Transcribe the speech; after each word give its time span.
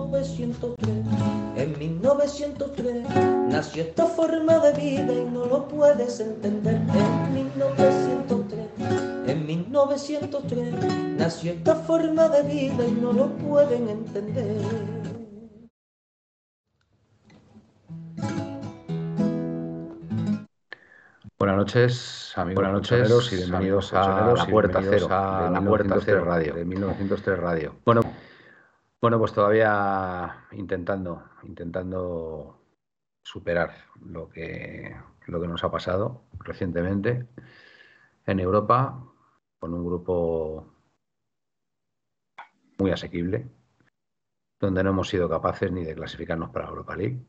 1903. 0.00 1.04
En 1.56 1.78
1903 1.78 3.04
nació 3.48 3.82
esta 3.82 4.06
forma 4.06 4.58
de 4.58 4.72
vida 4.72 5.12
y 5.12 5.24
no 5.24 5.46
lo 5.46 5.68
puedes 5.68 6.20
entender. 6.20 6.74
En 6.74 7.34
1903, 7.34 9.28
en 9.28 9.46
1903 9.46 10.74
nació 11.18 11.52
esta 11.52 11.74
forma 11.74 12.28
de 12.28 12.42
vida 12.42 12.86
y 12.86 12.92
no 12.92 13.12
lo 13.12 13.28
pueden 13.28 13.88
entender. 13.88 14.56
Buenas 21.38 21.56
noches, 21.56 22.32
amigos. 22.36 22.62
Buenas 22.62 22.72
noches 22.72 23.32
y 23.32 23.36
bienvenidos 23.36 23.92
a 23.94 24.32
La 24.36 24.46
Puerta 24.46 24.80
Cero, 24.80 25.08
a 25.10 25.50
La 25.50 25.60
Puerta 25.60 25.96
Cero 26.00 26.24
Radio, 26.24 26.54
de 26.54 26.64
1903 26.64 27.38
Radio. 27.38 27.74
Bueno, 27.84 28.02
bueno, 29.02 29.18
pues 29.18 29.32
todavía 29.32 30.46
intentando, 30.52 31.24
intentando 31.42 32.56
superar 33.24 33.74
lo 34.00 34.28
que, 34.28 34.96
lo 35.26 35.40
que 35.40 35.48
nos 35.48 35.64
ha 35.64 35.72
pasado 35.72 36.22
recientemente 36.38 37.26
en 38.26 38.38
Europa 38.38 39.04
con 39.58 39.74
un 39.74 39.84
grupo 39.84 40.72
muy 42.78 42.92
asequible, 42.92 43.48
donde 44.60 44.84
no 44.84 44.90
hemos 44.90 45.08
sido 45.08 45.28
capaces 45.28 45.72
ni 45.72 45.84
de 45.84 45.96
clasificarnos 45.96 46.50
para 46.50 46.68
Europa 46.68 46.94
League. 46.94 47.26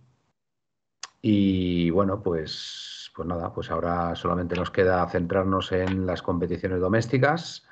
Y 1.24 1.90
bueno, 1.90 2.22
pues, 2.22 3.12
pues 3.16 3.28
nada, 3.28 3.52
pues 3.52 3.72
ahora 3.72 4.16
solamente 4.16 4.56
nos 4.56 4.70
queda 4.70 5.08
centrarnos 5.10 5.72
en 5.72 6.06
las 6.06 6.22
competiciones 6.22 6.80
domésticas 6.80 7.68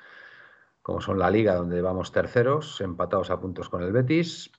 como 0.82 1.00
son 1.00 1.18
la 1.18 1.30
Liga, 1.30 1.54
donde 1.54 1.80
vamos 1.80 2.12
terceros, 2.12 2.80
empatados 2.80 3.30
a 3.30 3.40
puntos 3.40 3.68
con 3.68 3.82
el 3.82 3.92
Betis, 3.92 4.50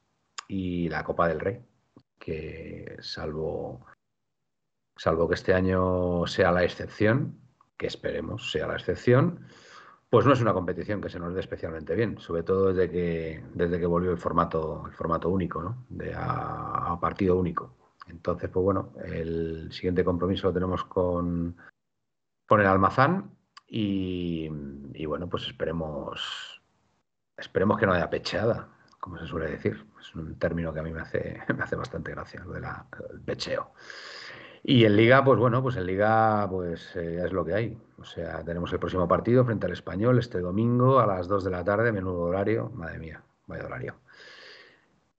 y 0.48 0.90
la 0.90 1.04
Copa 1.04 1.28
del 1.28 1.40
Rey, 1.40 1.62
que 2.20 2.98
salvo, 3.02 3.86
salvo 4.96 5.28
que 5.28 5.36
este 5.36 5.54
año 5.54 6.26
sea 6.28 6.52
la 6.52 6.64
excepción, 6.64 7.40
que 7.78 7.88
esperemos 7.88 8.52
sea 8.52 8.68
la 8.68 8.76
excepción, 8.76 9.46
pues 10.10 10.26
no 10.26 10.34
es 10.34 10.42
una 10.42 10.54
competición 10.54 11.02
que 11.02 11.10
se 11.10 11.20
nos 11.20 11.34
dé 11.34 11.40
especialmente 11.40 11.96
bien, 11.96 12.20
sobre 12.20 12.44
todo 12.44 12.72
desde 12.72 12.92
que, 12.92 13.44
desde 13.56 13.80
que 13.80 13.86
volvió 13.86 14.12
el 14.12 14.20
formato, 14.20 14.84
el 14.86 14.94
formato 14.94 15.30
único, 15.30 15.62
¿no? 15.62 15.86
De 15.90 16.14
a, 16.16 16.98
partido 17.02 17.36
único. 17.36 17.76
Entonces, 18.08 18.50
pues 18.50 18.64
bueno, 18.64 18.94
el 19.04 19.72
siguiente 19.72 20.04
compromiso 20.04 20.48
lo 20.48 20.54
tenemos 20.54 20.84
con, 20.84 21.58
con 22.46 22.62
el 22.62 22.68
Almazán 22.68 23.32
y, 23.68 24.50
bueno, 25.06 25.28
pues 25.28 25.48
esperemos, 25.48 26.62
esperemos 27.38 27.80
que 27.80 27.86
no 27.86 27.94
haya 27.94 28.10
pecheada, 28.10 28.70
como 29.00 29.18
se 29.18 29.26
suele 29.26 29.50
decir. 29.50 29.86
Es 30.00 30.14
un 30.16 30.38
término 30.38 30.74
que 30.74 30.80
a 30.80 30.84
mí 30.84 30.92
me 30.92 31.02
hace, 31.02 31.42
me 31.56 31.64
hace 31.64 31.76
bastante 31.76 32.12
gracia, 32.12 32.44
lo 32.46 32.54
del 32.54 32.66
pecheo. 33.26 33.72
Y 34.66 34.86
en 34.86 34.96
Liga, 34.96 35.24
pues 35.26 35.38
bueno, 35.40 35.62
pues 35.62 35.76
en 35.76 35.86
Liga 35.86 36.48
pues 36.50 36.96
eh, 36.96 37.22
es 37.26 37.34
lo 37.34 37.44
que 37.44 37.54
hay. 37.54 37.78
O 37.98 38.06
sea, 38.06 38.44
tenemos 38.46 38.72
el 38.72 38.80
próximo 38.80 39.08
partido 39.08 39.44
frente 39.44 39.66
al 39.66 39.74
Español 39.74 40.20
este 40.20 40.40
domingo 40.40 41.00
a 41.00 41.06
las 41.06 41.28
2 41.28 41.44
de 41.44 41.52
la 41.52 41.64
tarde, 41.66 41.92
menudo 41.92 42.22
horario. 42.22 42.70
Madre 42.74 42.98
mía, 42.98 43.24
vaya 43.46 43.66
horario. 43.66 43.96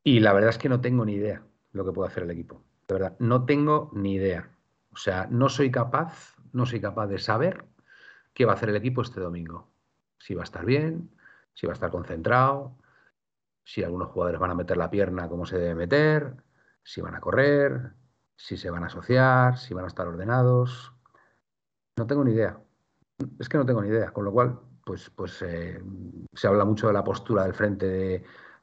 Y 0.03 0.21
la 0.21 0.33
verdad 0.33 0.51
es 0.51 0.59
que 0.59 0.71
no 0.71 0.81
tengo 0.81 1.05
ni 1.05 1.15
idea 1.15 1.43
lo 1.73 1.85
que 1.85 1.93
puede 1.93 2.09
hacer 2.09 2.23
el 2.23 2.31
equipo. 2.31 2.63
De 2.89 2.95
verdad, 2.95 3.17
no 3.19 3.45
tengo 3.45 3.91
ni 3.93 4.15
idea. 4.15 4.51
O 4.93 4.97
sea, 4.97 5.27
no 5.31 5.49
soy 5.51 5.71
capaz, 5.71 6.37
no 6.53 6.65
soy 6.65 6.81
capaz 6.81 7.09
de 7.09 7.19
saber 7.19 7.65
qué 8.35 8.45
va 8.45 8.53
a 8.53 8.55
hacer 8.57 8.69
el 8.69 8.77
equipo 8.77 9.03
este 9.03 9.21
domingo. 9.21 9.71
Si 10.19 10.35
va 10.35 10.43
a 10.43 10.45
estar 10.45 10.65
bien, 10.65 11.11
si 11.55 11.67
va 11.67 11.73
a 11.73 11.75
estar 11.75 11.91
concentrado, 11.91 12.77
si 13.65 13.83
algunos 13.83 14.09
jugadores 14.09 14.41
van 14.41 14.51
a 14.51 14.55
meter 14.55 14.77
la 14.77 14.91
pierna 14.91 15.29
como 15.29 15.47
se 15.47 15.59
debe 15.59 15.75
meter, 15.75 16.37
si 16.83 17.01
van 17.01 17.15
a 17.15 17.21
correr, 17.21 17.93
si 18.37 18.57
se 18.57 18.71
van 18.71 18.83
a 18.83 18.87
asociar, 18.87 19.57
si 19.57 19.73
van 19.73 19.85
a 19.85 19.89
estar 19.89 20.07
ordenados. 20.07 20.93
No 21.97 22.07
tengo 22.07 22.25
ni 22.25 22.33
idea. 22.33 22.61
Es 23.39 23.49
que 23.49 23.57
no 23.57 23.65
tengo 23.65 23.81
ni 23.81 23.89
idea. 23.89 24.11
Con 24.11 24.25
lo 24.25 24.33
cual, 24.33 24.59
pues, 24.85 25.11
pues 25.11 25.41
eh, 25.43 25.83
se 26.33 26.47
habla 26.47 26.65
mucho 26.65 26.89
de 26.89 26.93
la 26.93 27.05
postura 27.05 27.45
del 27.45 27.55
frente 27.55 27.87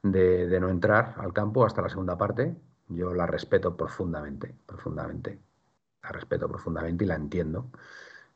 de, 0.04 0.48
de 0.48 0.60
no 0.60 0.70
entrar 0.70 1.16
al 1.18 1.34
campo 1.34 1.66
hasta 1.66 1.82
la 1.82 1.90
segunda 1.90 2.18
parte. 2.18 2.56
Yo 2.90 3.14
la 3.14 3.26
respeto 3.26 3.76
profundamente, 3.76 4.54
profundamente. 4.66 5.40
La 6.04 6.10
respeto 6.10 6.48
profundamente 6.48 7.06
y 7.06 7.08
la 7.08 7.16
entiendo. 7.16 7.72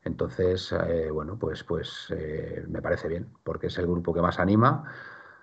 Entonces, 0.06 0.72
eh, 0.72 1.10
bueno, 1.10 1.36
pues, 1.36 1.64
pues 1.64 2.06
eh, 2.16 2.64
me 2.68 2.80
parece 2.80 3.08
bien, 3.08 3.28
porque 3.42 3.66
es 3.66 3.78
el 3.78 3.86
grupo 3.86 4.14
que 4.14 4.22
más 4.22 4.38
anima 4.38 4.84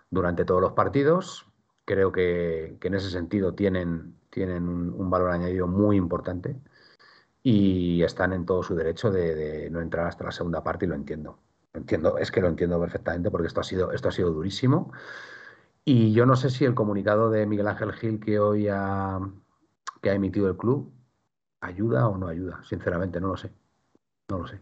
durante 0.10 0.46
todos 0.46 0.62
los 0.62 0.72
partidos. 0.72 1.46
Creo 1.86 2.14
que, 2.14 2.78
en 2.82 2.94
ese 2.94 3.10
sentido 3.10 3.54
tienen, 3.54 4.16
tienen 4.30 4.64
un, 4.70 5.10
valor 5.10 5.32
añadido 5.32 5.68
muy 5.68 5.98
importante 5.98 6.56
y 7.44 8.04
están 8.04 8.34
en 8.34 8.46
todo 8.46 8.64
su 8.64 8.76
derecho 8.76 9.12
de, 9.12 9.70
no 9.70 9.82
entrar 9.82 10.08
hasta 10.08 10.24
la 10.24 10.32
segunda 10.32 10.64
parte 10.64 10.86
y 10.86 10.90
lo 10.90 10.96
entiendo. 10.96 11.40
entiendo, 11.74 12.18
es 12.18 12.32
que 12.32 12.42
lo 12.42 12.48
entiendo 12.48 12.80
perfectamente 12.80 13.30
porque 13.32 13.48
esto 13.48 13.60
ha 13.62 13.64
sido, 13.66 13.92
esto 13.92 14.10
ha 14.10 14.12
sido 14.14 14.32
durísimo. 14.32 14.94
Y 15.86 16.14
yo 16.14 16.26
no 16.26 16.38
sé 16.38 16.50
si 16.50 16.66
el 16.66 16.76
comunicado 16.76 17.30
de 17.30 17.46
Miguel 17.46 17.68
Ángel 17.68 17.94
Gil 17.94 18.20
que 18.22 18.40
hoy 18.40 18.70
ha, 18.70 19.20
que 20.02 20.10
ha 20.10 20.14
emitido 20.14 20.48
el 20.48 20.58
club 20.58 20.94
ayuda 21.62 22.08
o 22.08 22.18
no 22.18 22.28
ayuda. 22.28 22.64
Sinceramente, 22.64 23.20
no 23.20 23.30
lo 23.30 23.38
sé. 23.38 23.52
No 24.30 24.40
lo 24.40 24.48
sé. 24.48 24.60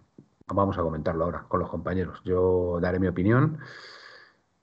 Vamos 0.48 0.78
a 0.78 0.82
comentarlo 0.82 1.24
ahora 1.24 1.46
con 1.48 1.60
los 1.60 1.70
compañeros. 1.70 2.22
Yo 2.24 2.80
daré 2.82 3.00
mi 3.00 3.08
opinión. 3.08 3.60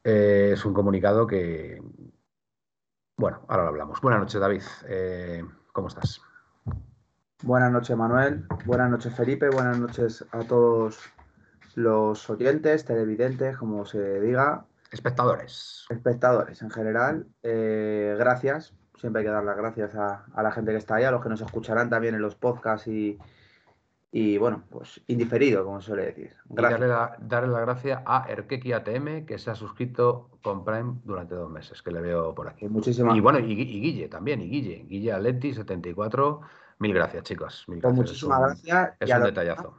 Eh, 0.05 0.51
es 0.55 0.65
un 0.65 0.75
comunicado 0.75 1.27
que... 1.27 1.83
Bueno, 3.17 3.41
ahora 3.49 3.65
lo 3.65 3.69
hablamos. 3.71 4.01
Buenas 4.01 4.21
noches, 4.21 4.41
David. 4.41 4.63
Eh, 4.87 5.45
¿Cómo 5.73 5.89
estás? 5.89 6.21
Buenas 7.43 7.73
noches, 7.73 7.97
Manuel. 7.97 8.47
Buenas 8.65 8.91
noches, 8.91 9.15
Felipe. 9.15 9.49
Buenas 9.49 9.79
noches 9.79 10.25
a 10.33 10.41
todos 10.41 10.99
los 11.75 12.29
oyentes, 12.29 12.85
televidentes, 12.85 13.57
como 13.57 13.87
se 13.87 14.21
diga. 14.21 14.67
Espectadores. 14.91 15.87
Espectadores 15.89 16.63
en 16.63 16.71
general. 16.71 17.27
Eh, 17.43 18.15
gracias. 18.19 18.75
Siempre 18.97 19.21
hay 19.21 19.27
que 19.27 19.33
dar 19.33 19.45
las 19.45 19.57
gracias 19.57 19.95
a, 19.95 20.25
a, 20.35 20.43
la 20.43 20.51
gente 20.51 20.73
que 20.73 20.79
está 20.79 20.97
ahí, 20.97 21.05
a 21.05 21.11
los 21.13 21.23
que 21.23 21.29
nos 21.29 21.41
escucharán 21.41 21.89
también 21.89 22.15
en 22.15 22.23
los 22.23 22.35
podcasts 22.35 22.89
y, 22.89 23.19
y 24.11 24.39
bueno, 24.39 24.65
pues 24.71 25.03
indiferido, 25.07 25.65
como 25.65 25.83
suele 25.83 26.07
decir. 26.07 26.33
Darle 26.47 26.89
la, 26.89 27.17
darle 27.21 27.53
la 27.53 27.61
gracia 27.61 28.03
a 28.07 28.27
Erkeki 28.29 28.73
ATM, 28.73 29.27
que 29.27 29.39
se 29.39 29.51
ha 29.51 29.55
suscrito 29.55 30.31
con 30.43 30.65
Prime 30.65 30.95
durante 31.05 31.35
dos 31.35 31.51
meses, 31.51 31.83
que 31.83 31.91
le 31.91 32.01
veo 32.01 32.35
por 32.35 32.49
aquí. 32.49 32.69
Muchísimas 32.69 33.15
Y 33.15 33.21
bueno, 33.21 33.39
y, 33.39 33.55
Guille 33.55 34.09
también, 34.09 34.41
y 34.41 34.49
Guille. 34.49 34.87
Guille 34.89 35.13
Aleti, 35.13 35.53
74. 35.53 36.41
Mil 36.79 36.95
gracias, 36.95 37.23
chicos. 37.25 37.65
Mil 37.69 37.81
pues 37.81 37.95
gracias. 37.95 38.11
muchísimas 38.11 38.41
gracias. 38.41 38.95
Es 38.99 39.15
un 39.15 39.23
detallazo, 39.25 39.75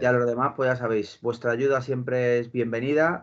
Y 0.00 0.04
a 0.04 0.12
los 0.12 0.26
demás, 0.26 0.52
pues 0.54 0.68
ya 0.68 0.76
sabéis, 0.76 1.18
vuestra 1.22 1.52
ayuda 1.52 1.80
siempre 1.80 2.40
es 2.40 2.52
bienvenida. 2.52 3.22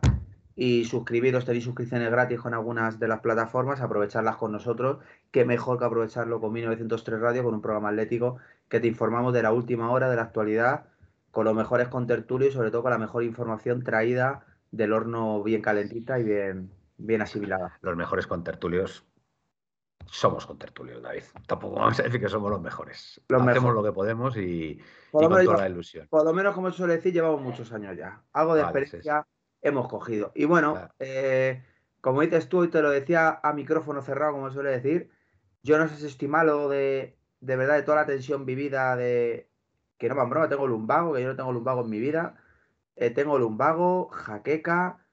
Y 0.55 0.85
suscribiros, 0.85 1.45
tenéis 1.45 1.63
suscripciones 1.63 2.09
gratis 2.09 2.39
con 2.39 2.53
algunas 2.55 2.99
de 2.99 3.07
las 3.07 3.19
plataformas, 3.21 3.81
aprovecharlas 3.81 4.35
con 4.37 4.51
nosotros. 4.51 4.97
Qué 5.31 5.45
mejor 5.45 5.77
que 5.77 5.85
aprovecharlo 5.85 6.39
con 6.39 6.51
1903 6.53 7.19
Radio, 7.19 7.43
con 7.43 7.53
un 7.53 7.61
programa 7.61 7.89
atlético 7.89 8.37
que 8.67 8.79
te 8.79 8.87
informamos 8.87 9.33
de 9.33 9.43
la 9.43 9.51
última 9.51 9.91
hora, 9.91 10.09
de 10.09 10.15
la 10.15 10.23
actualidad, 10.23 10.85
con 11.31 11.45
los 11.45 11.55
mejores 11.55 11.87
contertulios 11.87 12.51
y 12.51 12.53
sobre 12.55 12.71
todo 12.71 12.81
con 12.81 12.91
la 12.91 12.97
mejor 12.97 13.23
información 13.23 13.83
traída 13.83 14.45
del 14.71 14.93
horno 14.93 15.43
bien 15.43 15.61
calentita 15.61 16.19
y 16.19 16.23
bien, 16.23 16.71
bien 16.97 17.21
asimilada. 17.21 17.77
Los 17.81 17.95
mejores 17.95 18.27
contertulios 18.27 19.05
somos 20.11 20.45
contertulios, 20.45 21.01
David. 21.01 21.23
Tampoco 21.47 21.75
vamos 21.75 21.99
a 21.99 22.03
decir 22.03 22.19
que 22.19 22.29
somos 22.29 22.49
los 22.49 22.61
mejores. 22.61 23.21
Hacemos 23.29 23.73
lo 23.73 23.83
que 23.83 23.91
podemos 23.91 24.35
y, 24.37 24.79
con 25.11 25.29
toda 25.29 25.57
la 25.57 25.69
ilusión. 25.69 26.07
Por 26.07 26.25
lo 26.25 26.33
menos, 26.33 26.55
como 26.55 26.71
suele 26.71 26.95
decir, 26.95 27.13
llevamos 27.13 27.41
muchos 27.41 27.71
años 27.71 27.95
ya. 27.95 28.21
Algo 28.33 28.55
de 28.55 28.61
experiencia 28.61 29.27
hemos 29.61 29.87
cogido. 29.87 30.31
Y 30.33 30.45
bueno, 30.45 30.89
eh, 30.99 31.63
como 32.01 32.21
dices 32.21 32.49
tú, 32.49 32.63
y 32.63 32.69
te 32.69 32.81
lo 32.81 32.89
decía 32.89 33.39
a 33.43 33.53
micrófono 33.53 34.01
cerrado, 34.01 34.33
como 34.33 34.51
suele 34.51 34.71
decir, 34.71 35.11
yo 35.63 35.77
no 35.77 35.87
sé 35.87 35.97
si 35.97 36.05
estoy 36.07 36.27
malo 36.27 36.69
de 36.69 37.19
de 37.41 37.55
verdad 37.55 37.75
de 37.75 37.83
toda 37.83 37.97
la 37.97 38.05
tensión 38.05 38.45
vivida 38.45 38.95
de 38.95 39.49
que 39.97 40.09
no 40.09 40.15
me 40.15 40.25
broma, 40.25 40.49
tengo 40.49 40.67
lumbago, 40.67 41.13
que 41.13 41.21
yo 41.21 41.27
no 41.27 41.35
tengo 41.35 41.51
lumbago 41.51 41.81
en 41.81 41.89
mi 41.89 41.99
vida. 41.99 42.35
Eh, 42.95 43.11
tengo 43.11 43.37
lumbago, 43.37 44.09
jaqueca, 44.09 45.05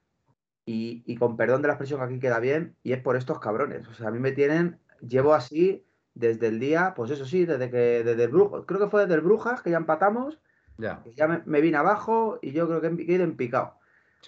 y, 0.65 1.15
con 1.17 1.37
perdón 1.37 1.61
de 1.61 1.69
la 1.69 1.75
expresión 1.75 2.01
aquí 2.01 2.19
queda 2.19 2.39
bien, 2.39 2.75
y 2.83 2.91
es 2.91 3.01
por 3.01 3.15
estos 3.15 3.39
cabrones. 3.39 3.87
O 3.87 3.93
sea, 3.93 4.09
a 4.09 4.11
mí 4.11 4.19
me 4.19 4.33
tienen, 4.33 4.79
llevo 4.99 5.33
así 5.33 5.85
desde 6.13 6.47
el 6.47 6.59
día, 6.59 6.93
pues 6.95 7.11
eso 7.11 7.25
sí, 7.25 7.45
desde 7.45 7.69
que, 7.69 8.03
desde 8.03 8.23
el 8.23 8.29
Brujas, 8.29 8.63
creo 8.65 8.79
que 8.79 8.89
fue 8.89 9.01
desde 9.03 9.15
el 9.15 9.21
Brujas 9.21 9.61
que 9.61 9.71
ya 9.71 9.77
empatamos, 9.77 10.41
ya, 10.77 11.01
ya 11.15 11.27
me, 11.27 11.61
vine 11.61 11.77
abajo 11.77 12.39
y 12.41 12.51
yo 12.51 12.67
creo 12.67 12.81
que 12.81 12.87
he 12.87 13.13
ido 13.13 13.23
en 13.23 13.37
picado. 13.37 13.79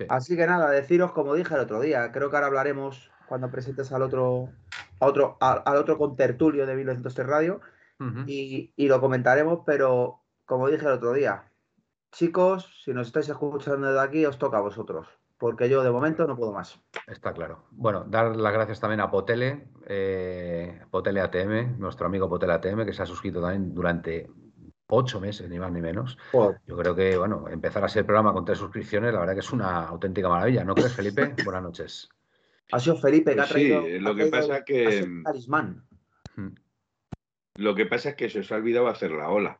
Así 0.07 0.38
que 0.38 0.48
nada, 0.48 0.69
deciros 0.69 1.12
como 1.12 1.36
dije 1.36 1.54
el 1.56 1.60
otro 1.60 1.81
día, 1.81 2.12
creo 2.13 2.30
que 2.30 2.38
ahora 2.38 2.48
hablaremos 2.48 3.12
cuando 3.29 3.49
presentes 3.49 3.91
al 3.93 4.01
otro, 4.01 4.49
a 4.99 5.05
otro, 5.05 5.37
al 5.39 5.77
otro 5.77 5.97
contertulio 5.97 6.65
de 6.65 6.75
1903 6.75 7.27
Radio 7.27 7.61
y, 8.25 8.73
y 8.75 8.87
lo 8.87 8.99
comentaremos, 8.99 9.59
pero 9.65 10.21
como 10.45 10.67
dije 10.67 10.85
el 10.85 10.93
otro 10.93 11.13
día, 11.13 11.51
chicos, 12.11 12.81
si 12.83 12.93
nos 12.93 13.07
estáis 13.07 13.29
escuchando 13.29 13.93
de 13.93 13.99
aquí, 14.01 14.25
os 14.25 14.37
toca 14.37 14.57
a 14.57 14.61
vosotros 14.61 15.07
porque 15.39 15.69
yo 15.69 15.81
de 15.83 15.89
momento 15.89 16.27
no 16.27 16.35
puedo 16.35 16.51
más. 16.51 16.79
Está 17.07 17.33
claro. 17.33 17.63
Bueno, 17.71 18.03
dar 18.03 18.35
las 18.35 18.53
gracias 18.53 18.79
también 18.81 18.99
a 18.99 19.09
Potele, 19.09 19.69
eh, 19.87 20.81
Potele 20.91 21.21
ATM, 21.21 21.79
nuestro 21.79 22.07
amigo 22.07 22.29
Potele 22.29 22.53
ATM, 22.53 22.85
que 22.85 22.93
se 22.93 23.03
ha 23.03 23.05
suscrito 23.05 23.41
también 23.41 23.73
durante 23.73 24.29
ocho 24.87 25.21
meses, 25.21 25.49
ni 25.49 25.57
más 25.57 25.71
ni 25.71 25.81
menos. 25.81 26.17
Yo 26.33 26.77
creo 26.77 26.93
que, 26.93 27.17
bueno, 27.17 27.47
empezar 27.47 27.83
a 27.85 27.87
ser 27.87 28.05
programa 28.05 28.33
con 28.33 28.43
tres 28.43 28.57
suscripciones, 28.57 29.13
la 29.13 29.21
verdad 29.21 29.33
que 29.33 29.39
es 29.39 29.53
una 29.53 29.85
auténtica 29.85 30.27
maravilla, 30.27 30.65
¿no 30.65 30.75
crees, 30.75 30.93
Felipe? 30.93 31.33
Buenas 31.45 31.63
noches. 31.63 32.09
Ha 32.71 32.80
sido 32.80 32.98
Felipe 32.98 33.36
que 33.36 33.42
ha 33.42 33.45
traído. 33.45 33.83
Sí, 33.83 34.00
lo 34.00 34.16
que 34.16 34.25
pasa 34.27 34.63
que. 34.63 35.07
Talismán. 35.24 35.83
Hmm. 36.36 36.50
Lo 37.56 37.75
que 37.75 37.86
pasa 37.86 38.10
es 38.10 38.16
que 38.16 38.30
se 38.30 38.39
os 38.39 38.51
ha 38.51 38.56
olvidado 38.56 38.88
hacer 38.88 39.12
la 39.12 39.30
ola. 39.30 39.60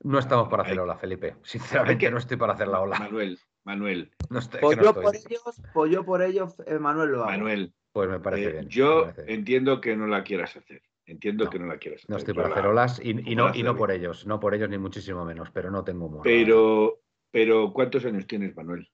No 0.00 0.18
estamos 0.18 0.48
para 0.48 0.62
hacer 0.62 0.76
la 0.76 0.84
ola, 0.84 0.96
Felipe. 0.96 1.36
Sinceramente, 1.42 2.10
no 2.10 2.18
estoy 2.18 2.36
para 2.36 2.52
hacer 2.52 2.68
la 2.68 2.80
ola. 2.80 2.98
Manuel, 2.98 3.38
Manuel. 3.64 4.12
No 4.30 4.40
pollo, 4.60 4.94
por 4.94 5.16
ellos, 5.16 5.62
pollo 5.74 6.04
por 6.04 6.22
ellos, 6.22 6.54
Manuel 6.80 7.10
lo 7.10 7.18
hago. 7.22 7.30
Manuel. 7.30 7.74
Pues 7.92 8.08
me 8.08 8.20
parece 8.20 8.44
eh, 8.44 8.52
bien. 8.52 8.68
Yo 8.68 9.10
entiendo 9.26 9.80
que 9.80 9.96
no 9.96 10.06
la 10.06 10.22
quieras 10.22 10.56
hacer. 10.56 10.82
Entiendo 11.04 11.50
que 11.50 11.58
no 11.58 11.66
la 11.66 11.78
quieras 11.78 12.00
hacer. 12.00 12.10
No 12.10 12.16
estoy 12.16 12.34
para 12.34 12.48
hacer 12.48 12.66
olas 12.66 13.00
y, 13.02 13.14
no, 13.34 13.54
y 13.54 13.62
no 13.62 13.74
por 13.74 13.90
ellos, 13.90 14.26
no 14.26 14.38
por 14.38 14.54
ellos 14.54 14.68
ni 14.68 14.78
muchísimo 14.78 15.24
menos, 15.24 15.50
pero 15.50 15.70
no 15.70 15.82
tengo 15.82 16.06
humor. 16.06 16.20
Pero, 16.22 17.00
pero 17.30 17.72
¿cuántos 17.72 18.04
años 18.04 18.26
tienes, 18.26 18.54
Manuel? 18.54 18.88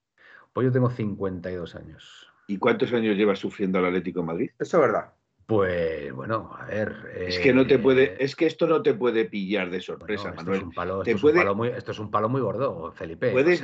Pues 0.53 0.65
yo 0.65 0.71
tengo 0.71 0.89
52 0.89 1.75
años. 1.75 2.33
¿Y 2.47 2.57
cuántos 2.57 2.93
años 2.93 3.15
llevas 3.17 3.39
sufriendo 3.39 3.79
al 3.79 3.85
Atlético 3.85 4.21
de 4.21 4.25
Madrid? 4.25 4.49
Eso 4.59 4.77
es 4.77 4.81
verdad. 4.81 5.13
Pues 5.45 6.11
bueno, 6.11 6.49
a 6.57 6.65
ver. 6.65 6.95
es 7.27 7.37
que 7.37 7.53
no 7.53 7.67
te 7.67 7.77
puede, 7.77 8.13
eh, 8.13 8.17
es 8.19 8.35
que 8.35 8.47
esto 8.47 8.65
no 8.65 8.81
te 8.81 8.95
puede 8.95 9.25
pillar 9.25 9.69
de 9.69 9.79
sorpresa, 9.79 10.33
Manuel. 10.33 10.57
Es 10.57 10.63
un 10.63 10.71
palo, 10.71 11.03
esto, 11.03 11.11
es 11.15 11.23
un 11.23 11.33
palo 11.33 11.55
muy, 11.55 11.67
esto, 11.67 11.91
es 11.91 11.99
un 11.99 12.09
palo 12.09 12.29
muy, 12.29 12.41
gordo, 12.41 12.91
Felipe. 12.93 13.31
Puedes 13.31 13.63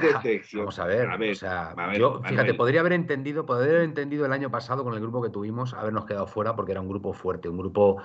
Vamos 0.54 0.78
a 0.78 0.86
ver. 0.86 1.10
o 1.10 1.36
sea, 1.36 1.74
yo, 1.98 2.22
fíjate, 2.24 2.54
podría 2.54 2.81
haber 2.81 2.94
entendido, 2.94 3.48
podría 3.48 3.72
haber 3.72 3.83
entendido 3.86 4.28
el 4.28 4.33
año 4.33 4.51
pasado 4.51 4.83
con 4.83 4.94
el 4.94 5.00
grupo 5.00 5.24
que 5.24 5.31
tuvimos, 5.31 5.74
habernos 5.74 6.06
quedado 6.06 6.28
fuera 6.28 6.56
porque 6.56 6.74
era 6.74 6.81
un 6.81 6.88
grupo 6.88 7.13
fuerte, 7.13 7.50
un 7.50 7.57
grupo, 7.57 8.04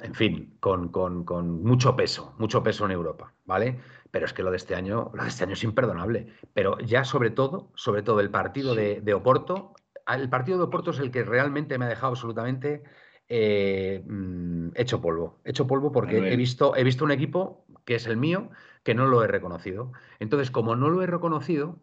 en 0.00 0.14
fin, 0.14 0.56
con, 0.58 0.88
con, 0.88 1.24
con 1.24 1.62
mucho 1.62 1.96
peso, 1.96 2.34
mucho 2.38 2.62
peso 2.62 2.86
en 2.86 2.92
Europa, 2.92 3.34
¿vale? 3.44 3.78
Pero 4.10 4.24
es 4.24 4.32
que 4.32 4.42
lo 4.42 4.50
de 4.50 4.56
este 4.56 4.74
año, 4.74 5.10
lo 5.12 5.22
de 5.22 5.28
este 5.28 5.44
año 5.44 5.52
es 5.52 5.64
imperdonable. 5.64 6.28
Pero 6.54 6.78
ya 6.78 7.04
sobre 7.04 7.28
todo, 7.28 7.72
sobre 7.74 8.02
todo 8.02 8.20
el 8.20 8.30
partido 8.30 8.74
de, 8.74 9.02
de 9.02 9.12
Oporto 9.12 9.74
el 10.08 10.28
partido 10.28 10.58
de 10.58 10.64
Oporto 10.64 10.90
es 10.90 10.98
el 10.98 11.10
que 11.10 11.24
realmente 11.24 11.78
me 11.78 11.86
ha 11.86 11.88
dejado 11.88 12.08
absolutamente 12.08 12.82
eh, 13.28 14.02
mm, 14.06 14.70
hecho 14.74 15.00
polvo. 15.00 15.40
Hecho 15.44 15.66
polvo 15.66 15.92
porque 15.92 16.32
he 16.32 16.36
visto, 16.36 16.76
he 16.76 16.84
visto 16.84 17.04
un 17.04 17.10
equipo 17.10 17.66
que 17.84 17.96
es 17.96 18.06
el 18.06 18.16
mío 18.16 18.50
que 18.84 18.94
no 18.94 19.06
lo 19.06 19.22
he 19.24 19.26
reconocido. 19.26 19.92
Entonces, 20.20 20.50
como 20.50 20.76
no 20.76 20.90
lo 20.90 21.02
he 21.02 21.06
reconocido 21.06 21.80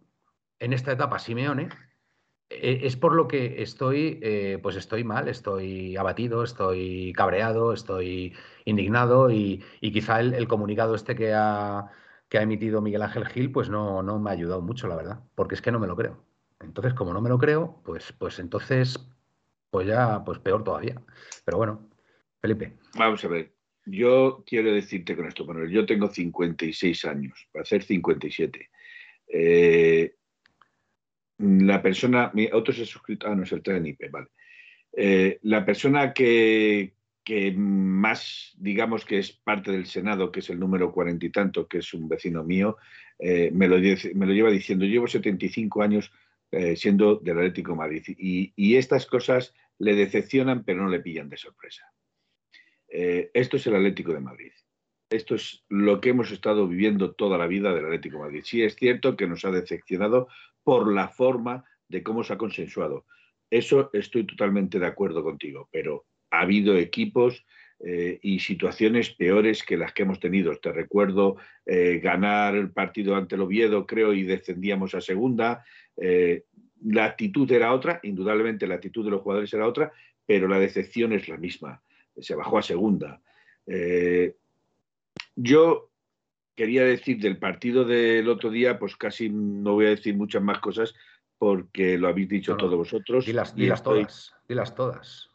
en 0.59 0.73
esta 0.73 0.91
etapa 0.93 1.19
Simeone, 1.19 1.69
e, 2.49 2.85
es 2.85 2.95
por 2.95 3.13
lo 3.13 3.27
que 3.27 3.61
estoy, 3.61 4.19
eh, 4.21 4.59
pues 4.61 4.75
estoy 4.77 5.03
mal, 5.03 5.27
estoy 5.27 5.97
abatido, 5.97 6.43
estoy 6.43 7.13
cabreado, 7.13 7.73
estoy 7.73 8.35
indignado 8.65 9.31
y, 9.31 9.63
quizá 9.81 10.19
el, 10.21 10.47
comunicado 10.47 10.95
este 10.95 11.15
que 11.15 11.33
ha, 11.33 11.91
que 12.29 12.37
ha 12.37 12.41
emitido 12.43 12.81
Miguel 12.81 13.01
Ángel 13.01 13.27
Gil, 13.27 13.51
pues 13.51 13.69
no, 13.69 14.03
no 14.03 14.19
me 14.19 14.29
ha 14.29 14.33
ayudado 14.33 14.61
mucho, 14.61 14.87
la 14.87 14.95
verdad, 14.95 15.23
porque 15.35 15.55
es 15.55 15.61
que 15.61 15.71
no 15.71 15.79
me 15.79 15.87
lo 15.87 15.95
creo. 15.95 16.32
Entonces, 16.63 16.94
como 16.94 17.13
no 17.13 17.21
me 17.21 17.30
lo 17.30 17.38
creo, 17.38 17.81
pues, 17.83 18.13
pues 18.13 18.39
entonces, 18.39 19.00
pues 19.69 19.88
ya, 19.88 20.24
pues 20.24 20.39
peor 20.39 20.63
todavía. 20.63 21.01
Pero 21.45 21.57
bueno, 21.57 21.89
Felipe. 22.42 22.74
Vamos 22.98 23.24
a 23.24 23.27
ver. 23.27 23.54
Yo 23.86 24.44
quiero 24.45 24.71
decirte 24.71 25.15
con 25.15 25.27
esto, 25.27 25.45
Manuel, 25.45 25.69
yo 25.69 25.86
tengo 25.86 26.07
56 26.07 27.06
años, 27.06 27.48
para 27.51 27.63
hacer 27.63 27.83
57. 27.83 28.69
Eh, 29.27 30.15
la 31.39 31.81
persona, 31.81 32.31
otro 32.54 32.74
se 32.74 32.83
ha 32.83 32.86
suscrito, 32.86 33.27
ah, 33.27 33.36
no 33.36 33.44
es 33.44 33.51
el 33.51 33.62
TNIP, 33.62 34.10
vale. 34.10 34.27
Eh, 34.95 35.39
la 35.42 35.65
persona 35.65 36.13
que, 36.13 36.94
que 37.24 37.51
más, 37.51 38.54
digamos 38.57 39.06
que 39.06 39.18
es 39.18 39.31
parte 39.31 39.71
del 39.71 39.86
Senado, 39.86 40.31
que 40.31 40.39
es 40.39 40.50
el 40.50 40.60
número 40.60 40.92
cuarenta 40.92 41.25
y 41.25 41.30
tanto, 41.30 41.68
que 41.68 41.80
es 41.80 41.94
un 41.94 42.07
vecino 42.07 42.44
mío, 42.44 42.77
eh, 43.19 43.50
me, 43.51 43.68
lo, 43.68 43.77
me, 43.77 44.25
lo, 44.25 44.33
lleva 44.33 44.51
diciendo, 44.51 44.86
llevo 44.86 45.07
75 45.07 45.81
años 45.81 46.12
eh, 46.55 46.75
siendo 46.75 47.15
del 47.15 47.39
Atlético 47.39 47.75
Madrid. 47.75 48.03
Y, 48.15 48.75
estas 48.75 49.07
cosas 49.07 49.55
le 49.79 49.95
decepcionan, 49.95 50.63
pero 50.63 50.83
no 50.83 50.89
le 50.89 51.00
pillan 51.00 51.27
de 51.27 51.35
sorpresa. 51.35 51.91
Eh, 52.88 53.31
esto 53.33 53.57
es 53.57 53.65
el 53.65 53.75
Atlético 53.75 54.13
de 54.13 54.19
Madrid. 54.19 54.51
Esto 55.09 55.33
es 55.33 55.65
lo 55.69 56.00
que 56.00 56.09
hemos 56.09 56.29
estado 56.31 56.67
viviendo 56.67 57.15
toda 57.15 57.39
la 57.39 57.47
vida 57.47 57.73
del 57.73 57.85
Atlético 57.85 58.17
de 58.17 58.25
Madrid. 58.25 58.44
Sí 58.45 58.61
es 58.61 58.75
cierto 58.75 59.17
que 59.17 59.25
nos 59.25 59.44
ha 59.45 59.50
decepcionado 59.50 60.27
por 60.63 60.94
la 60.94 61.07
forma 61.07 61.65
de 61.88 62.03
cómo 62.03 62.23
se 62.23 62.33
ha 62.33 62.38
consensuado. 62.38 63.07
Eso 63.50 63.89
estoy 63.91 64.27
totalmente 64.27 64.77
de 64.77 64.85
acuerdo 64.85 65.23
contigo, 65.23 65.69
pero 65.71 66.05
ha 66.29 66.41
habido 66.41 66.77
equipos 66.77 67.44
eh, 67.83 68.19
y 68.21 68.39
situaciones 68.39 69.09
peores 69.09 69.63
que 69.63 69.75
las 69.75 69.91
que 69.91 70.03
hemos 70.03 70.19
tenido. 70.19 70.55
Te 70.57 70.71
recuerdo 70.71 71.38
ganar 71.65 72.55
el 72.55 72.71
partido 72.71 73.15
ante 73.15 73.35
el 73.35 73.41
Oviedo, 73.41 73.88
creo, 73.88 74.13
y 74.13 74.21
descendíamos 74.21 74.94
a 74.94 75.01
segunda. 75.01 75.63
Eh, 75.97 76.43
la 76.85 77.05
actitud 77.05 77.49
era 77.51 77.73
otra, 77.73 77.99
indudablemente 78.03 78.67
la 78.67 78.75
actitud 78.75 79.05
de 79.05 79.11
los 79.11 79.21
jugadores 79.21 79.53
era 79.53 79.67
otra, 79.67 79.91
pero 80.25 80.47
la 80.47 80.59
decepción 80.59 81.13
es 81.13 81.27
la 81.27 81.37
misma. 81.37 81.81
Se 82.17 82.35
bajó 82.35 82.57
a 82.57 82.61
segunda. 82.61 83.21
Eh, 83.65 84.35
yo 85.35 85.89
quería 86.55 86.83
decir 86.83 87.19
del 87.19 87.37
partido 87.37 87.85
del 87.85 88.27
otro 88.29 88.49
día, 88.49 88.77
pues 88.77 88.95
casi 88.95 89.29
no 89.29 89.73
voy 89.73 89.87
a 89.87 89.89
decir 89.89 90.15
muchas 90.15 90.41
más 90.41 90.59
cosas 90.59 90.93
porque 91.37 91.97
lo 91.97 92.07
habéis 92.07 92.29
dicho 92.29 92.55
todos 92.55 92.75
vosotros. 92.75 93.25
Dilas, 93.25 93.53
las 93.57 93.83
todas, 93.83 94.33
dilas 94.47 94.75
todas. 94.75 95.29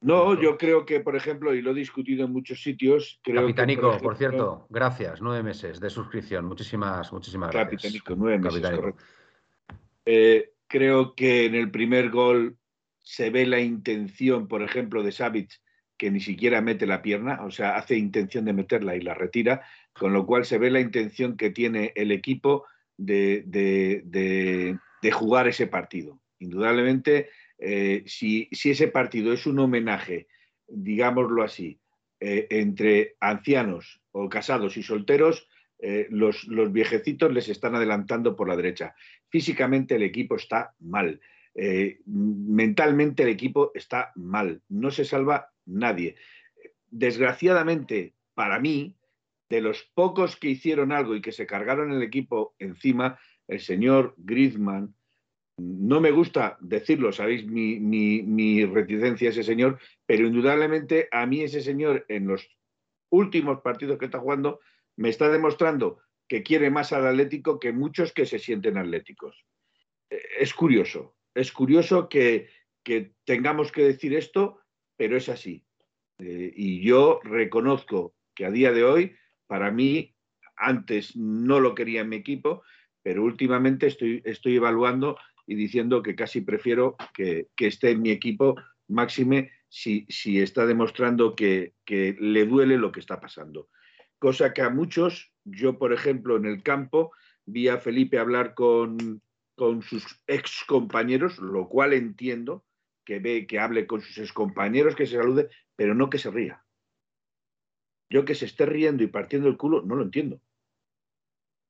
No, 0.00 0.40
yo 0.40 0.58
creo 0.58 0.84
que, 0.84 1.00
por 1.00 1.14
ejemplo, 1.14 1.54
y 1.54 1.62
lo 1.62 1.70
he 1.70 1.74
discutido 1.74 2.24
en 2.24 2.32
muchos 2.32 2.62
sitios. 2.62 3.20
Creo 3.22 3.42
Capitanico, 3.42 3.96
por, 3.98 4.16
cierto, 4.16 4.66
gracias, 4.68 5.20
nueve 5.20 5.42
meses 5.44 5.78
de 5.78 5.90
suscripción. 5.90 6.44
Muchísimas, 6.44 7.12
muchísimas 7.12 7.52
gracias. 7.52 7.82
Capitanico, 7.82 8.14
nueve 8.16 8.38
meses, 8.38 8.70
correcto. 8.70 9.04
Eh, 10.04 10.50
creo 10.66 11.14
que 11.14 11.46
en 11.46 11.54
el 11.54 11.70
primer 11.70 12.10
gol 12.10 12.58
se 12.98 13.30
ve 13.30 13.46
la 13.46 13.60
intención, 13.60 14.48
por 14.48 14.62
ejemplo, 14.62 15.02
de 15.02 15.12
Savic, 15.12 15.60
que 15.96 16.10
ni 16.10 16.20
siquiera 16.20 16.60
mete 16.60 16.86
la 16.86 17.02
pierna, 17.02 17.44
o 17.44 17.50
sea, 17.50 17.76
hace 17.76 17.96
intención 17.96 18.44
de 18.44 18.52
meterla 18.52 18.96
y 18.96 19.00
la 19.00 19.14
retira, 19.14 19.62
con 19.92 20.12
lo 20.12 20.26
cual 20.26 20.44
se 20.44 20.58
ve 20.58 20.70
la 20.70 20.80
intención 20.80 21.36
que 21.36 21.50
tiene 21.50 21.92
el 21.94 22.10
equipo 22.10 22.64
de, 22.96 24.78
jugar 25.12 25.48
ese 25.48 25.66
partido. 25.66 26.20
Indudablemente, 26.38 27.30
eh, 27.58 28.02
si, 28.06 28.48
ese 28.50 28.88
partido 28.88 29.32
es 29.32 29.46
un 29.46 29.58
homenaje, 29.58 30.26
digámoslo 30.66 31.42
así, 31.42 31.80
eh, 32.18 32.46
entre 32.50 33.16
ancianos 33.20 34.00
o 34.10 34.28
casados 34.28 34.76
y 34.76 34.82
solteros, 34.82 35.48
eh, 35.84 36.06
los, 36.10 36.46
viejecitos 36.72 37.32
les 37.32 37.48
están 37.48 37.74
adelantando 37.74 38.36
por 38.36 38.48
la 38.48 38.54
derecha. 38.54 38.94
Físicamente 39.28 39.96
el 39.96 40.04
equipo 40.04 40.36
está 40.36 40.76
mal. 40.78 41.20
Eh, 41.56 41.98
mentalmente 42.06 43.24
el 43.24 43.30
equipo 43.30 43.72
está 43.74 44.12
mal. 44.14 44.62
No 44.68 44.92
se 44.92 45.04
salva 45.04 45.50
nadie. 45.66 46.14
Desgraciadamente, 46.88 48.14
para 48.34 48.60
mí, 48.60 48.96
de 49.50 49.60
los 49.60 49.82
pocos 49.94 50.36
que 50.36 50.50
hicieron 50.50 50.92
algo 50.92 51.16
y 51.16 51.20
que 51.20 51.32
se 51.32 51.46
cargaron 51.46 51.92
el 51.92 52.02
equipo 52.02 52.54
encima, 52.60 53.18
el 53.48 53.58
señor 53.58 54.14
Griezmann, 54.18 54.94
no 55.56 56.00
me 56.00 56.12
gusta 56.12 56.58
decirlo, 56.60 57.10
sabéis 57.10 57.44
mi, 57.44 57.80
mi 57.80 58.64
reticencia 58.64 59.28
a 59.28 59.32
ese 59.32 59.42
señor, 59.42 59.80
pero 60.06 60.28
indudablemente 60.28 61.08
a 61.10 61.26
mí 61.26 61.42
ese 61.42 61.60
señor 61.60 62.06
en 62.08 62.28
los 62.28 62.48
últimos 63.10 63.60
partidos 63.62 63.98
que 63.98 64.04
está 64.04 64.20
jugando 64.20 64.60
me 65.02 65.08
está 65.08 65.28
demostrando 65.28 65.98
que 66.28 66.44
quiere 66.44 66.70
más 66.70 66.92
al 66.92 67.04
Atlético 67.08 67.58
que 67.58 67.72
muchos 67.72 68.12
que 68.12 68.24
se 68.24 68.38
sienten 68.38 68.78
atléticos. 68.78 69.44
Eh, 70.08 70.22
es 70.38 70.54
curioso, 70.54 71.16
es 71.34 71.50
curioso 71.50 72.08
que, 72.08 72.48
tengamos 73.24 73.72
que 73.72 73.82
decir 73.82 74.14
esto, 74.14 74.60
pero 74.96 75.16
es 75.16 75.28
así. 75.28 75.64
Eh, 76.18 76.52
y 76.54 76.82
yo 76.82 77.18
reconozco 77.24 78.14
que 78.32 78.44
a 78.44 78.52
día 78.52 78.70
de 78.70 78.84
hoy, 78.84 79.16
para 79.48 79.72
mí, 79.72 80.14
antes 80.56 81.16
no 81.16 81.58
lo 81.58 81.74
quería 81.74 82.02
en 82.02 82.08
mi 82.08 82.16
equipo, 82.16 82.62
pero 83.02 83.24
últimamente 83.24 83.88
estoy, 83.88 84.22
evaluando 84.54 85.18
y 85.48 85.56
diciendo 85.56 86.00
que 86.00 86.14
casi 86.14 86.42
prefiero 86.42 86.96
que, 87.12 87.48
esté 87.56 87.90
en 87.90 88.02
mi 88.02 88.10
equipo, 88.10 88.54
máxime, 88.86 89.50
si 89.68 90.06
está 90.38 90.64
demostrando 90.64 91.34
que, 91.34 91.74
le 91.88 92.46
duele 92.46 92.78
lo 92.78 92.92
que 92.92 93.00
está 93.00 93.20
pasando. 93.20 93.68
Cosa 94.22 94.52
que 94.52 94.62
a 94.62 94.70
muchos, 94.70 95.32
yo 95.42 95.80
por 95.80 95.92
ejemplo 95.92 96.36
en 96.36 96.46
el 96.46 96.62
campo, 96.62 97.10
vi 97.44 97.66
a 97.66 97.78
Felipe 97.78 98.20
hablar 98.20 98.54
con, 98.54 99.20
con 99.56 99.82
sus 99.82 100.22
ex 100.28 100.62
compañeros, 100.64 101.40
lo 101.40 101.68
cual 101.68 101.92
entiendo, 101.92 102.64
que 103.04 103.18
ve 103.18 103.48
que 103.48 103.58
hable 103.58 103.88
con 103.88 104.00
sus 104.00 104.16
ex 104.18 104.32
compañeros, 104.32 104.94
que 104.94 105.08
se 105.08 105.16
salude, 105.16 105.50
pero 105.74 105.96
no 105.96 106.08
que 106.08 106.18
se 106.18 106.30
ría. 106.30 106.64
Yo 108.10 108.24
que 108.24 108.36
se 108.36 108.44
esté 108.44 108.64
riendo 108.64 109.02
y 109.02 109.08
partiendo 109.08 109.48
el 109.48 109.56
culo, 109.56 109.82
no 109.82 109.96
lo 109.96 110.04
entiendo. 110.04 110.40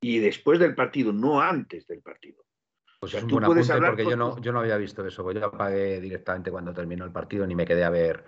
Y 0.03 0.19
después 0.19 0.59
del 0.59 0.75
partido, 0.75 1.11
no 1.11 1.41
antes 1.41 1.87
del 1.87 2.03
partido. 2.03 2.45
Pues 3.01 3.15
es 3.15 3.23
un 3.23 3.31
buen 3.31 3.45
apunte 3.45 3.81
porque 3.81 4.05
yo 4.05 4.17
no, 4.17 4.39
yo 4.43 4.53
no 4.53 4.61
había 4.61 4.77
visto 4.77 5.07
eso. 5.07 5.23
Pues 5.23 5.39
yo 5.39 5.47
apagué 5.47 6.03
directamente 6.03 6.51
cuando 6.51 6.75
terminó 6.75 7.07
el 7.07 7.13
partido, 7.13 7.47
ni 7.47 7.55
me 7.55 7.65
quedé 7.65 7.83
a 7.83 7.89
ver 7.89 8.27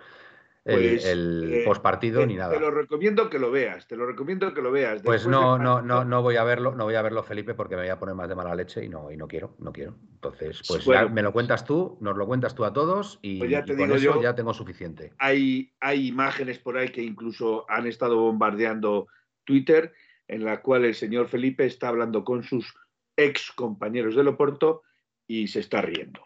el, 0.65 0.79
pues, 0.79 1.05
eh, 1.05 1.63
postpartido 1.63 2.25
ni 2.25 2.35
nada. 2.35 2.53
Te 2.53 2.59
lo 2.59 2.71
recomiendo 2.71 3.29
que 3.29 3.37
lo 3.37 3.51
veas, 3.51 3.87
te 3.87 3.95
lo 3.95 4.07
recomiendo 4.07 4.51
que 4.53 4.61
lo 4.63 4.71
veas. 4.71 5.03
Pues 5.03 5.27
no, 5.27 5.59
no, 5.59 5.81
no, 5.81 6.03
no 6.03 6.21
voy 6.23 6.37
a 6.37 6.43
verlo, 6.43 6.73
no 6.73 6.85
voy 6.85 6.95
a 6.95 7.03
verlo, 7.03 7.21
Felipe, 7.21 7.53
porque 7.53 7.75
me 7.75 7.83
voy 7.83 7.91
a 7.91 7.99
poner 7.99 8.15
más 8.15 8.27
de 8.27 8.35
mala 8.35 8.55
leche 8.55 8.83
y 8.83 8.89
no, 8.89 9.11
y 9.11 9.17
no 9.17 9.27
quiero, 9.27 9.55
no 9.59 9.71
quiero. 9.71 9.95
Entonces, 10.15 10.61
pues 10.67 10.83
ya 10.85 11.07
me 11.07 11.21
lo 11.21 11.31
cuentas 11.31 11.65
tú, 11.65 11.99
nos 12.01 12.17
lo 12.17 12.25
cuentas 12.25 12.55
tú 12.55 12.65
a 12.65 12.73
todos 12.73 13.19
y, 13.21 13.37
pues 13.37 13.51
ya 13.51 13.63
con 13.63 13.91
eso 13.91 14.21
ya 14.21 14.33
tengo 14.33 14.55
suficiente. 14.55 15.13
Hay, 15.19 15.71
hay 15.79 16.07
imágenes 16.07 16.57
por 16.57 16.77
ahí 16.77 16.89
que 16.89 17.03
incluso 17.03 17.69
han 17.69 17.85
estado 17.85 18.17
bombardeando 18.17 19.07
Twitter, 19.43 19.93
en 20.27 20.43
la 20.43 20.63
cual 20.63 20.85
el 20.85 20.95
señor 20.95 21.27
Felipe 21.27 21.65
está 21.65 21.89
hablando 21.89 22.23
con 22.23 22.43
sus 22.43 22.73
ex 23.15 23.51
compañeros 23.51 24.15
del 24.15 24.29
Oporto 24.29 24.81
y 25.27 25.47
se 25.47 25.59
está 25.59 25.81
riendo. 25.81 26.23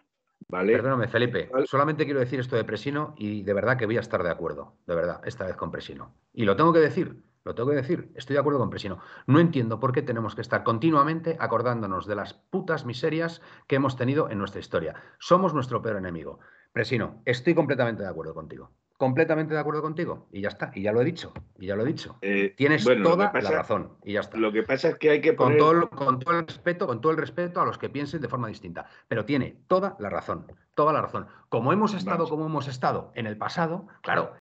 Perdóname, 0.50 1.08
Felipe. 1.08 1.52
Solamente 1.66 2.06
quiero 2.06 2.20
decir 2.20 2.40
esto 2.40 2.56
de 2.56 2.64
Presino 2.64 3.14
y 3.18 3.44
de 3.44 3.54
verdad 3.54 3.78
que 3.78 3.86
voy 3.86 3.98
a 3.98 4.00
estar 4.00 4.24
de 4.24 4.32
acuerdo, 4.32 4.78
de 4.88 4.96
verdad, 4.96 5.22
esta 5.24 5.46
vez 5.46 5.56
con 5.56 5.70
Presino. 5.70 6.16
Y 6.34 6.46
lo 6.46 6.56
tengo 6.56 6.74
que 6.74 6.80
decir, 6.80 7.24
lo 7.44 7.54
tengo 7.54 7.70
que 7.70 7.76
decir, 7.76 8.12
estoy 8.16 8.34
de 8.34 8.40
acuerdo 8.40 8.60
con 8.60 8.72
Presino. 8.72 9.00
No 9.28 9.40
entiendo 9.40 9.80
por 9.80 9.92
qué 9.92 10.02
tenemos 10.02 10.34
que 10.34 10.42
estar 10.42 10.64
continuamente 10.64 11.38
acordándonos 11.40 12.08
de 12.08 12.16
las 12.16 12.34
putas 12.34 12.84
miserias 12.84 13.42
que 13.68 13.76
hemos 13.76 13.96
tenido 13.96 14.30
en 14.32 14.40
nuestra 14.40 14.60
historia. 14.60 14.96
Somos 15.20 15.54
nuestro 15.54 15.84
peor 15.84 15.98
enemigo. 15.98 16.40
Presino, 16.74 17.22
estoy 17.26 17.54
completamente 17.54 18.02
de 18.02 18.10
acuerdo 18.10 18.34
contigo 18.34 18.72
completamente 19.00 19.54
de 19.54 19.62
acuerdo 19.62 19.82
contigo. 19.82 20.28
Y 20.30 20.42
ya 20.42 20.50
está, 20.50 20.72
y 20.76 20.82
ya 20.82 20.92
lo 20.92 21.00
he 21.02 21.06
dicho, 21.06 21.34
y 21.58 21.68
ya 21.68 21.78
lo 21.78 21.84
he 21.84 21.86
dicho. 21.86 22.18
Eh, 22.22 22.54
Tienes 22.58 22.84
toda 22.84 23.32
la 23.34 23.50
razón, 23.50 23.98
y 24.04 24.14
ya 24.14 24.20
está. 24.20 24.38
Lo 24.38 24.52
que 24.52 24.62
pasa 24.64 24.90
es 24.90 24.98
que 24.98 25.10
hay 25.10 25.22
que 25.22 25.32
poner... 25.32 25.58
Con 25.58 25.80
todo, 25.80 25.90
con 25.90 26.20
todo 26.20 26.38
el 26.38 26.46
respeto, 26.46 26.86
con 26.86 27.00
todo 27.00 27.14
el 27.14 27.18
respeto 27.18 27.62
a 27.62 27.66
los 27.66 27.78
que 27.78 27.90
piensen 27.90 28.20
de 28.20 28.28
forma 28.28 28.50
distinta. 28.50 28.88
Pero 29.08 29.24
tiene 29.24 29.64
toda 29.68 29.96
la 30.00 30.10
razón, 30.10 30.52
toda 30.76 30.92
la 30.92 31.02
razón. 31.02 31.28
Como 31.48 31.72
hemos 31.72 31.94
estado 31.94 32.28
como 32.28 32.46
hemos 32.46 32.68
estado 32.68 33.14
en 33.16 33.26
el 33.26 33.38
pasado, 33.38 33.88
claro, 34.02 34.36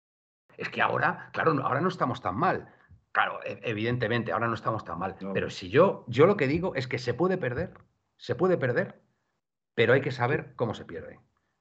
es 0.55 0.69
que 0.69 0.81
ahora, 0.81 1.29
claro, 1.33 1.51
ahora 1.61 1.81
no 1.81 1.89
estamos 1.89 2.21
tan 2.21 2.37
mal. 2.37 2.73
Claro, 3.11 3.41
e, 3.43 3.59
evidentemente, 3.63 4.31
ahora 4.31 4.47
no 4.47 4.53
estamos 4.53 4.85
tan 4.85 4.97
mal. 4.97 5.17
Pero 5.33 5.49
si 5.49 5.69
yo, 5.69 6.05
yo 6.07 6.27
lo 6.27 6.37
que 6.37 6.47
digo 6.47 6.75
es 6.75 6.87
que 6.87 6.97
se 6.97 7.13
puede 7.13 7.37
perder, 7.37 7.73
se 8.15 8.35
puede 8.35 8.57
perder, 8.57 9.01
pero 9.73 9.91
hay 9.91 9.99
que 9.99 10.11
saber 10.11 10.53
cómo 10.55 10.73
se 10.73 10.85
pierde. 10.85 11.19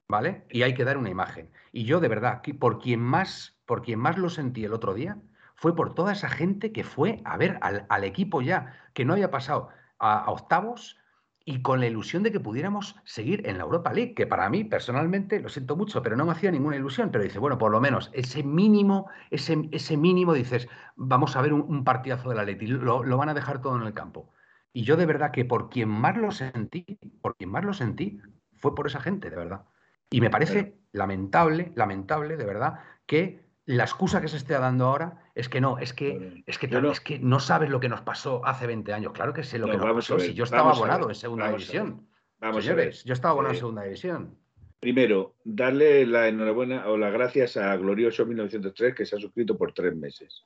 ¿Vale? 0.08 0.46
Y 0.50 0.62
hay 0.62 0.74
que 0.74 0.84
dar 0.84 0.96
una 0.98 1.10
imagen. 1.10 1.50
Y 1.72 1.84
yo, 1.84 2.00
de 2.00 2.08
verdad, 2.08 2.42
por 2.58 2.78
quien 2.78 3.00
más, 3.00 3.58
por 3.66 3.82
quien 3.82 3.98
más 3.98 4.18
lo 4.18 4.30
sentí 4.30 4.64
el 4.64 4.72
otro 4.72 4.94
día, 4.94 5.18
fue 5.54 5.74
por 5.74 5.94
toda 5.94 6.12
esa 6.12 6.28
gente 6.28 6.72
que 6.72 6.84
fue 6.84 7.20
a 7.24 7.36
ver 7.36 7.58
al, 7.62 8.04
equipo 8.04 8.42
ya, 8.42 8.74
que 8.92 9.04
no 9.04 9.14
había 9.14 9.30
pasado 9.30 9.68
a, 9.98 10.30
octavos 10.30 10.98
y 11.46 11.62
con 11.62 11.80
la 11.80 11.86
ilusión 11.86 12.22
de 12.22 12.32
que 12.32 12.40
pudiéramos 12.40 12.96
seguir 13.04 13.46
en 13.46 13.58
la 13.58 13.64
Europa 13.64 13.92
League, 13.92 14.14
que 14.14 14.26
para 14.26 14.48
mí, 14.48 14.64
personalmente, 14.64 15.40
lo 15.40 15.48
siento 15.48 15.76
mucho, 15.76 16.02
pero 16.02 16.16
no 16.16 16.24
me 16.24 16.32
hacía 16.32 16.50
ninguna 16.50 16.76
ilusión, 16.76 17.10
pero 17.10 17.22
dice, 17.22 17.38
bueno, 17.38 17.58
por 17.58 17.70
lo 17.70 17.80
menos 17.80 18.10
ese 18.14 18.42
mínimo, 18.42 19.08
ese, 19.30 19.68
ese 19.70 19.96
mínimo, 19.96 20.32
dices, 20.32 20.68
vamos 20.96 21.36
a 21.36 21.42
ver 21.42 21.52
un, 21.52 21.84
partidazo 21.84 22.30
de 22.30 22.34
la 22.36 22.44
Leti, 22.44 22.66
lo, 22.66 23.04
lo 23.04 23.16
van 23.18 23.28
a 23.28 23.34
dejar 23.34 23.60
todo 23.60 23.76
en 23.76 23.82
el 23.82 23.94
campo. 23.94 24.32
Y 24.72 24.84
yo 24.84 24.96
de 24.96 25.06
verdad 25.06 25.30
que 25.32 25.44
por 25.44 25.68
quien 25.70 25.88
más 25.88 26.16
lo 26.16 26.30
sentí, 26.30 26.98
por 27.20 27.36
quien 27.36 27.50
más 27.50 27.64
lo 27.64 27.74
sentí, 27.74 28.20
fue 28.56 28.74
por 28.74 28.86
esa 28.86 29.00
gente, 29.00 29.28
de 29.28 29.36
verdad. 29.36 29.64
Y 30.14 30.20
me 30.20 30.30
parece 30.30 30.76
lamentable, 30.92 31.72
lamentable, 31.74 32.36
de 32.36 32.44
verdad, 32.44 32.74
que 33.04 33.40
la 33.66 33.82
excusa 33.82 34.20
que 34.20 34.28
se 34.28 34.36
esté 34.36 34.54
dando 34.54 34.86
ahora 34.86 35.24
es 35.34 35.48
que 35.48 35.60
no, 35.60 35.76
es 35.78 35.92
que, 35.92 36.44
es 36.46 36.56
que, 36.56 36.68
no, 36.68 36.92
es 36.92 37.00
que 37.00 37.18
no 37.18 37.40
sabes 37.40 37.68
lo 37.68 37.80
que 37.80 37.88
nos 37.88 38.00
pasó 38.02 38.46
hace 38.46 38.68
20 38.68 38.92
años. 38.92 39.12
Claro 39.12 39.32
que 39.32 39.42
sé 39.42 39.58
lo 39.58 39.66
que 39.66 39.76
nos 39.76 39.92
pasó. 39.92 40.20
si 40.20 40.32
yo 40.32 40.44
estaba 40.44 40.70
abonado 40.70 41.08
en 41.08 41.16
segunda 41.16 41.48
división. 41.48 42.06
Vamos 42.38 42.62
Señores, 42.62 43.02
yo 43.02 43.12
estaba 43.12 43.32
abonado 43.32 43.54
en 43.54 43.56
eh, 43.56 43.58
segunda 43.58 43.82
división. 43.82 44.38
Primero, 44.78 45.34
darle 45.42 46.06
la 46.06 46.28
enhorabuena 46.28 46.86
o 46.86 46.96
las 46.96 47.12
gracias 47.12 47.56
a 47.56 47.76
Glorioso 47.76 48.24
1903 48.24 48.94
que 48.94 49.06
se 49.06 49.16
ha 49.16 49.18
suscrito 49.18 49.58
por 49.58 49.72
tres 49.72 49.96
meses, 49.96 50.44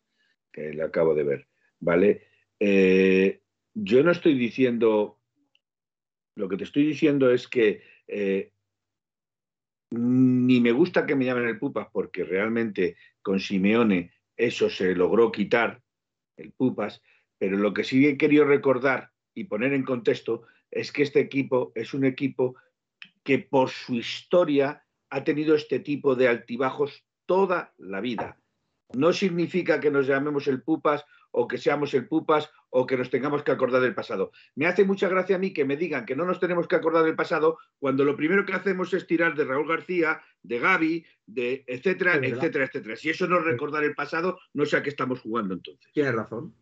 que 0.51 0.73
lo 0.73 0.87
acabo 0.87 1.15
de 1.15 1.25
ver. 1.25 1.47
¿Vale? 1.79 2.23
Eh, 2.59 3.43
yo 3.75 4.03
no 4.03 4.13
estoy 4.13 4.33
diciendo. 4.33 5.19
Lo 6.37 6.49
que 6.49 6.57
te 6.57 6.65
estoy 6.65 6.87
diciendo 6.87 7.31
es 7.31 7.49
que 7.49 7.83
eh, 8.07 8.53
ni 9.91 10.61
me 10.61 10.73
gusta 10.73 11.07
que 11.07 11.15
me 11.15 11.25
llamen 11.25 11.49
el 11.49 11.59
Pupas 11.59 11.89
porque 11.93 12.25
realmente 12.25 12.97
con 13.23 13.41
Simeone 13.41 14.13
eso 14.37 14.71
se 14.71 14.95
logró 14.95 15.33
quitar, 15.33 15.83
el 16.37 16.53
Pupas, 16.53 17.03
pero 17.39 17.57
lo 17.57 17.73
que 17.75 17.85
sí 17.85 18.07
he 18.07 18.17
querido 18.17 18.45
recordar 18.45 19.11
y 19.35 19.45
poner 19.45 19.73
en 19.73 19.85
contexto 19.85 20.43
es 20.71 20.93
que 20.93 21.03
este 21.03 21.21
equipo 21.21 21.73
es 21.75 21.95
un 21.95 22.05
equipo 22.05 22.57
que 23.25 23.39
por 23.39 23.71
su 23.71 23.95
historia 23.95 24.85
ha 25.11 25.25
tenido 25.25 25.55
este 25.55 25.81
tipo 25.81 26.15
de 26.15 26.29
altibajos 26.29 27.05
toda 27.27 27.75
la 27.79 28.01
vida. 28.01 28.41
No 28.95 29.13
significa 29.13 29.81
que 29.81 29.91
nos 29.91 30.07
llamemos 30.07 30.47
el 30.49 30.63
Pupas 30.63 31.05
o 31.31 31.47
que 31.47 31.59
seamos 31.59 31.95
el 31.95 32.07
pupas 32.07 32.51
o 32.71 32.87
que 32.87 32.97
nos 32.97 33.11
tengamos 33.11 33.43
que 33.43 33.51
acordar 33.51 33.81
del 33.83 33.95
pasado. 33.95 34.33
Me 34.55 34.67
hace 34.67 34.85
mucha 34.85 35.09
gracia 35.09 35.37
a 35.37 35.39
mí 35.39 35.53
que 35.53 35.65
me 35.65 35.77
digan 35.77 36.07
que 36.07 36.17
no 36.17 36.25
nos 36.25 36.41
tenemos 36.41 36.69
que 36.69 36.77
acordar 36.77 37.05
del 37.05 37.17
pasado 37.17 37.59
cuando 37.79 38.05
lo 38.05 38.17
primero 38.17 38.45
que 38.45 38.53
hacemos 38.53 38.93
es 38.95 39.07
tirar 39.07 39.35
de 39.35 39.45
Raúl 39.45 39.69
García, 39.69 40.21
de 40.43 40.59
Gaby, 40.59 41.07
de 41.27 41.65
etcétera, 41.67 42.17
etcétera, 42.17 42.65
etcétera. 42.65 42.97
Si 42.97 43.11
eso 43.11 43.27
no 43.27 43.39
es 43.39 43.45
recordar 43.45 43.85
el 43.85 43.95
pasado, 43.95 44.39
no 44.55 44.67
sé 44.67 44.77
a 44.77 44.83
qué 44.83 44.91
estamos 44.91 45.21
jugando 45.21 45.55
entonces. 45.55 45.91
Tienes 45.93 46.15
razón. 46.15 46.55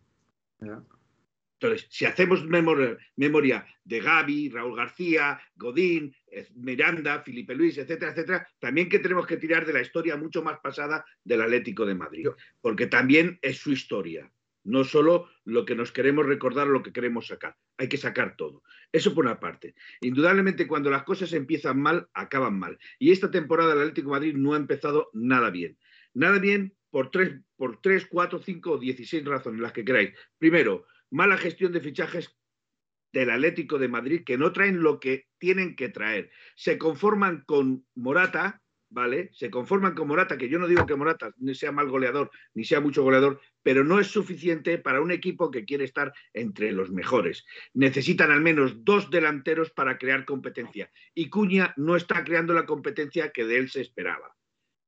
Entonces, 1.59 1.87
si 1.91 2.05
hacemos 2.05 2.45
memoria, 2.45 3.67
de 3.85 4.01
Gaby, 4.01 4.51
Raúl 4.51 4.77
García, 4.77 5.41
Godín, 5.55 6.15
eh, 6.27 6.49
Miranda, 6.55 7.23
Felipe 7.23 7.55
Luis, 7.55 7.79
etcétera, 7.79 8.11
etcétera, 8.11 8.49
también 8.59 8.91
que 8.91 8.99
tenemos 8.99 9.27
que 9.27 9.39
tirar 9.39 9.65
de 9.65 9.73
la 9.73 9.81
historia 9.81 10.17
mucho 10.17 10.43
más 10.43 10.59
pasada 10.61 11.05
del 11.25 11.41
Atlético 11.41 11.87
de 11.87 11.95
Madrid, 11.95 12.29
porque 12.61 12.89
también 12.89 13.39
es 13.41 13.57
su 13.57 13.73
historia 13.73 14.31
no 14.67 14.85
solo 14.85 15.29
lo 15.45 15.65
que 15.65 15.77
nos 15.77 15.93
queremos 15.93 16.27
recordar 16.27 16.67
o 16.67 16.71
lo 16.71 16.83
que 16.83 16.93
queremos 16.93 17.29
sacar, 17.29 17.57
hay 17.79 17.89
que 17.89 17.97
sacar 17.97 18.37
todo. 18.37 18.63
Eso 18.93 19.15
por 19.15 19.25
una 19.25 19.41
parte. 19.41 19.75
Indudablemente 20.01 20.67
cuando 20.67 20.91
las 20.91 21.05
cosas 21.05 21.33
empiezan 21.33 21.81
mal, 21.81 22.09
acaban 22.13 22.59
mal. 22.59 22.79
Y 22.99 23.13
esta 23.13 23.31
temporada 23.31 23.73
el 23.73 23.81
Atlético 23.81 24.11
Madrid 24.11 24.35
no 24.35 24.55
ha 24.55 24.57
empezado 24.57 25.09
nada 25.13 25.51
bien. 25.51 25.79
Nada 26.15 26.39
bien 26.39 26.75
por 26.91 27.11
tres, 27.11 27.41
por 27.57 27.81
tres, 27.81 28.07
cuatro, 28.07 28.41
cinco 28.41 28.73
o 28.73 28.79
dieciséis 28.79 29.25
razones, 29.25 29.61
las 29.61 29.73
que 29.73 29.85
queráis. 29.85 30.15
Primero, 30.39 30.87
mala 31.11 31.37
gestión 31.37 31.73
de 31.73 31.81
fichajes 31.81 32.37
del 33.13 33.31
Atlético 33.31 33.79
de 33.79 33.89
Madrid 33.89 34.23
que 34.27 34.37
no 34.37 34.53
traen 34.53 34.83
lo 34.83 34.99
que 34.99 35.29
tienen 35.39 35.77
que 35.77 35.91
traer. 35.91 36.31
Se 36.57 36.77
conforman 36.77 37.45
con 37.47 37.87
Morata, 37.95 38.63
¿vale? 38.89 39.31
Se 39.33 39.51
conforman 39.51 39.95
con 39.95 40.09
Morata, 40.09 40.39
que 40.39 40.49
yo 40.49 40.59
no 40.59 40.69
digo 40.69 40.87
que 40.87 40.95
Morata 40.95 41.35
sea 41.55 41.73
mal 41.73 41.89
goleador, 41.89 42.31
ni 42.55 42.65
sea 42.65 42.81
mucho 42.81 43.03
goleador, 43.03 43.41
pero 43.63 43.85
no 43.85 43.99
es 43.99 44.07
suficiente 44.09 44.79
para 44.79 45.01
un 45.01 45.11
equipo 45.11 45.51
que 45.51 45.65
quiere 45.65 45.85
estar 45.85 46.13
entre 46.33 46.73
los 46.73 46.91
mejores. 46.91 47.45
Necesitan 47.75 48.31
al 48.31 48.41
menos 48.41 48.85
dos 48.85 49.11
delanteros 49.11 49.71
para 49.71 49.99
crear 49.99 50.25
competencia. 50.25 50.91
Y 51.15 51.31
Cuña 51.31 51.75
no 51.77 51.97
está 51.97 52.25
creando 52.25 52.55
la 52.55 52.67
competencia 52.67 53.31
que 53.33 53.45
de 53.45 53.59
él 53.59 53.71
se 53.71 53.81
esperaba. 53.81 54.37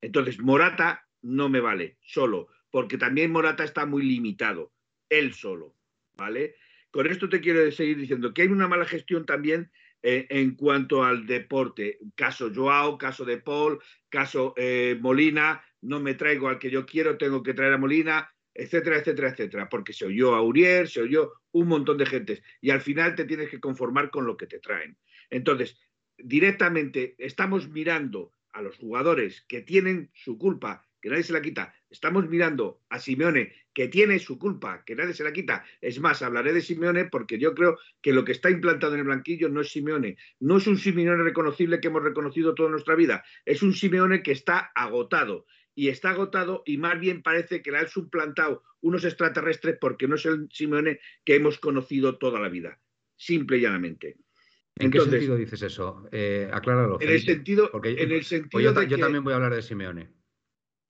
Entonces, 0.00 0.40
Morata 0.40 1.08
no 1.22 1.48
me 1.48 1.60
vale, 1.60 1.98
solo, 2.02 2.48
porque 2.70 2.98
también 2.98 3.32
Morata 3.32 3.64
está 3.64 3.86
muy 3.86 4.04
limitado, 4.04 4.72
él 5.08 5.34
solo, 5.34 5.74
¿vale? 6.16 6.54
Con 6.90 7.06
esto 7.06 7.28
te 7.28 7.40
quiero 7.40 7.70
seguir 7.72 7.98
diciendo 7.98 8.32
que 8.32 8.42
hay 8.42 8.48
una 8.48 8.68
mala 8.68 8.84
gestión 8.84 9.26
también 9.26 9.70
eh, 10.02 10.26
en 10.30 10.54
cuanto 10.54 11.02
al 11.02 11.26
deporte. 11.26 11.98
Caso 12.14 12.50
Joao, 12.54 12.98
caso 12.98 13.24
de 13.24 13.38
Paul, 13.38 13.80
caso 14.08 14.54
eh, 14.56 14.96
Molina, 15.00 15.62
no 15.80 16.00
me 16.00 16.14
traigo 16.14 16.48
al 16.48 16.58
que 16.58 16.70
yo 16.70 16.86
quiero, 16.86 17.18
tengo 17.18 17.42
que 17.42 17.54
traer 17.54 17.72
a 17.72 17.78
Molina, 17.78 18.30
etcétera, 18.54 18.98
etcétera, 18.98 19.30
etcétera, 19.30 19.68
porque 19.68 19.92
se 19.92 20.06
oyó 20.06 20.34
a 20.34 20.42
Uriel, 20.42 20.88
se 20.88 21.00
oyó 21.00 21.32
un 21.52 21.68
montón 21.68 21.98
de 21.98 22.06
gentes 22.06 22.42
y 22.60 22.70
al 22.70 22.80
final 22.80 23.14
te 23.14 23.24
tienes 23.24 23.50
que 23.50 23.60
conformar 23.60 24.10
con 24.10 24.26
lo 24.26 24.36
que 24.36 24.46
te 24.46 24.58
traen. 24.58 24.96
Entonces, 25.30 25.78
directamente 26.16 27.14
estamos 27.18 27.68
mirando 27.68 28.32
a 28.52 28.62
los 28.62 28.76
jugadores 28.76 29.44
que 29.48 29.62
tienen 29.62 30.10
su 30.14 30.38
culpa, 30.38 30.88
que 31.00 31.10
nadie 31.10 31.22
se 31.22 31.32
la 31.32 31.42
quita, 31.42 31.74
estamos 31.90 32.28
mirando 32.28 32.82
a 32.88 32.98
Simeone, 32.98 33.52
que 33.72 33.88
tiene 33.88 34.18
su 34.18 34.38
culpa, 34.38 34.82
que 34.84 34.94
nadie 34.94 35.14
se 35.14 35.24
la 35.24 35.32
quita. 35.32 35.64
Es 35.80 36.00
más, 36.00 36.22
hablaré 36.22 36.52
de 36.52 36.60
Simeone 36.60 37.06
porque 37.06 37.38
yo 37.38 37.54
creo 37.54 37.78
que 38.00 38.12
lo 38.12 38.24
que 38.24 38.32
está 38.32 38.50
implantado 38.50 38.94
en 38.94 39.00
el 39.00 39.06
blanquillo 39.06 39.48
no 39.48 39.60
es 39.60 39.70
Simeone. 39.70 40.16
No 40.40 40.56
es 40.56 40.66
un 40.66 40.78
Simeone 40.78 41.22
reconocible 41.22 41.80
que 41.80 41.88
hemos 41.88 42.02
reconocido 42.02 42.54
toda 42.54 42.70
nuestra 42.70 42.94
vida. 42.94 43.24
Es 43.44 43.62
un 43.62 43.74
Simeone 43.74 44.22
que 44.22 44.32
está 44.32 44.70
agotado. 44.74 45.46
Y 45.74 45.88
está 45.88 46.10
agotado 46.10 46.64
y 46.66 46.76
más 46.76 46.98
bien 46.98 47.22
parece 47.22 47.62
que 47.62 47.70
le 47.70 47.78
han 47.78 47.88
suplantado 47.88 48.64
unos 48.80 49.04
extraterrestres 49.04 49.76
porque 49.80 50.08
no 50.08 50.16
es 50.16 50.26
el 50.26 50.48
Simeone 50.50 50.98
que 51.24 51.36
hemos 51.36 51.58
conocido 51.58 52.18
toda 52.18 52.40
la 52.40 52.48
vida. 52.48 52.80
Simple 53.14 53.58
y 53.58 53.60
llanamente. 53.60 54.16
¿En 54.74 54.90
qué 54.90 55.00
sentido 55.00 55.36
dices 55.36 55.62
eso? 55.62 56.08
Eh, 56.10 56.50
acláralo. 56.52 56.98
En 57.00 57.10
el 57.10 57.20
sentido, 57.20 57.70
en 57.84 58.10
el 58.10 58.24
sentido 58.24 58.60
yo, 58.60 58.82
yo 58.82 58.98
también 58.98 59.22
voy 59.22 59.32
a 59.32 59.36
hablar 59.36 59.54
de 59.54 59.62
Simeone 59.62 60.17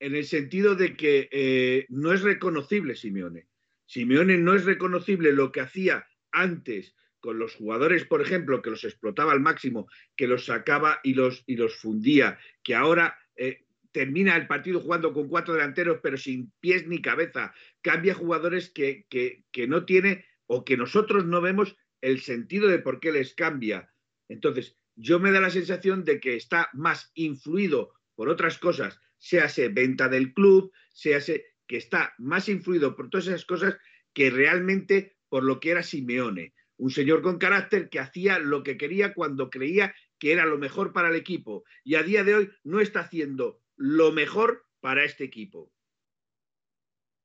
en 0.00 0.14
el 0.14 0.24
sentido 0.24 0.74
de 0.74 0.96
que 0.96 1.28
eh, 1.32 1.86
no 1.88 2.12
es 2.12 2.22
reconocible 2.22 2.94
Simeone. 2.94 3.48
Simeone 3.86 4.38
no 4.38 4.54
es 4.54 4.64
reconocible 4.64 5.32
lo 5.32 5.50
que 5.50 5.60
hacía 5.60 6.06
antes 6.30 6.94
con 7.20 7.38
los 7.38 7.54
jugadores, 7.54 8.04
por 8.04 8.20
ejemplo, 8.20 8.62
que 8.62 8.70
los 8.70 8.84
explotaba 8.84 9.32
al 9.32 9.40
máximo, 9.40 9.88
que 10.16 10.28
los 10.28 10.46
sacaba 10.46 11.00
y 11.02 11.14
los, 11.14 11.42
y 11.46 11.56
los 11.56 11.76
fundía, 11.76 12.38
que 12.62 12.74
ahora 12.74 13.18
eh, 13.34 13.64
termina 13.90 14.36
el 14.36 14.46
partido 14.46 14.80
jugando 14.80 15.12
con 15.12 15.28
cuatro 15.28 15.54
delanteros, 15.54 15.98
pero 16.02 16.16
sin 16.16 16.52
pies 16.60 16.86
ni 16.86 17.02
cabeza, 17.02 17.52
cambia 17.82 18.14
jugadores 18.14 18.70
que, 18.70 19.06
que, 19.08 19.44
que 19.50 19.66
no 19.66 19.84
tiene 19.84 20.26
o 20.46 20.64
que 20.64 20.76
nosotros 20.76 21.24
no 21.24 21.40
vemos 21.40 21.76
el 22.00 22.20
sentido 22.20 22.68
de 22.68 22.78
por 22.78 23.00
qué 23.00 23.10
les 23.10 23.34
cambia. 23.34 23.92
Entonces, 24.28 24.76
yo 24.94 25.18
me 25.18 25.32
da 25.32 25.40
la 25.40 25.50
sensación 25.50 26.04
de 26.04 26.20
que 26.20 26.36
está 26.36 26.68
más 26.72 27.10
influido 27.14 27.94
por 28.14 28.28
otras 28.28 28.58
cosas 28.58 29.00
se 29.18 29.68
venta 29.68 30.08
del 30.08 30.32
club, 30.32 30.72
se 30.92 31.44
que 31.66 31.76
está 31.76 32.14
más 32.18 32.48
influido 32.48 32.96
por 32.96 33.10
todas 33.10 33.26
esas 33.26 33.44
cosas 33.44 33.76
que 34.14 34.30
realmente 34.30 35.16
por 35.28 35.44
lo 35.44 35.60
que 35.60 35.70
era 35.70 35.82
Simeone. 35.82 36.54
Un 36.76 36.90
señor 36.90 37.22
con 37.22 37.38
carácter 37.38 37.90
que 37.90 37.98
hacía 37.98 38.38
lo 38.38 38.62
que 38.62 38.78
quería 38.78 39.12
cuando 39.12 39.50
creía 39.50 39.94
que 40.18 40.32
era 40.32 40.46
lo 40.46 40.58
mejor 40.58 40.92
para 40.92 41.08
el 41.08 41.16
equipo 41.16 41.64
y 41.84 41.96
a 41.96 42.02
día 42.02 42.24
de 42.24 42.34
hoy 42.34 42.50
no 42.64 42.80
está 42.80 43.00
haciendo 43.00 43.60
lo 43.76 44.12
mejor 44.12 44.64
para 44.80 45.04
este 45.04 45.24
equipo. 45.24 45.72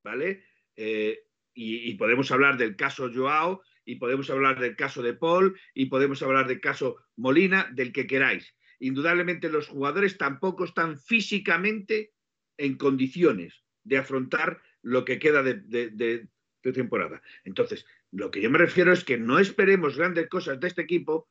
¿Vale? 0.04 0.44
Eh, 0.76 1.20
y, 1.54 1.90
y, 1.90 1.96
podemos 1.96 2.30
hablar 2.32 2.58
del 2.58 2.76
caso 2.76 3.10
Joao, 3.14 3.62
y 3.86 3.96
podemos 3.96 4.30
hablar 4.30 4.60
del 4.60 4.76
caso 4.76 5.02
de 5.02 5.14
Paul, 5.14 5.58
y 5.74 5.86
podemos 5.86 6.22
hablar 6.24 6.48
del 6.48 6.60
caso 6.60 6.98
Molina, 7.16 7.70
del 7.72 7.94
que 7.94 8.08
queráis 8.08 8.54
indudablemente 8.80 9.50
los 9.50 9.68
jugadores 9.68 10.18
tampoco 10.18 10.66
están 10.66 10.98
físicamente 10.98 12.14
en 12.58 12.78
condiciones 12.78 13.64
de 13.84 13.98
afrontar 13.98 14.62
lo 14.82 15.06
que 15.06 15.20
queda 15.20 15.44
de, 15.44 16.28
temporada. 16.62 17.22
Entonces, 17.44 17.86
lo 18.12 18.32
que 18.32 18.42
yo 18.42 18.50
me 18.50 18.58
refiero 18.58 18.94
es 18.94 19.04
que 19.04 19.18
no 19.18 19.40
esperemos 19.40 19.98
grandes 19.98 20.30
cosas 20.30 20.60
de 20.60 20.68
este 20.68 20.82
equipo, 20.82 21.30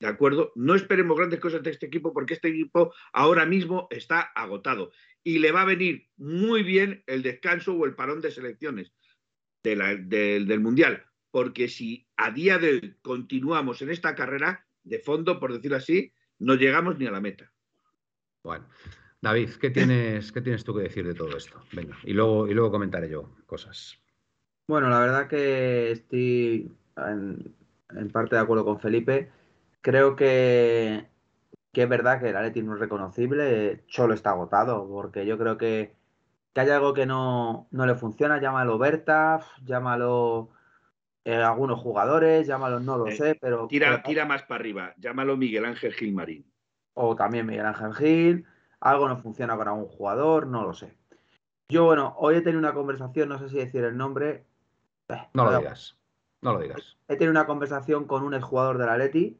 ¿de 0.00 0.06
acuerdo? 0.06 0.52
No 0.54 0.74
esperemos 0.74 1.16
grandes 1.16 1.40
cosas 1.40 1.62
de 1.62 1.70
este 1.70 1.86
equipo 1.86 2.12
porque 2.12 2.34
este 2.34 2.48
equipo 2.48 2.94
ahora 3.12 3.44
mismo 3.44 3.88
está 3.90 4.20
agotado 4.20 4.92
y 5.24 5.40
le 5.40 5.52
va 5.52 5.62
a 5.62 5.66
venir 5.66 6.08
muy 6.16 6.62
bien 6.62 7.02
el 7.06 7.22
descanso 7.22 7.74
o 7.74 7.84
el 7.86 7.94
parón 7.94 8.20
de 8.20 8.30
selecciones 8.30 8.92
del 9.62 10.60
Mundial, 10.60 11.04
porque 11.30 11.68
si 11.68 12.06
a 12.16 12.30
día 12.30 12.58
de 12.58 12.70
hoy 12.70 12.96
continuamos 13.02 13.82
en 13.82 13.90
esta 13.90 14.14
carrera 14.14 14.66
de 14.84 15.00
fondo, 15.00 15.38
por 15.40 15.52
decirlo 15.52 15.76
así, 15.76 16.12
no 16.38 16.54
llegamos 16.54 16.98
ni 16.98 17.06
a 17.06 17.10
la 17.10 17.20
meta. 17.20 17.50
Bueno, 18.42 18.66
David, 19.20 19.50
¿qué 19.60 19.70
tienes, 19.70 20.32
¿qué 20.32 20.40
tienes 20.40 20.64
tú 20.64 20.74
que 20.74 20.82
decir 20.82 21.06
de 21.06 21.14
todo 21.14 21.36
esto? 21.36 21.60
Venga, 21.72 21.96
y 22.04 22.12
luego, 22.12 22.46
y 22.48 22.54
luego 22.54 22.70
comentaré 22.70 23.08
yo 23.08 23.30
cosas. 23.46 23.98
Bueno, 24.68 24.88
la 24.90 25.00
verdad 25.00 25.28
que 25.28 25.90
estoy 25.90 26.70
en, 26.96 27.54
parte 28.12 28.36
de 28.36 28.42
acuerdo 28.42 28.64
con 28.64 28.80
Felipe. 28.80 29.30
Creo 29.80 30.14
que, 30.14 31.08
es 31.72 31.88
verdad 31.88 32.20
que 32.20 32.28
el 32.30 32.36
Atleti 32.36 32.62
no 32.62 32.74
es 32.74 32.80
reconocible. 32.80 33.84
Cholo 33.86 34.14
está 34.14 34.30
agotado, 34.30 34.86
porque 34.88 35.26
yo 35.26 35.38
creo 35.38 35.56
que, 35.56 35.94
que 36.52 36.60
hay 36.60 36.70
algo 36.70 36.92
que 36.92 37.06
no, 37.06 37.66
no 37.70 37.86
le 37.86 37.94
funciona. 37.94 38.40
Llámalo 38.40 38.78
Berta, 38.78 39.40
llámalo 39.64 40.50
eh, 41.24 41.36
algunos 41.36 41.80
jugadores, 41.80 42.46
llámalo, 42.46 42.80
no 42.80 42.96
lo 42.96 43.06
eh, 43.08 43.16
sé, 43.16 43.34
pero. 43.34 43.66
Tira, 43.66 44.02
tira 44.02 44.24
más 44.24 44.42
para 44.42 44.60
arriba, 44.60 44.94
llámalo 44.96 45.36
Miguel 45.36 45.64
Ángel 45.64 45.92
Gil 45.92 46.14
Marín. 46.14 46.50
O 46.94 47.14
también 47.14 47.46
Miguel 47.46 47.66
Ángel 47.66 47.94
Gil, 47.94 48.46
algo 48.80 49.08
no 49.08 49.16
funciona 49.18 49.56
con 49.56 49.68
algún 49.68 49.88
jugador, 49.88 50.46
no 50.46 50.64
lo 50.64 50.72
sé. 50.72 50.96
Yo, 51.68 51.84
bueno, 51.84 52.14
hoy 52.18 52.36
he 52.36 52.40
tenido 52.40 52.58
una 52.58 52.72
conversación, 52.72 53.28
no 53.28 53.38
sé 53.38 53.48
si 53.50 53.56
decir 53.56 53.84
el 53.84 53.96
nombre. 53.96 54.46
Eh, 55.08 55.28
no 55.34 55.44
lo 55.44 55.58
digas, 55.58 55.98
no 56.40 56.54
lo 56.54 56.60
digas. 56.60 56.96
He 57.08 57.16
tenido 57.16 57.30
una 57.30 57.46
conversación 57.46 58.06
con 58.06 58.22
un 58.22 58.34
exjugador 58.34 58.78
de 58.78 58.86
la 58.86 58.96
Leti, 58.96 59.38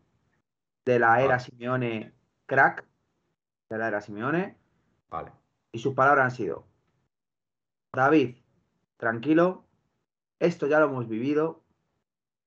de 0.84 0.98
la 0.98 1.22
era 1.22 1.38
Simeone 1.38 2.12
crack, 2.46 2.84
de 3.70 3.78
la 3.78 3.88
era 3.88 4.00
Simeone. 4.00 4.58
Vale. 5.08 5.32
Y 5.72 5.78
sus 5.78 5.94
palabras 5.94 6.24
han 6.26 6.30
sido: 6.32 6.66
David, 7.92 8.36
tranquilo, 8.98 9.64
esto 10.38 10.66
ya 10.66 10.80
lo 10.80 10.86
hemos 10.86 11.08
vivido, 11.08 11.62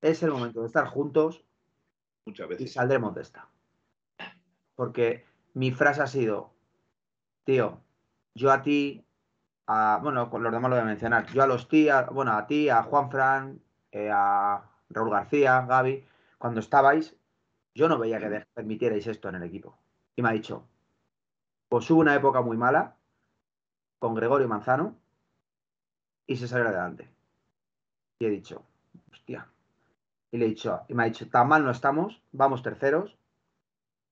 es 0.02 0.22
el 0.22 0.30
momento 0.30 0.60
de 0.60 0.66
estar 0.66 0.86
juntos 0.86 1.44
Muchas 2.26 2.48
veces. 2.48 2.66
y 2.66 2.68
saldremos 2.68 3.14
de 3.14 3.22
esta. 3.22 3.48
Porque 4.74 5.24
mi 5.54 5.70
frase 5.70 6.02
ha 6.02 6.06
sido, 6.06 6.52
tío, 7.44 7.80
yo 8.34 8.50
a 8.50 8.62
ti, 8.62 9.06
a, 9.66 10.00
bueno, 10.02 10.28
con 10.28 10.42
los 10.42 10.52
demás 10.52 10.70
lo 10.70 10.76
voy 10.76 10.82
a 10.82 10.86
mencionar, 10.86 11.26
yo 11.32 11.42
a 11.42 11.46
los 11.46 11.68
tíos, 11.68 12.06
bueno, 12.10 12.32
a 12.32 12.46
ti, 12.46 12.68
a 12.68 12.82
Juan 12.82 13.10
Fran, 13.10 13.62
eh, 13.92 14.10
a 14.12 14.68
Raúl 14.90 15.10
García, 15.10 15.64
Gaby, 15.66 16.04
cuando 16.38 16.60
estabais, 16.60 17.16
yo 17.74 17.88
no 17.88 17.98
veía 17.98 18.18
que 18.18 18.46
permitierais 18.52 19.06
esto 19.06 19.28
en 19.28 19.36
el 19.36 19.44
equipo. 19.44 19.78
Y 20.16 20.22
me 20.22 20.30
ha 20.30 20.32
dicho, 20.32 20.66
pues 21.68 21.88
hubo 21.90 22.00
una 22.00 22.14
época 22.14 22.42
muy 22.42 22.56
mala 22.56 22.96
con 23.98 24.14
Gregorio 24.14 24.48
Manzano 24.48 24.98
y 26.26 26.36
se 26.36 26.48
salió 26.48 26.68
adelante. 26.68 27.08
Y 28.18 28.26
he 28.26 28.30
dicho, 28.30 28.66
hostia, 29.10 29.51
y 30.32 30.38
le 30.38 30.46
he 30.46 30.48
dicho, 30.48 30.80
y 30.88 30.94
me 30.94 31.02
ha 31.02 31.06
dicho, 31.06 31.28
tan 31.28 31.46
mal 31.46 31.62
no 31.62 31.70
estamos, 31.70 32.22
vamos 32.32 32.62
terceros. 32.62 33.18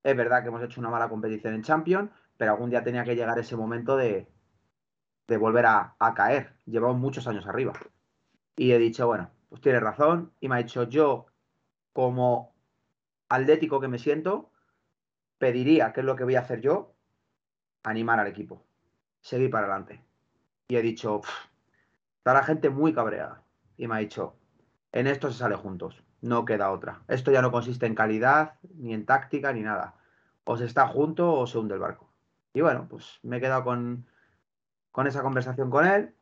Es 0.03 0.15
verdad 0.15 0.43
que 0.43 0.49
hemos 0.49 0.63
hecho 0.63 0.79
una 0.79 0.91
mala 0.91 1.09
competición 1.09 1.55
en 1.55 1.63
Champions, 1.63 2.11
pero 2.37 2.53
algún 2.53 2.69
día 2.69 2.85
tenía 2.85 3.05
que 3.05 3.17
llegar 3.17 3.39
ese 3.39 3.57
momento 3.57 3.97
de, 3.97 4.29
de 5.27 5.37
volver 5.39 5.65
a, 5.65 5.97
caer. 6.15 6.55
Llevamos 6.67 6.99
muchos 6.99 7.27
años 7.27 7.47
arriba. 7.47 7.73
Y 8.55 8.73
he 8.73 8.79
dicho, 8.79 9.07
bueno, 9.07 9.31
pues 9.49 9.63
tiene 9.63 9.81
razón. 9.81 10.31
Y 10.41 10.49
me 10.51 10.57
ha 10.57 10.59
dicho, 10.59 10.83
yo, 10.83 11.25
como 11.95 12.55
atlético 13.31 13.81
que 13.81 13.89
me 13.89 13.99
siento, 13.99 14.51
pediría, 15.39 15.95
que 15.95 16.01
es 16.01 16.07
lo 16.07 16.17
que 16.17 16.25
voy 16.25 16.37
a 16.37 16.41
hacer 16.41 16.61
yo, 16.61 16.93
animar 17.83 18.21
al 18.21 18.27
equipo, 18.27 18.63
seguir 19.23 19.51
para 19.51 19.67
adelante. 19.67 20.05
Y 20.69 20.77
he 20.77 20.83
dicho, 20.83 21.23
está 22.19 22.35
la 22.35 22.43
gente 22.43 22.69
muy 22.69 22.93
cabreada. 22.93 23.43
Y 23.79 23.89
me 23.89 23.95
ha 23.95 23.99
dicho, 23.99 24.37
en 24.93 25.07
esto 25.07 25.31
se 25.33 25.39
sale 25.39 25.57
juntos 25.57 26.05
no 26.21 26.45
queda 26.45 26.71
otra. 26.71 27.03
Esto 27.09 27.33
ya 27.33 27.43
no 27.43 27.51
consiste 27.51 27.87
en 27.87 27.95
calidad, 27.95 28.55
ni 28.77 28.95
en 28.95 29.07
táctica, 29.07 29.53
ni 29.53 29.63
nada. 29.63 29.95
O 30.45 30.57
se 30.57 30.65
está 30.65 30.87
junto 30.87 31.33
o 31.33 31.47
se 31.47 31.59
hunde 31.59 31.75
el 31.75 31.81
barco. 31.81 32.11
Y 32.53 32.61
bueno, 32.61 32.87
pues 32.89 33.21
me 33.23 33.39
he 33.39 33.41
quedado 33.41 33.65
con, 33.65 34.07
con 34.93 35.07
esa 35.07 35.23
conversación 35.23 35.71
con 35.71 35.87
él. 35.87 36.15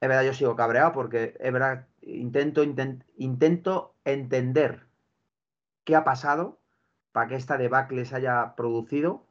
Es 0.00 0.08
verdad, 0.08 0.24
yo 0.24 0.34
sigo 0.34 0.56
cabreado 0.56 0.92
porque 0.92 1.36
es 1.40 1.52
verdad, 1.52 1.86
intento, 2.02 2.62
intento 3.16 3.94
entender 4.04 4.86
qué 5.84 5.96
ha 5.96 6.04
pasado 6.04 6.60
para 7.12 7.28
que 7.28 7.36
esta 7.36 7.56
debacle 7.56 8.04
se 8.04 8.16
haya 8.16 8.54
producido. 8.56 9.26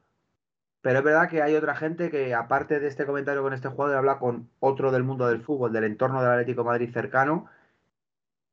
Pero 0.82 1.00
es 1.00 1.06
verdad 1.06 1.30
que 1.30 1.42
hay 1.42 1.56
otra 1.56 1.76
gente 1.76 2.10
que, 2.12 2.34
aparte 2.34 2.80
de 2.80 2.88
este 2.88 3.06
comentario 3.06 3.42
con 3.42 3.54
este 3.54 3.70
jugador, 3.70 3.98
habla 3.98 4.20
con 4.20 4.50
otro 4.60 4.92
del 4.92 5.04
mundo 5.04 5.28
del 5.28 5.42
fútbol, 5.42 5.72
del 5.72 5.86
entorno 5.86 6.22
del 6.22 6.32
Atlético 6.32 6.66
Madrid 6.66 6.92
cercano, 6.92 7.46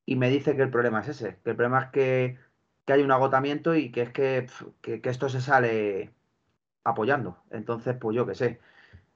y 0.07 0.17
me 0.17 0.31
dice 0.31 0.57
que 0.57 0.63
el 0.63 0.71
problema 0.71 1.01
es 1.01 1.09
ese, 1.09 1.39
que 1.45 1.51
el 1.51 1.57
problema 1.57 1.85
es 1.85 1.91
que, 1.91 2.39
hay 2.87 3.03
un 3.03 3.13
agotamiento 3.13 3.77
y 3.77 3.93
que 3.93 4.03
es 4.03 4.11
que, 4.11 4.49
esto 4.83 5.29
se 5.29 5.41
sale 5.41 6.13
apoyando. 6.83 7.39
Entonces, 7.51 7.97
pues 7.97 8.17
yo 8.17 8.27
qué 8.27 8.35
sé. 8.35 8.61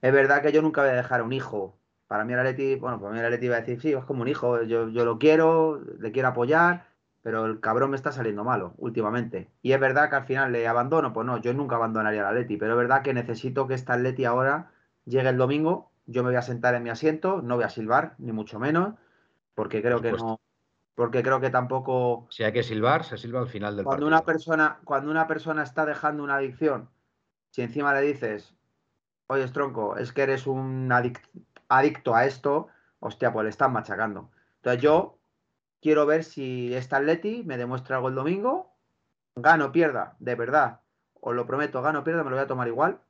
Es 0.01 0.13
verdad 0.13 0.43
que 0.43 0.53
yo 0.53 0.63
nunca 0.63 0.83
voy 0.83 0.91
a 0.91 0.95
dejar 0.95 1.21
a 1.21 1.25
un 1.25 1.33
hijo. 1.33 1.77
Para 2.07 2.25
mí 2.25 2.33
el 2.35 2.39
Atleti, 2.39 2.77
bueno, 2.77 3.01
para 3.01 3.13
mí 3.13 3.19
el 3.19 3.25
Atleti 3.25 3.47
iba 3.47 3.57
a 3.57 3.61
decir, 3.61 3.81
sí, 3.81 3.93
es 3.93 4.05
como 4.05 4.23
un 4.23 4.29
hijo, 4.29 4.63
yo, 4.63 4.89
yo 4.91 5.05
lo 5.05 5.19
quiero, 5.19 5.81
le 5.99 6.13
quiero 6.13 6.29
apoyar, 6.29 6.87
pero 7.23 7.47
el 7.47 7.59
cabrón 7.59 7.91
me 7.91 7.97
está 7.97 8.13
saliendo 8.13 8.45
malo 8.45 8.75
últimamente. 8.77 9.51
Y 9.63 9.73
es 9.73 9.81
verdad 9.81 10.11
que 10.11 10.17
al 10.17 10.27
final 10.27 10.53
le 10.53 10.69
abandono, 10.69 11.13
pues 11.13 11.27
no, 11.27 11.39
yo 11.39 11.55
nunca 11.55 11.77
abandonaría 11.77 12.21
al 12.21 12.37
Atleti, 12.37 12.59
pero 12.59 12.75
es 12.75 12.79
verdad 12.79 13.03
que 13.03 13.15
necesito 13.15 13.67
que 13.67 13.75
esta 13.75 13.95
Atleti 13.95 14.27
ahora 14.27 14.71
llegue 15.07 15.31
el 15.31 15.39
domingo, 15.39 15.91
yo 16.07 16.23
me 16.23 16.29
voy 16.29 16.37
a 16.37 16.43
sentar 16.43 16.75
en 16.75 16.83
mi 16.83 16.91
asiento, 16.91 17.41
no 17.43 17.57
voy 17.57 17.65
a 17.65 17.71
silbar, 17.71 18.15
ni 18.19 18.33
mucho 18.33 18.59
menos, 18.59 18.95
porque 19.55 19.81
creo 19.81 20.03
que 20.03 20.13
no, 20.13 20.39
porque 20.95 21.23
creo 21.23 21.41
que 21.41 21.51
tampoco. 21.51 22.27
Si 22.31 22.45
hay 22.45 22.53
que 22.53 22.63
silbar, 22.63 23.05
se 23.05 23.19
silba 23.19 23.41
al 23.41 23.49
final 23.49 23.77
del 23.77 23.85
cuando 23.85 24.07
Una 24.07 24.25
persona, 24.25 24.81
cuando 24.85 25.11
una 25.11 25.27
persona 25.27 25.63
está 25.63 25.85
dejando 25.85 26.23
una 26.23 26.37
adicción, 26.37 26.89
si 27.51 27.63
encima 27.63 27.95
le 27.95 28.03
dices, 28.03 28.55
oye, 29.27 29.47
tronco, 29.49 29.97
es 29.97 30.13
que 30.13 30.23
eres 30.23 30.47
un 30.47 30.91
adicto 31.69 32.15
a 32.15 32.27
esto, 32.27 32.69
hostia, 33.01 33.33
pues 33.33 33.45
le 33.45 33.51
están 33.51 33.73
machacando. 33.73 34.31
Entonces 34.57 34.83
yo 34.83 35.19
quiero 35.81 36.07
ver 36.07 36.25
si 36.25 36.75
esta 36.75 36.97
Atleti 36.97 37.43
me 37.45 37.59
demuestra 37.59 37.97
algo 37.97 38.09
el 38.09 38.15
domingo, 38.15 38.75
gano, 39.35 39.73
pierda, 39.73 40.17
de 40.19 40.35
verdad, 40.35 40.81
os 41.21 41.35
lo 41.35 41.47
prometo, 41.47 41.83
gano, 41.83 42.05
pierda, 42.05 42.23
me 42.23 42.31
lo 42.31 42.37
voy 42.37 42.45
a 42.45 42.49
tomar 42.49 42.69
igual. 42.69 43.01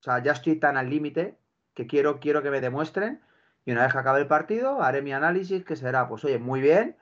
O 0.00 0.02
sea, 0.02 0.22
ya 0.22 0.32
estoy 0.32 0.56
tan 0.56 0.76
al 0.76 0.90
límite 0.90 1.38
que 1.74 1.86
quiero, 1.86 2.20
quiero 2.20 2.42
que 2.42 2.50
me 2.50 2.60
demuestren 2.60 3.22
y 3.64 3.72
una 3.72 3.84
vez 3.84 3.92
que 3.92 3.98
acabe 3.98 4.20
el 4.20 4.26
partido 4.26 4.82
haré 4.82 5.00
mi 5.00 5.12
análisis 5.12 5.64
que 5.64 5.76
será, 5.76 6.08
pues 6.08 6.24
oye, 6.24 6.38
muy 6.38 6.60
bien, 6.60 6.96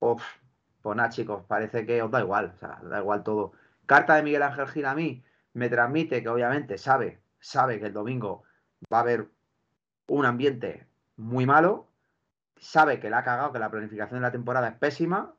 o 0.00 0.18
pues 0.82 0.96
nada 0.96 1.10
chicos, 1.10 1.44
parece 1.46 1.86
que 1.86 2.02
os 2.02 2.10
da 2.10 2.20
igual, 2.20 2.52
o 2.54 2.58
sea, 2.58 2.80
da 2.82 3.00
igual 3.00 3.22
todo. 3.22 3.52
Carta 3.86 4.16
de 4.16 4.22
Miguel 4.22 4.42
Ángel 4.42 4.66
Gil 4.68 4.86
a 4.86 4.94
mí 4.94 5.22
me 5.52 5.68
transmite 5.68 6.22
que 6.22 6.28
obviamente 6.28 6.78
sabe, 6.78 7.20
sabe 7.38 7.78
que 7.78 7.86
el 7.86 7.92
domingo 7.92 8.42
va 8.92 8.98
a 8.98 9.00
haber 9.02 9.28
un 10.06 10.24
ambiente 10.26 10.86
muy 11.16 11.46
malo, 11.46 11.88
sabe 12.56 12.98
que 12.98 13.10
le 13.10 13.16
ha 13.16 13.24
cagado, 13.24 13.52
que 13.52 13.58
la 13.58 13.70
planificación 13.70 14.20
de 14.20 14.26
la 14.26 14.32
temporada 14.32 14.68
es 14.68 14.74
pésima 14.74 15.34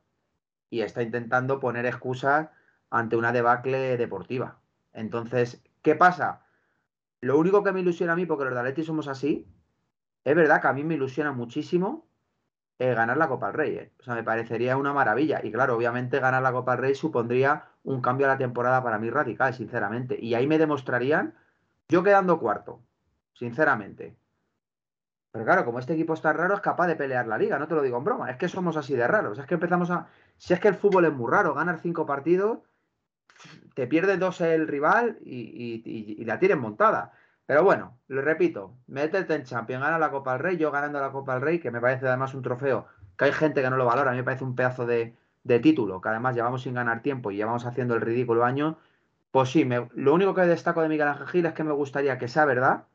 y 0.70 0.80
está 0.80 1.02
intentando 1.02 1.60
poner 1.60 1.86
excusas 1.86 2.48
ante 2.90 3.16
una 3.16 3.32
debacle 3.32 3.96
deportiva. 3.96 4.58
Entonces, 4.92 5.62
¿qué 5.82 5.94
pasa? 5.94 6.46
Lo 7.20 7.38
único 7.38 7.62
que 7.62 7.72
me 7.72 7.80
ilusiona 7.80 8.12
a 8.12 8.16
mí, 8.16 8.26
porque 8.26 8.44
los 8.44 8.76
de 8.76 8.84
somos 8.84 9.08
así, 9.08 9.48
es 10.24 10.36
verdad 10.36 10.60
que 10.60 10.68
a 10.68 10.72
mí 10.72 10.84
me 10.84 10.94
ilusiona 10.94 11.32
muchísimo 11.32 12.06
eh, 12.78 12.94
ganar 12.94 13.16
la 13.16 13.28
Copa 13.28 13.46
del 13.46 13.54
Rey. 13.54 13.76
Eh. 13.76 13.92
O 14.00 14.02
sea, 14.02 14.14
me 14.14 14.24
parecería 14.24 14.76
una 14.76 14.92
maravilla. 14.92 15.40
Y 15.42 15.52
claro, 15.52 15.76
obviamente 15.76 16.20
ganar 16.20 16.42
la 16.42 16.52
Copa 16.52 16.72
del 16.72 16.80
Rey 16.82 16.94
supondría 16.94 17.64
un 17.84 18.00
cambio 18.00 18.26
a 18.26 18.30
la 18.30 18.38
temporada 18.38 18.82
para 18.82 18.98
mí 18.98 19.10
radical, 19.10 19.54
sinceramente. 19.54 20.18
Y 20.20 20.34
ahí 20.34 20.46
me 20.46 20.58
demostrarían, 20.58 21.34
yo 21.88 22.02
quedando 22.02 22.38
cuarto, 22.40 22.80
sinceramente. 23.34 24.16
Pero 25.32 25.44
claro, 25.44 25.64
como 25.64 25.78
este 25.78 25.94
equipo 25.94 26.14
está 26.14 26.32
raro, 26.32 26.54
es 26.54 26.60
capaz 26.60 26.86
de 26.86 26.96
pelear 26.96 27.26
la 27.26 27.38
liga, 27.38 27.58
no 27.58 27.66
te 27.66 27.74
lo 27.74 27.82
digo 27.82 27.98
en 27.98 28.04
broma. 28.04 28.30
Es 28.30 28.36
que 28.36 28.48
somos 28.48 28.76
así 28.76 28.94
de 28.94 29.06
raros. 29.06 29.38
Es 29.38 29.46
que 29.46 29.54
empezamos 29.54 29.90
a. 29.90 30.08
Si 30.36 30.52
es 30.52 30.60
que 30.60 30.68
el 30.68 30.74
fútbol 30.74 31.06
es 31.06 31.12
muy 31.12 31.30
raro, 31.30 31.54
ganar 31.54 31.78
cinco 31.80 32.04
partidos, 32.04 32.58
te 33.74 33.86
pierde 33.86 34.18
dos 34.18 34.40
el 34.40 34.68
rival 34.68 35.18
y, 35.22 35.82
y 35.84 36.24
la 36.24 36.38
tienen 36.38 36.58
montada. 36.58 37.12
Pero 37.52 37.64
bueno, 37.64 37.98
lo 38.08 38.22
repito, 38.22 38.78
métete 38.86 39.34
en 39.34 39.44
Champions, 39.44 39.84
gana 39.84 39.98
la 39.98 40.10
Copa 40.10 40.32
del 40.32 40.40
Rey, 40.40 40.56
yo 40.56 40.70
ganando 40.70 40.98
la 40.98 41.12
Copa 41.12 41.34
del 41.34 41.42
Rey, 41.42 41.58
que 41.58 41.70
me 41.70 41.82
parece 41.82 42.08
además 42.08 42.32
un 42.32 42.40
trofeo, 42.40 42.86
que 43.18 43.26
hay 43.26 43.32
gente 43.32 43.60
que 43.60 43.68
no 43.68 43.76
lo 43.76 43.84
valora, 43.84 44.08
a 44.08 44.14
mí 44.14 44.20
me 44.20 44.24
parece 44.24 44.44
un 44.44 44.56
pedazo 44.56 44.86
de, 44.86 45.14
título, 45.60 46.00
que 46.00 46.08
además 46.08 46.34
llevamos 46.34 46.62
sin 46.62 46.72
ganar 46.72 47.02
tiempo 47.02 47.30
y 47.30 47.36
llevamos 47.36 47.66
haciendo 47.66 47.94
el 47.94 48.00
ridículo 48.00 48.46
año, 48.46 48.78
pues 49.32 49.50
sí, 49.50 49.68
lo 49.94 50.14
único 50.14 50.32
que 50.32 50.40
destaco 50.46 50.80
de 50.80 50.88
Miguel 50.88 51.08
Ángel 51.08 51.26
Gil 51.26 51.44
es 51.44 51.52
que 51.52 51.62
me 51.62 51.74
gustaría 51.74 52.16
que 52.16 52.26
sea 52.26 52.46
verdad, 52.46 52.86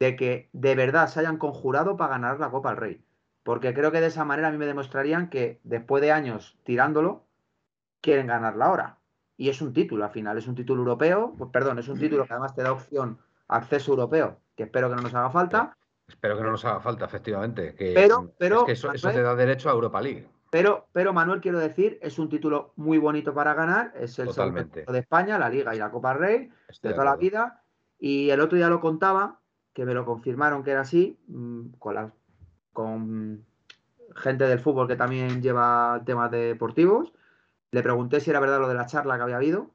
de 0.00 0.16
que 0.16 0.48
de 0.52 0.74
verdad 0.74 1.06
se 1.06 1.20
hayan 1.20 1.36
conjurado 1.36 1.96
para 1.96 2.14
ganar 2.14 2.40
la 2.40 2.50
Copa 2.50 2.70
del 2.70 2.78
Rey. 2.78 3.04
Porque 3.44 3.72
creo 3.72 3.92
que 3.92 4.00
de 4.00 4.08
esa 4.08 4.24
manera 4.24 4.48
a 4.48 4.50
mí 4.50 4.58
me 4.58 4.66
demostrarían 4.66 5.30
que 5.30 5.60
después 5.62 6.02
de 6.02 6.10
años 6.10 6.58
tirándolo, 6.64 7.22
quieren 8.00 8.26
ganarla 8.26 8.64
ahora. 8.64 8.98
Y 9.36 9.48
es 9.48 9.62
un 9.62 9.72
título 9.72 10.04
al 10.04 10.10
final, 10.10 10.36
es 10.38 10.48
un 10.48 10.56
título 10.56 10.80
europeo, 10.80 11.36
pues 11.38 11.52
perdón, 11.52 11.78
es 11.78 11.86
un 11.86 12.00
título 12.00 12.26
que 12.26 12.32
además 12.32 12.56
te 12.56 12.64
da 12.64 12.72
opción 12.72 13.20
acceso 13.50 13.92
europeo, 13.92 14.40
que 14.56 14.64
espero 14.64 14.88
que 14.88 14.96
no 14.96 15.02
nos 15.02 15.14
haga 15.14 15.30
falta. 15.30 15.76
Espero 16.08 16.36
que 16.36 16.42
no 16.42 16.50
nos 16.52 16.64
haga 16.64 16.80
falta, 16.80 17.04
efectivamente. 17.04 17.74
Que, 17.74 17.92
pero, 17.94 18.32
pero, 18.38 18.60
es 18.60 18.64
que 18.64 18.72
eso, 18.72 18.90
te 18.92 19.22
da 19.22 19.34
derecho 19.34 19.68
a 19.68 19.72
Europa 19.72 20.00
League. 20.00 20.26
Pero, 20.50 20.88
pero, 20.92 21.12
Manuel, 21.12 21.40
quiero 21.40 21.58
decir, 21.58 21.98
es 22.02 22.18
un 22.18 22.28
título 22.28 22.72
muy 22.76 22.98
bonito 22.98 23.32
para 23.34 23.54
ganar. 23.54 23.92
Es 23.94 24.18
el 24.18 24.32
segundo 24.32 24.64
de 24.64 24.98
España, 24.98 25.38
la 25.38 25.48
Liga 25.48 25.74
y 25.74 25.78
la 25.78 25.90
Copa 25.90 26.14
Rey, 26.14 26.50
de 26.82 26.92
toda 26.92 27.04
la 27.04 27.16
vida. 27.16 27.62
Y 27.98 28.30
el 28.30 28.40
otro 28.40 28.56
día 28.56 28.68
lo 28.68 28.80
contaba, 28.80 29.40
que 29.72 29.84
me 29.84 29.94
lo 29.94 30.04
confirmaron 30.04 30.64
que 30.64 30.72
era 30.72 30.80
así, 30.80 31.18
mm, 31.28 31.74
con, 31.78 31.94
la, 31.94 32.12
con 32.72 33.44
gente 34.16 34.44
del 34.44 34.58
fútbol 34.58 34.88
que 34.88 34.96
también 34.96 35.40
lleva 35.40 36.02
temas 36.04 36.30
deportivos. 36.32 37.12
Le 37.70 37.82
pregunté 37.82 38.18
si 38.20 38.30
era 38.30 38.40
verdad 38.40 38.58
lo 38.58 38.68
de 38.68 38.74
la 38.74 38.86
charla 38.86 39.16
que 39.16 39.22
había 39.22 39.36
habido. 39.36 39.70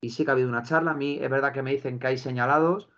Y 0.00 0.10
sí 0.10 0.24
que 0.24 0.30
ha 0.30 0.34
habido 0.34 0.48
una 0.48 0.62
charla. 0.62 0.92
A 0.92 0.94
mí 0.94 1.18
es 1.20 1.30
verdad 1.30 1.52
que 1.52 1.62
me 1.62 1.72
dicen 1.72 1.98
que 1.98 2.06
hay 2.06 2.18
señalados 2.18 2.88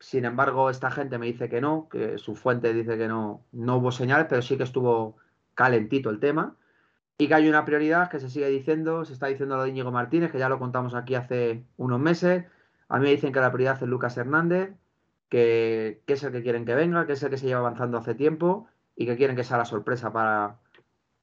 sin 0.00 0.24
embargo, 0.24 0.70
esta 0.70 0.90
gente 0.90 1.18
me 1.18 1.26
dice 1.26 1.48
que 1.48 1.60
no, 1.60 1.88
que 1.88 2.18
su 2.18 2.34
fuente 2.34 2.72
dice 2.74 2.98
que 2.98 3.08
no, 3.08 3.44
no 3.52 3.76
hubo 3.76 3.92
señales, 3.92 4.26
pero 4.28 4.42
sí 4.42 4.56
que 4.56 4.64
estuvo 4.64 5.16
calentito 5.54 6.10
el 6.10 6.20
tema. 6.20 6.56
Y 7.16 7.28
que 7.28 7.34
hay 7.34 7.48
una 7.48 7.64
prioridad 7.64 8.10
que 8.10 8.18
se 8.18 8.28
sigue 8.28 8.48
diciendo, 8.48 9.04
se 9.04 9.12
está 9.12 9.28
diciendo 9.28 9.56
lo 9.56 9.62
de 9.62 9.70
Íñigo 9.70 9.92
Martínez, 9.92 10.32
que 10.32 10.38
ya 10.38 10.48
lo 10.48 10.58
contamos 10.58 10.94
aquí 10.94 11.14
hace 11.14 11.64
unos 11.76 12.00
meses. 12.00 12.44
A 12.88 12.98
mí 12.98 13.04
me 13.04 13.10
dicen 13.10 13.32
que 13.32 13.40
la 13.40 13.52
prioridad 13.52 13.82
es 13.82 13.88
Lucas 13.88 14.16
Hernández, 14.16 14.74
que, 15.28 16.02
es 16.06 16.22
el 16.24 16.32
que 16.32 16.42
quieren 16.42 16.64
que 16.64 16.74
venga, 16.74 17.06
que 17.06 17.12
es 17.12 17.22
el 17.22 17.30
que 17.30 17.38
se 17.38 17.46
lleva 17.46 17.60
avanzando 17.60 17.98
hace 17.98 18.14
tiempo 18.14 18.68
y 18.96 19.06
que 19.06 19.16
quieren 19.16 19.36
que 19.36 19.44
sea 19.44 19.58
la 19.58 19.64
sorpresa 19.64 20.12
para, 20.12 20.58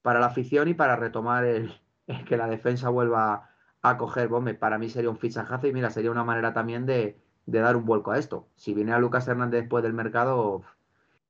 para 0.02 0.20
la 0.20 0.28
afición 0.28 0.68
y 0.70 0.74
para 0.74 0.96
retomar 0.96 1.46
el, 1.46 1.74
que 2.28 2.38
la 2.38 2.48
defensa 2.48 2.90
vuelva 2.90 3.50
a 3.82 3.98
coger 3.98 4.28
bombe. 4.30 4.54
Para 4.54 4.78
mí 4.78 4.90
sería 4.90 5.10
un 5.10 5.18
fichajazo 5.18 5.68
y 5.68 5.74
mira, 5.74 5.90
sería 5.90 6.12
una 6.12 6.24
manera 6.24 6.54
también 6.54 6.86
de, 6.86 7.18
de 7.52 7.60
dar 7.60 7.76
un 7.76 7.86
vuelco 7.86 8.12
a 8.12 8.18
esto. 8.18 8.48
Si 8.56 8.74
viene 8.74 8.94
a 8.94 9.00
Lucas 9.00 9.28
Hernández 9.28 9.62
después 9.62 9.84
del 9.84 9.94
mercado. 9.94 10.64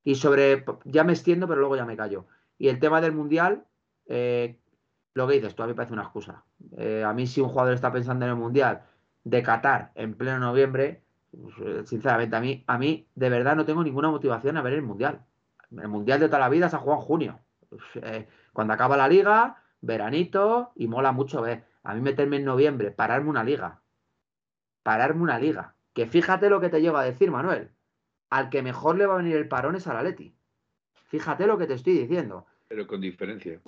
Y 0.03 0.15
sobre. 0.15 0.63
Ya 0.85 1.03
me 1.03 1.13
extiendo, 1.13 1.47
pero 1.47 1.59
luego 1.59 1.75
ya 1.75 1.85
me 1.85 1.97
callo. 1.97 2.25
Y 2.57 2.69
el 2.69 2.79
tema 2.79 3.01
del 3.01 3.11
mundial, 3.11 3.65
eh, 4.05 4.59
lo 5.15 5.27
que 5.27 5.35
dices 5.35 5.55
tú, 5.55 5.63
a 5.63 5.65
mí 5.65 5.71
me 5.71 5.75
parece 5.75 5.93
una 5.93 6.03
excusa. 6.03 6.43
Eh, 6.77 7.03
a 7.03 7.11
mí, 7.13 7.25
si 7.27 7.41
un 7.41 7.49
jugador 7.49 7.73
está 7.73 7.91
pensando 7.91 8.25
en 8.25 8.31
el 8.31 8.37
mundial 8.37 8.83
de 9.23 9.41
Qatar 9.41 9.91
en 9.95 10.13
pleno 10.13 10.37
noviembre, 10.39 11.01
pues, 11.31 11.55
eh, 11.63 11.81
sinceramente, 11.85 12.35
a 12.35 12.39
mí, 12.39 12.63
a 12.67 12.77
mí 12.77 13.07
de 13.15 13.29
verdad 13.29 13.55
no 13.55 13.65
tengo 13.65 13.83
ninguna 13.83 14.09
motivación 14.11 14.57
a 14.57 14.61
ver 14.61 14.73
el 14.73 14.83
mundial. 14.83 15.25
El 15.71 15.87
mundial 15.87 16.19
de 16.19 16.27
toda 16.27 16.39
la 16.39 16.49
vida 16.49 16.69
se 16.69 16.75
ha 16.75 16.79
jugado 16.79 17.01
en 17.01 17.07
junio. 17.07 17.39
Pues, 17.69 18.25
cuando 18.53 18.73
acaba 18.73 18.97
la 18.97 19.07
liga, 19.07 19.63
veranito, 19.81 20.71
y 20.75 20.87
mola 20.87 21.11
mucho 21.11 21.41
ver. 21.41 21.65
A 21.83 21.95
mí 21.95 22.01
meterme 22.01 22.37
en 22.37 22.45
noviembre, 22.45 22.91
pararme 22.91 23.29
una 23.29 23.43
liga. 23.43 23.81
Pararme 24.83 25.23
una 25.23 25.39
liga 25.39 25.73
que 25.93 26.05
fíjate 26.05 26.49
lo 26.49 26.61
que 26.61 26.69
te 26.69 26.81
lleva 26.81 27.01
a 27.01 27.05
decir, 27.05 27.31
Manuel. 27.31 27.71
Al 28.29 28.49
que 28.49 28.61
mejor 28.61 28.97
le 28.97 29.05
va 29.05 29.15
a 29.15 29.17
venir 29.17 29.35
el 29.35 29.47
parón 29.47 29.75
es 29.75 29.87
al 29.87 30.03
Leti. 30.03 30.33
Fíjate 31.09 31.47
lo 31.47 31.57
que 31.57 31.67
te 31.67 31.73
estoy 31.73 31.93
diciendo. 31.97 32.45
Pero 32.69 32.87
con 32.87 33.01
diferencia. 33.01 33.59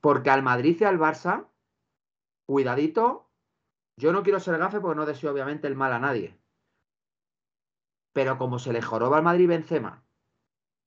Porque 0.00 0.30
al 0.30 0.42
Madrid 0.42 0.78
y 0.80 0.84
al 0.84 0.98
Barça, 0.98 1.46
cuidadito. 2.46 3.28
Yo 3.98 4.12
no 4.12 4.22
quiero 4.22 4.40
ser 4.40 4.56
gafe 4.56 4.80
porque 4.80 4.96
no 4.96 5.04
deseo 5.04 5.30
obviamente 5.30 5.66
el 5.66 5.76
mal 5.76 5.92
a 5.92 5.98
nadie. 5.98 6.38
Pero 8.14 8.38
como 8.38 8.58
se 8.58 8.72
le 8.72 8.80
joroba 8.80 9.18
al 9.18 9.22
Madrid 9.22 9.48
Benzema, 9.48 10.02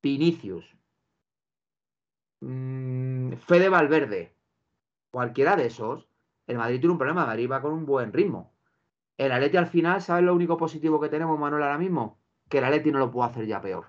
Vinicius, 0.01 0.75
mmm, 2.41 3.33
Fede 3.33 3.69
Valverde, 3.69 4.35
cualquiera 5.11 5.55
de 5.55 5.67
esos, 5.67 6.07
el 6.47 6.57
Madrid 6.57 6.79
tiene 6.79 6.93
un 6.93 6.97
problema. 6.97 7.21
El 7.21 7.27
Madrid 7.27 7.51
va 7.51 7.61
con 7.61 7.73
un 7.73 7.85
buen 7.85 8.11
ritmo. 8.11 8.54
El 9.17 9.31
Atleti 9.31 9.57
al 9.57 9.67
final, 9.67 10.01
¿sabes 10.01 10.23
lo 10.23 10.33
único 10.33 10.57
positivo 10.57 10.99
que 10.99 11.09
tenemos, 11.09 11.39
Manuel, 11.39 11.63
ahora 11.63 11.77
mismo? 11.77 12.19
Que 12.49 12.57
el 12.57 12.65
Atleti 12.65 12.91
no 12.91 12.99
lo 12.99 13.11
puede 13.11 13.29
hacer 13.29 13.45
ya 13.45 13.61
peor. 13.61 13.85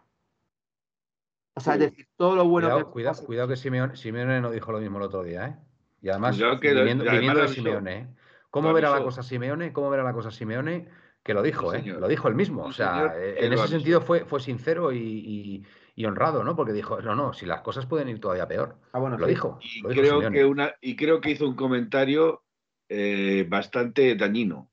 O 1.55 1.61
sea, 1.61 1.75
es 1.75 1.81
decir, 1.81 2.07
todo 2.17 2.37
lo 2.37 2.45
bueno 2.45 2.69
cuidado, 2.69 2.87
que. 2.87 2.93
Cuidado, 2.93 3.25
cuidado 3.25 3.49
que 3.49 3.57
Simeone, 3.57 4.41
no 4.41 4.51
dijo 4.51 4.73
lo 4.73 4.79
mismo 4.79 4.99
el 4.99 5.05
otro 5.05 5.23
día, 5.23 5.47
¿eh? 5.47 5.57
Y 6.03 6.11
además, 6.11 6.39
viniendo, 6.61 7.05
de 7.05 7.49
Simeone, 7.49 7.97
¿eh? 7.97 8.09
¿Cómo 8.51 8.73
verá 8.73 8.91
la 8.91 9.03
cosa 9.03 9.23
Simeone? 9.23 9.73
¿Cómo 9.73 9.91
verá 9.91 10.05
la 10.05 10.13
cosa 10.13 10.31
Simeone? 10.31 10.89
Que 11.23 11.35
lo 11.35 11.43
dijo, 11.43 11.75
¿eh? 11.75 11.83
Lo 11.83 12.07
dijo 12.07 12.29
él 12.29 12.35
mismo. 12.35 12.63
o 12.65 12.73
sea, 12.73 13.15
eh, 13.17 13.37
en 13.41 13.53
ese 13.53 13.69
sentido 13.69 14.01
fue, 14.01 14.25
fue 14.27 14.41
sincero 14.41 14.93
y, 14.93 15.65
honrado, 16.07 16.45
¿no? 16.45 16.55
Porque 16.55 16.73
dijo, 16.73 17.01
no, 17.01 17.17
no, 17.17 17.33
si 17.33 17.47
las 17.47 17.63
cosas 17.63 17.87
pueden 17.87 18.09
ir 18.09 18.21
todavía 18.21 18.47
peor. 18.47 18.77
Ah, 18.93 19.01
bueno, 19.01 19.19
lo 19.19 19.27
dijo. 19.27 19.59
Y, 19.63 19.83
creo 19.83 20.31
que 20.31 20.45
una, 20.45 20.75
y 20.81 20.95
creo 20.95 21.21
que 21.21 21.31
hizo 21.31 21.49
un 21.49 21.57
comentario 21.57 22.45
eh, 22.89 23.47
bastante 23.49 24.15
dañino 24.15 24.71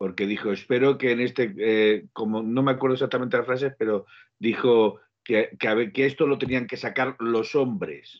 porque 0.00 0.26
dijo, 0.26 0.50
espero 0.50 0.96
que 0.96 1.12
en 1.12 1.20
este, 1.20 1.54
eh, 1.58 2.06
como 2.14 2.42
no 2.42 2.62
me 2.62 2.70
acuerdo 2.70 2.94
exactamente 2.94 3.36
las 3.36 3.44
frases, 3.44 3.74
pero 3.78 4.06
dijo 4.38 4.98
que, 5.22 5.50
que, 5.58 6.06
esto 6.06 6.26
lo 6.26 6.38
tenían 6.38 6.66
que 6.66 6.78
sacar 6.78 7.16
los 7.18 7.54
hombres. 7.54 8.18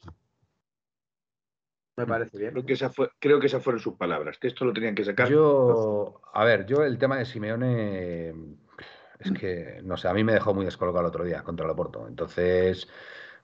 Me 1.97 2.05
parece 2.05 2.37
bien. 2.37 2.51
Creo 2.51 2.67
que, 2.67 2.75
esa 2.75 2.91
fue, 2.91 3.09
creo 3.19 3.41
que 3.41 3.47
esas 3.47 3.65
fueron 3.65 3.81
sus 3.81 3.95
palabras, 3.95 4.37
que 4.37 4.49
esto 4.49 4.67
lo 4.67 4.75
tenían 4.75 4.95
que 4.95 5.07
sacar. 5.07 5.31
Yo, 5.31 6.21
a 6.35 6.45
ver, 6.45 6.67
yo 6.67 6.85
el 6.85 6.99
tema 6.99 7.17
de 7.17 7.25
Simeone 7.25 8.35
es 9.19 9.33
que, 9.33 9.81
no 9.83 9.97
sé, 9.97 10.09
a 10.09 10.13
mí 10.13 10.23
me 10.23 10.35
dejó 10.35 10.53
muy 10.53 10.67
descolocado 10.67 11.07
el 11.07 11.09
otro 11.09 11.25
día 11.25 11.43
contra 11.43 11.65
el 11.65 11.73
Oporto. 11.73 12.07
Entonces, 12.07 12.91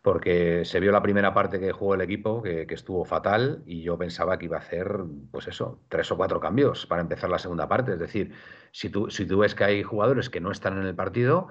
porque 0.07 0.65
se 0.65 0.79
vio 0.79 0.93
la 0.93 1.03
primera 1.03 1.35
parte 1.35 1.59
que 1.59 1.73
jugó 1.73 1.97
el 1.97 2.01
equipo, 2.01 2.41
que, 2.41 2.65
estuvo 2.71 3.05
fatal, 3.05 3.65
y 3.67 3.83
yo 3.83 3.99
pensaba 3.99 4.39
que 4.39 4.45
iba 4.45 4.57
a 4.57 4.61
hacer, 4.61 5.01
pues 5.33 5.49
eso, 5.49 5.81
tres 5.89 6.13
o 6.13 6.17
cuatro 6.17 6.39
cambios 6.39 6.87
para 6.87 7.03
empezar 7.03 7.29
la 7.29 7.41
segunda 7.41 7.67
parte. 7.67 7.95
Es 7.95 7.99
decir, 7.99 8.33
si 8.71 8.89
tú, 8.89 9.11
si 9.11 9.27
tú 9.27 9.39
ves 9.39 9.57
que 9.57 9.65
hay 9.65 9.83
jugadores 9.83 10.31
que 10.31 10.41
no 10.41 10.53
están 10.53 10.79
en 10.79 10.87
el 10.87 10.95
partido, 10.95 11.49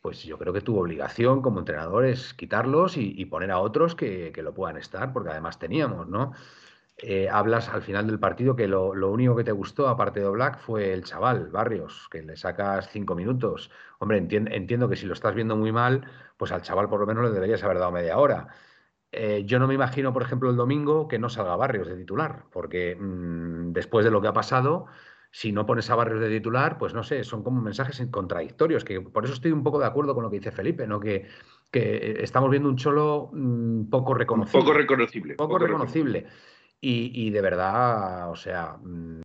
pues 0.00 0.22
yo 0.22 0.38
creo 0.38 0.52
que 0.52 0.60
tu 0.60 0.78
obligación 0.78 1.42
como 1.42 1.58
entrenador 1.58 2.04
es 2.04 2.34
quitarlos 2.34 2.96
y, 2.96 3.24
poner 3.24 3.50
a 3.50 3.58
otros 3.58 3.96
que, 3.96 4.32
lo 4.36 4.54
puedan 4.54 4.76
estar, 4.76 5.12
porque 5.12 5.30
además 5.30 5.58
teníamos, 5.58 6.06
¿no? 6.06 6.34
Eh, 7.04 7.28
hablas 7.28 7.68
al 7.68 7.82
final 7.82 8.06
del 8.06 8.20
partido 8.20 8.54
que 8.54 8.68
lo, 8.68 8.90
único 9.10 9.34
que 9.34 9.42
te 9.42 9.50
gustó, 9.50 9.88
aparte 9.88 10.20
de 10.20 10.28
Black, 10.28 10.60
fue 10.60 10.92
el 10.92 11.02
chaval, 11.02 11.48
Barrios, 11.50 12.08
que 12.08 12.22
le 12.22 12.36
sacas 12.36 12.90
cinco 12.92 13.16
minutos. 13.16 13.72
Hombre, 13.98 14.18
entiendo 14.18 14.88
que 14.88 14.94
si 14.94 15.06
lo 15.06 15.12
estás 15.12 15.34
viendo 15.34 15.56
muy 15.56 15.72
mal, 15.72 16.06
pues 16.36 16.52
al 16.52 16.62
chaval 16.62 16.88
por 16.88 17.00
lo 17.00 17.06
menos 17.06 17.24
le 17.24 17.30
deberías 17.32 17.64
haber 17.64 17.80
dado 17.80 17.90
media 17.90 18.18
hora. 18.18 18.46
Eh, 19.10 19.42
yo 19.44 19.58
no 19.58 19.66
me 19.66 19.74
imagino, 19.74 20.12
por 20.12 20.22
ejemplo, 20.22 20.48
el 20.48 20.56
domingo 20.56 21.08
que 21.08 21.18
no 21.18 21.28
salga 21.28 21.56
Barrios 21.56 21.88
de 21.88 21.96
titular, 21.96 22.44
porque 22.52 22.94
mm, 22.94 23.72
después 23.72 24.04
de 24.04 24.12
lo 24.12 24.22
que 24.22 24.28
ha 24.28 24.32
pasado, 24.32 24.86
si 25.32 25.50
no 25.50 25.66
pones 25.66 25.90
a 25.90 25.96
Barrios 25.96 26.20
de 26.20 26.28
titular, 26.28 26.78
pues 26.78 26.94
no 26.94 27.02
sé, 27.02 27.24
son 27.24 27.42
como 27.42 27.60
mensajes 27.60 28.00
contradictorios, 28.12 28.84
que 28.84 29.00
por 29.00 29.24
eso 29.24 29.34
estoy 29.34 29.50
un 29.50 29.64
poco 29.64 29.80
de 29.80 29.86
acuerdo 29.86 30.14
con 30.14 30.22
lo 30.22 30.30
que 30.30 30.38
dice 30.38 30.52
Felipe, 30.52 30.86
¿no? 30.86 31.00
Que, 31.00 31.26
que 31.72 32.22
estamos 32.22 32.48
viendo 32.48 32.68
un 32.68 32.76
cholo 32.76 33.30
mm, 33.32 33.90
poco 33.90 34.14
reconocible. 34.14 34.60
Poco 34.60 34.72
reconocible. 34.72 35.34
Poco, 35.34 35.58
reconocible. 35.58 36.26
Y, 36.84 37.30
de 37.30 37.40
verdad, 37.40 38.30
o 38.30 38.34
sea, 38.36 38.76
mm, 38.82 39.22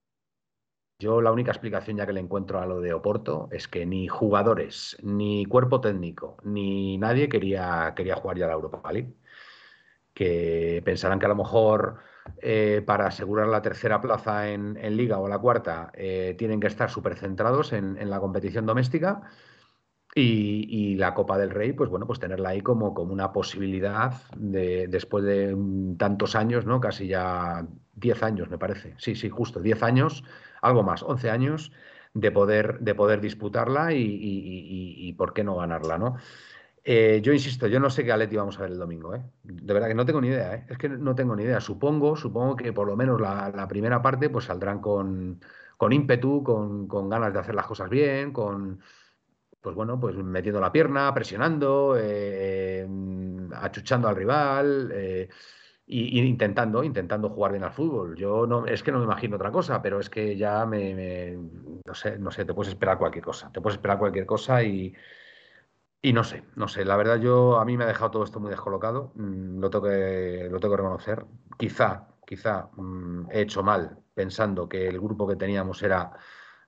yo 1.00 1.22
la 1.22 1.32
única 1.32 1.52
explicación 1.52 1.98
ya 1.98 2.06
que 2.06 2.14
le 2.14 2.20
encuentro 2.20 2.60
a 2.60 2.68
lo 2.68 2.82
de 2.82 2.94
Oporto 2.94 3.50
es 3.52 3.68
que 3.68 3.86
ni 3.86 4.08
jugadores, 4.08 4.96
ni 5.02 5.46
cuerpo 5.46 5.82
técnico, 5.82 6.38
ni 6.44 7.00
nadie 7.00 7.30
quería, 7.30 7.94
quería 7.96 8.16
jugar 8.16 8.38
ya 8.38 8.48
la 8.48 8.54
Europa 8.54 8.92
League. 8.92 9.16
Que 10.14 10.82
pensarán 10.86 11.20
que 11.20 11.26
a 11.26 11.30
lo 11.30 11.36
mejor 11.36 11.98
eh, 12.42 12.84
para 12.86 13.08
asegurar 13.08 13.48
la 13.48 13.62
tercera 13.62 14.02
plaza 14.02 14.50
en, 14.50 14.76
Liga 14.98 15.20
o 15.20 15.28
la 15.28 15.40
cuarta 15.40 15.92
eh, 15.94 16.36
tienen 16.38 16.60
que 16.60 16.68
estar 16.68 16.90
súper 16.92 17.16
centrados 17.16 17.74
en, 17.74 17.98
en 17.98 18.10
la 18.10 18.20
competición 18.20 18.66
doméstica 18.66 19.22
y, 20.18 20.96
la 20.96 21.14
Copa 21.14 21.38
del 21.38 21.52
Rey, 21.52 21.74
pues 21.74 21.90
bueno, 21.90 22.08
pues 22.08 22.20
tenerla 22.20 22.50
ahí 22.50 22.62
como, 22.62 22.94
como 22.94 23.14
una 23.14 23.32
posibilidad 23.32 24.14
de, 24.36 24.88
después 24.88 25.24
de 25.24 25.56
tantos 25.98 26.36
años, 26.36 26.66
¿no? 26.66 26.80
Casi 26.80 27.08
ya 27.08 27.66
10 27.96 28.24
años, 28.24 28.50
me 28.50 28.58
parece. 28.58 28.96
Sí, 28.98 29.16
sí, 29.16 29.30
justo, 29.30 29.60
10 29.60 29.84
años, 29.84 30.24
algo 30.62 30.84
más, 30.84 31.04
11 31.04 31.30
años 31.30 31.72
de 32.14 32.32
poder, 32.32 32.80
de 32.80 32.96
poder 32.96 33.22
disputarla 33.22 33.94
y, 33.94 35.14
por 35.18 35.34
qué 35.34 35.44
no 35.44 35.56
ganarla, 35.56 35.98
¿no? 35.98 36.16
Eh, 36.84 37.20
yo 37.22 37.34
insisto, 37.34 37.68
yo 37.68 37.80
no 37.80 37.90
sé 37.90 38.06
qué 38.06 38.14
Aleti 38.14 38.38
vamos 38.38 38.58
a 38.58 38.62
ver 38.62 38.72
el 38.72 38.80
domingo, 38.80 39.14
¿eh? 39.14 39.22
De 39.44 39.74
verdad 39.74 39.90
que 39.90 39.96
no 39.96 40.06
tengo 40.06 40.22
ni 40.22 40.30
idea, 40.30 40.56
¿eh? 40.56 40.66
Es 40.70 40.78
que 40.78 40.88
no 40.88 41.16
tengo 41.16 41.36
ni 41.36 41.44
idea. 41.44 41.60
Supongo, 41.60 42.16
supongo 42.16 42.56
que 42.56 42.72
por 42.72 42.88
lo 42.88 42.96
menos 42.96 43.20
la, 43.20 43.68
primera 43.68 44.02
parte 44.02 44.30
pues 44.30 44.46
saldrán 44.46 44.80
con, 44.80 45.42
con 45.76 45.92
ímpetu, 45.92 46.44
con, 46.44 46.88
con 46.88 47.10
ganas 47.10 47.34
de 47.34 47.40
hacer 47.40 47.56
las 47.56 47.68
cosas 47.68 47.90
bien, 47.90 48.32
con 48.32 48.80
pues 49.62 49.76
bueno, 49.76 50.00
pues 50.00 50.16
metiendo 50.16 50.62
la 50.62 50.72
pierna, 50.72 51.14
presionando, 51.14 51.96
eh, 52.00 52.88
achuchando 53.54 54.08
al 54.08 54.16
rival 54.16 54.92
e 54.92 55.30
intentando, 55.88 56.84
intentando 56.84 57.30
jugar 57.30 57.52
bien 57.52 57.64
al 57.64 57.72
fútbol. 57.72 58.16
Yo 58.16 58.46
no, 58.46 58.66
es 58.66 58.84
que 58.84 58.92
no 58.92 59.00
me 59.00 59.06
imagino 59.06 59.36
otra 59.38 59.52
cosa, 59.52 59.82
pero 59.82 60.00
es 60.00 60.10
que 60.10 60.36
ya 60.38 60.66
me, 60.66 61.38
no 61.86 61.94
sé, 61.94 62.18
no 62.20 62.32
sé, 62.32 62.46
te 62.46 62.54
puedes 62.54 62.70
esperar 62.74 62.98
cualquier 62.98 63.24
cosa, 63.24 63.52
te 63.52 63.62
puedes 63.62 63.78
esperar 63.78 63.98
cualquier 63.98 64.26
cosa 64.26 64.64
y, 64.64 64.94
y 66.02 66.14
no 66.14 66.24
sé, 66.24 66.44
no 66.56 66.68
sé. 66.68 66.86
La 66.86 66.98
verdad 66.98 67.18
yo 67.20 67.58
a 67.60 67.66
mí 67.66 67.78
me 67.78 67.84
ha 67.84 67.88
dejado 67.88 68.12
todo 68.12 68.24
esto 68.24 68.40
muy 68.40 68.50
descolocado, 68.50 69.12
mm, 69.16 69.60
lo 69.60 69.70
tengo 69.70 69.86
que, 69.86 70.48
lo 70.52 70.60
tengo 70.60 70.76
que 70.76 70.82
reconocer. 70.82 71.26
Quizá, 71.58 72.08
quizá 72.26 72.70
mm, 72.76 73.32
he 73.32 73.42
hecho 73.42 73.64
mal 73.64 73.98
pensando 74.14 74.68
que 74.70 74.88
el 74.88 75.00
grupo 75.00 75.28
que 75.28 75.36
teníamos 75.36 75.82
era 75.84 76.12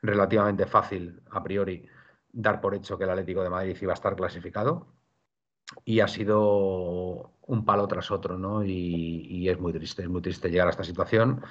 relativamente 0.01 0.65
fácil 0.65 1.21
a 1.31 1.43
priori 1.43 1.87
dar 2.31 2.61
por 2.61 2.75
hecho 2.75 2.97
que 2.97 3.03
el 3.03 3.09
Atlético 3.09 3.43
de 3.43 3.49
Madrid 3.49 3.77
iba 3.81 3.93
a 3.93 3.95
estar 3.95 4.15
clasificado 4.15 4.87
y 5.85 5.99
ha 5.99 6.07
sido 6.07 7.33
un 7.47 7.65
palo 7.65 7.87
tras 7.87 8.11
otro, 8.11 8.37
¿no? 8.37 8.63
Y, 8.63 9.47
es 9.49 9.59
muy 9.59 9.73
triste, 9.73 10.03
es 10.03 10.09
muy 10.09 10.21
triste 10.21 10.49
llegar 10.49 10.67
a 10.67 10.71
esta 10.71 10.83
situación 10.83 11.41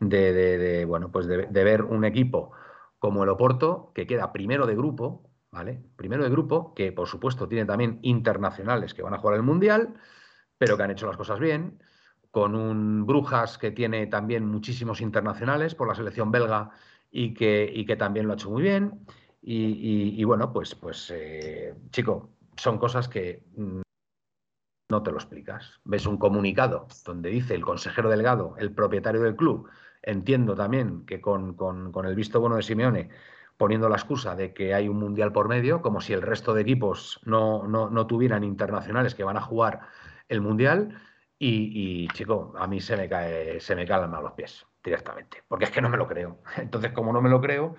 de, 0.00 0.84
bueno, 0.86 1.10
pues 1.10 1.26
de, 1.26 1.46
ver 1.46 1.82
un 1.82 2.04
equipo 2.04 2.52
como 2.98 3.24
el 3.24 3.30
Oporto 3.30 3.92
que 3.94 4.06
queda 4.06 4.32
primero 4.32 4.66
de 4.66 4.74
grupo, 4.74 5.30
¿vale? 5.50 5.82
Primero 5.96 6.24
de 6.24 6.30
grupo, 6.30 6.74
que 6.74 6.92
por 6.92 7.08
supuesto 7.08 7.48
tiene 7.48 7.64
también 7.66 7.98
internacionales 8.02 8.94
que 8.94 9.02
van 9.02 9.14
a 9.14 9.18
jugar 9.18 9.36
el 9.36 9.42
Mundial, 9.42 9.94
pero 10.58 10.76
que 10.76 10.82
han 10.84 10.90
hecho 10.90 11.06
las 11.06 11.16
cosas 11.16 11.40
bien, 11.40 11.82
con 12.30 12.54
un 12.54 13.06
Brujas 13.06 13.58
que 13.58 13.70
tiene 13.70 14.06
también 14.06 14.46
muchísimos 14.46 15.00
internacionales 15.00 15.74
por 15.74 15.88
la 15.88 15.94
selección 15.94 16.30
belga 16.30 16.70
y 17.10 17.34
que, 17.34 17.70
y 17.72 17.84
que 17.84 17.96
también 17.96 18.26
lo 18.26 18.32
ha 18.32 18.36
hecho 18.36 18.50
muy 18.50 18.62
bien 18.62 19.04
y, 19.44 20.22
bueno, 20.24 20.52
pues, 20.52 20.74
pues 20.74 21.10
eh, 21.12 21.74
chico, 21.90 22.30
son 22.56 22.78
cosas 22.78 23.08
que 23.08 23.42
mm, 23.56 23.80
no 24.90 25.02
te 25.02 25.10
lo 25.10 25.16
explicas. 25.16 25.80
Ves 25.84 26.06
un 26.06 26.16
comunicado 26.16 26.86
donde 27.04 27.30
dice 27.30 27.54
el 27.54 27.64
consejero 27.64 28.08
delegado, 28.08 28.54
el 28.58 28.72
propietario 28.72 29.22
del 29.22 29.34
club, 29.34 29.68
entiendo 30.02 30.54
también 30.54 31.04
que 31.06 31.20
con, 31.20 31.56
el 32.04 32.14
visto 32.14 32.40
bueno 32.40 32.56
de 32.56 32.62
Simeone, 32.62 33.10
poniendo 33.56 33.88
la 33.88 33.96
excusa 33.96 34.36
de 34.36 34.52
que 34.54 34.74
hay 34.74 34.88
un 34.88 34.98
mundial 34.98 35.32
por 35.32 35.48
medio, 35.48 35.82
como 35.82 36.00
si 36.00 36.12
el 36.12 36.22
resto 36.22 36.54
de 36.54 36.62
equipos 36.62 37.20
no, 37.24 37.66
no, 37.66 38.06
tuvieran 38.06 38.44
internacionales 38.44 39.14
que 39.14 39.24
van 39.24 39.36
a 39.36 39.42
jugar 39.42 39.80
el 40.28 40.40
mundial. 40.40 41.00
Y, 41.44 42.06
chico, 42.08 42.54
a 42.56 42.68
mí 42.68 42.80
se 42.80 42.96
me 42.96 43.08
cae, 43.08 43.58
se 43.58 43.74
me 43.74 43.84
caen 43.84 44.12
los 44.12 44.32
pies 44.32 44.64
directamente, 44.84 45.42
porque 45.48 45.64
es 45.64 45.72
que 45.72 45.80
no 45.80 45.88
me 45.88 45.96
lo 45.96 46.06
creo. 46.06 46.38
Entonces, 46.56 46.92
como 46.92 47.12
no 47.12 47.20
me 47.20 47.30
lo 47.30 47.40
creo, 47.40 47.74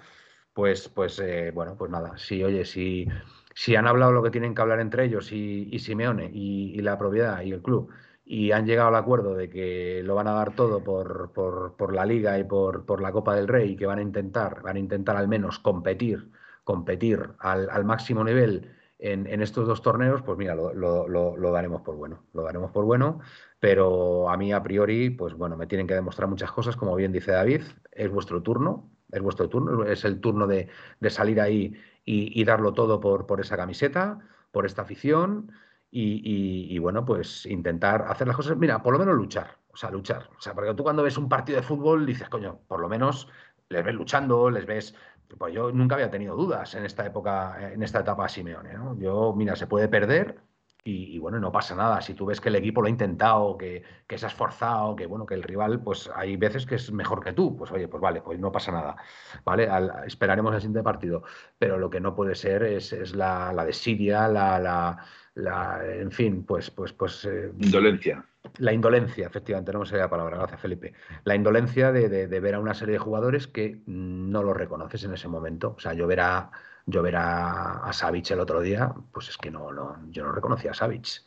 pues, 0.53 0.89
pues 0.89 1.19
eh, 1.19 1.51
bueno, 1.53 1.75
pues 1.77 1.91
nada, 1.91 2.17
si, 2.17 2.43
oye, 2.43 2.65
si, 2.65 3.07
si 3.53 3.75
han 3.75 3.87
hablado 3.87 4.11
lo 4.11 4.23
que 4.23 4.31
tienen 4.31 4.55
que 4.55 4.61
hablar 4.61 4.79
entre 4.79 5.05
ellos 5.05 5.31
y, 5.31 5.77
Simeone 5.79 6.29
y, 6.33 6.79
la 6.81 6.97
propiedad 6.97 7.41
y 7.41 7.51
el 7.51 7.61
club 7.61 7.91
y 8.25 8.51
han 8.51 8.65
llegado 8.65 8.89
al 8.89 8.95
acuerdo 8.95 9.35
de 9.35 9.49
que 9.49 10.01
lo 10.03 10.15
van 10.15 10.27
a 10.27 10.33
dar 10.33 10.55
todo 10.55 10.83
por, 10.83 11.31
por, 11.33 11.93
la 11.93 12.05
liga 12.05 12.39
y 12.39 12.43
por, 12.45 12.85
por, 12.85 13.01
la 13.01 13.11
Copa 13.11 13.35
del 13.35 13.47
Rey 13.47 13.71
y 13.71 13.75
que 13.75 13.85
van 13.85 13.99
a 13.99 14.01
intentar, 14.01 14.61
van 14.61 14.77
a 14.77 14.79
intentar 14.79 15.17
al 15.17 15.27
menos 15.27 15.59
competir, 15.59 16.31
competir 16.63 17.31
al, 17.39 17.83
máximo 17.85 18.23
nivel 18.23 18.71
en, 18.99 19.27
en, 19.27 19.41
estos 19.41 19.67
dos 19.67 19.81
torneos, 19.81 20.21
pues 20.21 20.37
mira, 20.37 20.55
lo, 20.55 20.73
lo, 20.73 21.07
lo, 21.07 21.51
daremos 21.51 21.81
por 21.81 21.95
bueno, 21.97 22.23
lo 22.33 22.43
daremos 22.43 22.71
por 22.71 22.85
bueno, 22.85 23.19
pero 23.59 24.29
a 24.29 24.37
mí 24.37 24.53
a 24.53 24.63
priori, 24.63 25.09
pues 25.09 25.33
bueno, 25.33 25.57
me 25.57 25.67
tienen 25.67 25.87
que 25.87 25.93
demostrar 25.95 26.29
muchas 26.29 26.51
cosas, 26.51 26.77
como 26.77 26.95
bien 26.95 27.11
dice 27.11 27.31
David, 27.31 27.63
es 27.91 28.09
vuestro 28.09 28.41
turno, 28.41 28.92
es 29.13 29.21
vuestro 29.21 29.49
turno, 29.49 29.85
es 29.85 30.03
el 30.05 30.19
turno 30.19 30.47
de, 30.47 30.69
salir 31.09 31.39
ahí 31.39 31.73
y, 32.03 32.43
darlo 32.43 32.73
todo 32.73 32.99
por, 32.99 33.25
por, 33.25 33.39
esa 33.39 33.55
camiseta, 33.55 34.19
por 34.51 34.65
esta 34.65 34.81
afición 34.81 35.51
y, 35.95 36.77
bueno, 36.79 37.05
pues 37.05 37.45
intentar 37.45 38.05
hacer 38.09 38.27
las 38.27 38.35
cosas, 38.35 38.57
mira, 38.57 38.81
por 38.81 38.93
lo 38.93 38.99
menos 38.99 39.15
luchar, 39.15 39.59
o 39.71 39.77
sea, 39.77 39.91
luchar. 39.91 40.29
O 40.37 40.41
sea, 40.41 40.53
porque 40.53 40.73
tú 40.73 40.83
cuando 40.83 41.03
ves 41.03 41.17
un 41.17 41.29
partido 41.29 41.57
de 41.57 41.63
fútbol 41.63 42.05
dices, 42.05 42.29
coño, 42.29 42.59
por 42.67 42.79
lo 42.79 42.89
menos 42.89 43.29
les 43.69 43.83
ves 43.83 43.95
luchando, 43.95 44.49
les 44.49 44.65
ves... 44.65 44.95
Pues 45.37 45.53
yo 45.53 45.71
nunca 45.71 45.95
había 45.95 46.11
tenido 46.11 46.35
dudas 46.35 46.75
en 46.75 46.85
esta 46.85 47.05
época, 47.05 47.71
en 47.73 47.81
esta 47.81 48.01
etapa 48.01 48.29
Simeone, 48.29 48.73
¿no? 48.73 48.95
Yo, 48.99 49.33
mira, 49.35 49.55
se 49.55 49.65
puede 49.65 49.87
perder, 49.87 50.37
y, 50.85 51.17
bueno, 51.17 51.39
no 51.39 51.49
pasa 51.49 51.75
nada. 51.75 52.01
Si 52.01 52.13
tú 52.13 52.25
ves 52.25 52.41
que 52.41 52.49
el 52.49 52.57
equipo 52.57 52.81
lo 52.81 52.87
ha 52.87 52.89
intentado, 52.89 53.57
que, 53.57 53.83
se 54.09 54.25
ha 54.25 54.27
esforzado, 54.27 54.97
que 54.97 55.05
bueno, 55.05 55.25
que 55.25 55.33
el 55.33 55.43
rival, 55.43 55.81
pues 55.81 56.09
hay 56.13 56.35
veces 56.35 56.65
que 56.65 56.75
es 56.75 56.91
mejor 56.91 57.23
que 57.23 57.31
tú, 57.31 57.55
pues 57.55 57.71
oye, 57.71 57.87
pues 57.87 58.01
vale, 58.01 58.21
pues 58.21 58.37
no 58.37 58.51
pasa 58.51 58.73
nada. 58.73 58.97
¿Vale? 59.45 59.69
esperaremos 60.05 60.53
el 60.53 60.59
siguiente 60.59 60.83
partido. 60.83 61.23
Pero 61.57 61.77
lo 61.77 61.89
que 61.89 62.01
no 62.01 62.15
puede 62.15 62.35
ser 62.35 62.63
es, 62.63 63.15
la, 63.15 63.53
desidia, 63.65 64.27
la, 64.27 64.97
la, 65.35 65.81
en 65.85 66.11
fin, 66.11 66.43
pues, 66.43 66.69
pues, 66.69 66.91
pues. 66.91 67.23
Eh, 67.25 67.53
indolencia. 67.59 68.25
La 68.57 68.73
indolencia, 68.73 69.25
efectivamente, 69.25 69.71
no 69.71 69.79
me 69.79 69.85
salía 69.85 70.03
la 70.03 70.09
palabra, 70.09 70.37
gracias 70.37 70.59
Felipe. 70.59 70.93
La 71.23 71.33
indolencia 71.33 71.93
de, 71.93 72.09
de, 72.09 72.39
ver 72.41 72.55
a 72.55 72.59
una 72.59 72.73
serie 72.73 72.93
de 72.93 72.99
jugadores 72.99 73.47
que 73.47 73.81
no 73.85 74.43
lo 74.43 74.53
reconoces 74.53 75.05
en 75.05 75.13
ese 75.13 75.29
momento. 75.29 75.75
O 75.77 75.79
sea, 75.79 75.93
yo 75.93 76.07
ver 76.07 76.19
a 76.19 76.51
yo 76.85 77.01
ver 77.01 77.15
a, 77.15 77.89
a 77.89 78.09
el 78.09 78.39
otro 78.39 78.61
día, 78.61 78.93
pues 79.11 79.29
es 79.29 79.37
que 79.37 79.51
no, 79.51 79.71
no 79.71 79.97
yo 80.09 80.23
no 80.23 80.31
reconocía 80.31 80.71
a 80.71 80.73
Savic. 80.73 81.23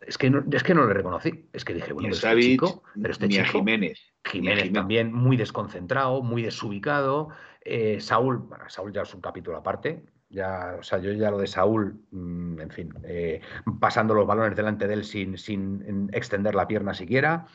Es 0.00 0.16
que, 0.16 0.30
no, 0.30 0.44
es 0.50 0.62
que 0.62 0.74
no 0.74 0.86
le 0.86 0.94
reconocí. 0.94 1.48
Es 1.52 1.64
que 1.64 1.74
dije, 1.74 1.92
bueno, 1.92 2.08
pero 2.08 2.14
este 2.14 2.40
chico, 2.40 2.82
pero 2.94 3.12
este 3.12 3.28
chico, 3.28 3.58
Jiménez. 3.58 4.00
Jiménez, 4.24 4.72
también 4.72 5.12
muy 5.12 5.36
desconcentrado, 5.36 6.22
muy 6.22 6.42
desubicado. 6.42 7.30
Eh, 7.62 8.00
Saúl, 8.00 8.38
bueno, 8.38 8.64
Saúl 8.68 8.92
ya 8.92 9.02
es 9.02 9.12
un 9.12 9.20
capítulo 9.20 9.56
aparte. 9.56 10.04
Ya, 10.30 10.76
o 10.78 10.82
sea, 10.82 10.98
yo 10.98 11.10
ya 11.12 11.30
lo 11.30 11.38
de 11.38 11.46
Saúl, 11.46 12.00
mm, 12.10 12.60
en 12.60 12.70
fin, 12.70 12.94
eh, 13.04 13.40
pasando 13.80 14.14
los 14.14 14.26
balones 14.26 14.56
delante 14.56 14.86
de 14.86 14.94
él 14.94 15.04
sin, 15.04 15.36
sin 15.36 16.10
extender 16.12 16.54
la 16.54 16.68
pierna 16.68 16.94
siquiera 16.94 17.46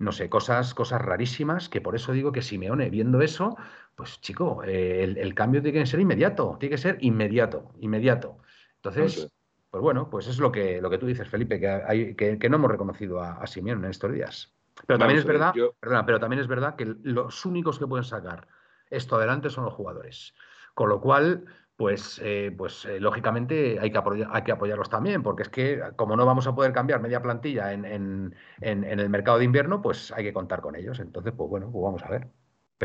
no 0.00 0.12
sé, 0.12 0.30
cosas, 0.30 0.72
cosas 0.72 1.02
rarísimas, 1.02 1.68
que 1.68 1.82
por 1.82 1.94
eso 1.94 2.12
digo 2.12 2.32
que 2.32 2.40
Simeone, 2.40 2.88
viendo 2.88 3.20
eso, 3.20 3.54
pues 3.94 4.18
chico, 4.22 4.62
eh, 4.64 5.02
el, 5.04 5.34
cambio 5.34 5.62
tiene 5.62 5.80
que 5.80 5.86
ser 5.86 6.00
inmediato, 6.00 6.56
tiene 6.58 6.74
que 6.74 6.80
ser 6.80 6.96
inmediato, 7.02 7.72
inmediato. 7.80 8.38
Entonces, 8.76 9.30
pues 9.70 9.82
bueno, 9.82 10.08
pues 10.08 10.26
es 10.26 10.38
lo 10.38 10.50
que, 10.50 10.80
lo 10.80 10.88
que 10.88 10.96
tú 10.96 11.06
dices, 11.06 11.28
Felipe, 11.28 11.60
que, 11.60 11.68
hay, 11.68 12.14
que, 12.14 12.48
no 12.48 12.56
hemos 12.56 12.70
reconocido 12.70 13.20
a, 13.20 13.46
Simeone 13.46 13.84
en 13.84 13.90
estos 13.90 14.10
días. 14.10 14.54
Pero 14.86 14.98
también 14.98 15.18
es 15.18 15.26
verdad, 15.26 15.52
pero 16.06 16.18
también 16.18 16.40
es 16.40 16.48
verdad 16.48 16.76
que 16.76 16.96
los 17.02 17.44
únicos 17.44 17.78
que 17.78 17.86
pueden 17.86 18.04
sacar 18.04 18.48
esto 18.88 19.16
adelante 19.16 19.50
son 19.50 19.66
los 19.66 19.74
jugadores. 19.74 20.32
Con 20.72 20.88
lo 20.88 21.02
cual, 21.02 21.44
pues, 21.80 22.20
eh, 22.22 22.52
pues 22.54 22.84
eh, 22.84 23.00
lógicamente 23.00 23.78
hay 23.80 23.90
que, 23.90 23.98
hay 24.30 24.42
que 24.42 24.52
apoyarlos 24.52 24.90
también, 24.90 25.22
porque 25.22 25.44
es 25.44 25.48
que 25.48 25.80
como 25.96 26.14
no 26.14 26.26
vamos 26.26 26.46
a 26.46 26.54
poder 26.54 26.74
cambiar 26.74 27.00
media 27.00 27.22
plantilla 27.22 27.72
en, 27.72 28.34
el 28.60 29.08
mercado 29.08 29.38
de 29.38 29.46
invierno, 29.46 29.80
pues 29.80 30.12
hay 30.12 30.24
que 30.24 30.34
contar 30.34 30.60
con 30.60 30.76
ellos. 30.76 31.00
Entonces, 31.00 31.32
pues 31.34 31.48
bueno, 31.48 31.70
pues 31.72 31.82
vamos 31.82 32.02
a 32.02 32.10
ver. 32.10 32.28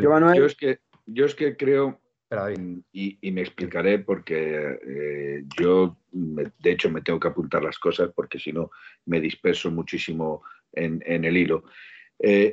yo, 0.02 0.46
es 0.46 0.56
que, 0.56 0.80
yo 1.08 1.26
es 1.26 1.36
que 1.36 1.58
creo, 1.58 2.00
y, 2.94 3.32
me 3.34 3.42
explicaré 3.42 4.00
porque 4.00 4.80
eh, 4.88 5.44
yo, 5.60 5.98
de 6.14 6.72
hecho, 6.72 6.90
me 6.90 7.02
tengo 7.02 7.20
que 7.20 7.28
apuntar 7.28 7.66
las 7.66 7.78
cosas 7.78 8.12
porque 8.16 8.40
si 8.40 8.54
no 8.54 8.72
me 9.08 9.20
disperso 9.20 9.72
muchísimo 9.72 10.42
en, 10.72 11.02
el 11.06 11.36
hilo. 11.36 11.66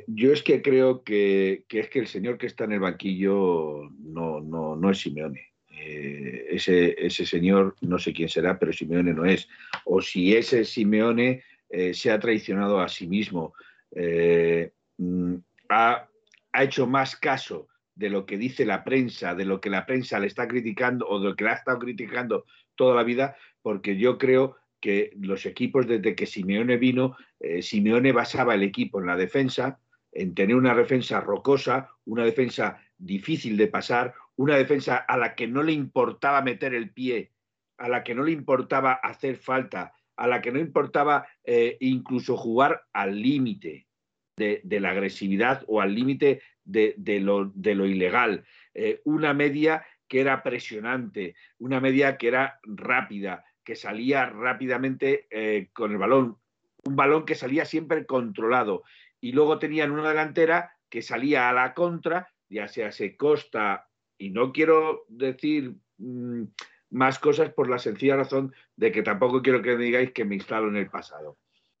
yo 0.07 0.33
es 0.33 0.43
que 0.43 0.61
creo 0.61 1.05
que, 1.05 1.63
que, 1.69 1.79
es 1.79 1.89
que 1.89 1.99
el 1.99 2.07
señor 2.07 2.37
que 2.37 2.47
está 2.47 2.65
en 2.65 2.73
el 2.73 2.81
banquillo 2.81 3.89
no, 3.97 4.41
no, 4.41 4.75
no 4.75 4.91
es 4.91 4.97
Simeone. 4.97 5.52
Eh, 5.75 6.47
ese, 6.51 6.95
ese, 7.03 7.25
señor, 7.25 7.75
no 7.81 7.97
sé 7.97 8.13
quién 8.13 8.29
será, 8.29 8.59
pero 8.59 8.71
Simeone 8.71 9.13
no 9.13 9.25
es. 9.25 9.49
O 9.85 10.01
si 10.01 10.35
ese 10.35 10.65
Simeone 10.65 11.43
eh, 11.69 11.93
se 11.93 12.11
ha 12.11 12.19
traicionado 12.19 12.79
a 12.79 12.87
sí 12.87 13.07
mismo, 13.07 13.53
eh, 13.95 14.71
mm, 14.97 15.35
ha, 15.69 16.07
hecho 16.55 16.85
más 16.85 17.15
caso 17.15 17.67
de 17.95 18.09
lo 18.11 18.27
que 18.27 18.37
dice 18.37 18.65
la 18.65 18.83
prensa, 18.83 19.33
de 19.33 19.45
lo 19.45 19.59
que 19.59 19.71
la 19.71 19.87
prensa 19.87 20.19
le 20.19 20.27
está 20.27 20.47
criticando 20.47 21.07
o 21.07 21.19
de 21.19 21.29
lo 21.29 21.35
que 21.35 21.43
la 21.43 21.53
ha 21.53 21.55
estado 21.55 21.79
criticando 21.79 22.45
toda 22.75 22.95
la 22.95 23.03
vida, 23.03 23.35
porque 23.63 23.97
yo 23.97 24.19
creo 24.19 24.55
que 24.79 25.11
los 25.19 25.47
equipos 25.47 25.87
desde 25.87 26.15
que 26.15 26.27
Simeone 26.27 26.77
vino, 26.77 27.17
Simeone 27.61 28.11
basaba 28.11 28.53
el 28.53 28.61
equipo 28.61 28.99
en 28.99 29.07
la 29.07 29.15
defensa, 29.15 29.79
en 30.11 30.35
tener 30.35 30.55
una 30.55 30.75
defensa 30.75 31.21
rocosa, 31.21 31.89
una 32.05 32.23
defensa 32.23 32.79
difícil 32.97 33.57
de 33.57 33.67
pasar, 33.67 34.13
una 34.35 34.55
defensa 34.55 34.97
a 34.97 35.17
la 35.17 35.35
que 35.35 35.47
no 35.47 35.63
le 35.63 35.73
importaba 35.73 36.41
meter 36.41 36.73
el 36.73 36.91
pie, 36.91 37.31
a 37.77 37.87
la 37.89 38.03
que 38.03 38.15
no 38.15 38.23
le 38.23 38.31
importaba 38.31 38.93
hacer 38.93 39.35
falta, 39.37 39.93
a 40.15 40.27
la 40.27 40.41
que 40.41 40.51
no 40.51 40.59
importaba 40.59 41.27
eh, 41.43 41.77
incluso 41.79 42.37
jugar 42.37 42.83
al 42.93 43.21
límite 43.21 43.87
de, 44.35 44.61
la 44.79 44.91
agresividad 44.91 45.63
o 45.67 45.81
al 45.81 45.93
límite 45.93 46.41
de, 46.63 46.95
lo, 47.19 47.51
ilegal. 47.85 48.45
Eh, 48.73 49.01
una 49.05 49.33
media 49.33 49.85
que 50.07 50.21
era 50.21 50.43
presionante, 50.43 51.35
una 51.59 51.79
media 51.79 52.17
que 52.17 52.27
era 52.27 52.59
rápida, 52.63 53.43
que 53.63 53.75
salía 53.75 54.25
rápidamente 54.25 55.27
eh, 55.31 55.69
con 55.73 55.91
el 55.91 55.97
balón, 55.97 56.37
un 56.85 56.95
balón 56.95 57.25
que 57.25 57.35
salía 57.35 57.65
siempre 57.65 58.05
controlado. 58.05 58.83
Y 59.21 59.31
luego 59.31 59.59
tenían 59.59 59.91
una 59.91 60.09
delantera 60.09 60.75
que 60.89 61.01
salía 61.01 61.49
a 61.49 61.53
la 61.53 61.73
contra, 61.73 62.33
ya 62.49 62.67
sea 62.67 62.91
se 62.91 63.15
Costa 63.15 63.87
y 64.23 64.29
no 64.29 64.53
quiero 64.53 65.03
decir 65.09 65.75
mm, 65.97 66.43
más 66.91 67.19
cosas 67.19 67.51
por 67.51 67.69
la 67.69 67.77
sencilla 67.77 68.15
razón 68.15 68.53
de 68.77 68.89
que 68.89 69.03
tampoco 69.03 69.41
quiero 69.41 69.61
que 69.61 69.75
digáis 69.75 70.11
que 70.13 70.23
me 70.23 70.35
instalo 70.35 70.69
en 70.69 70.77
el 70.77 70.89
pasado, 70.89 71.39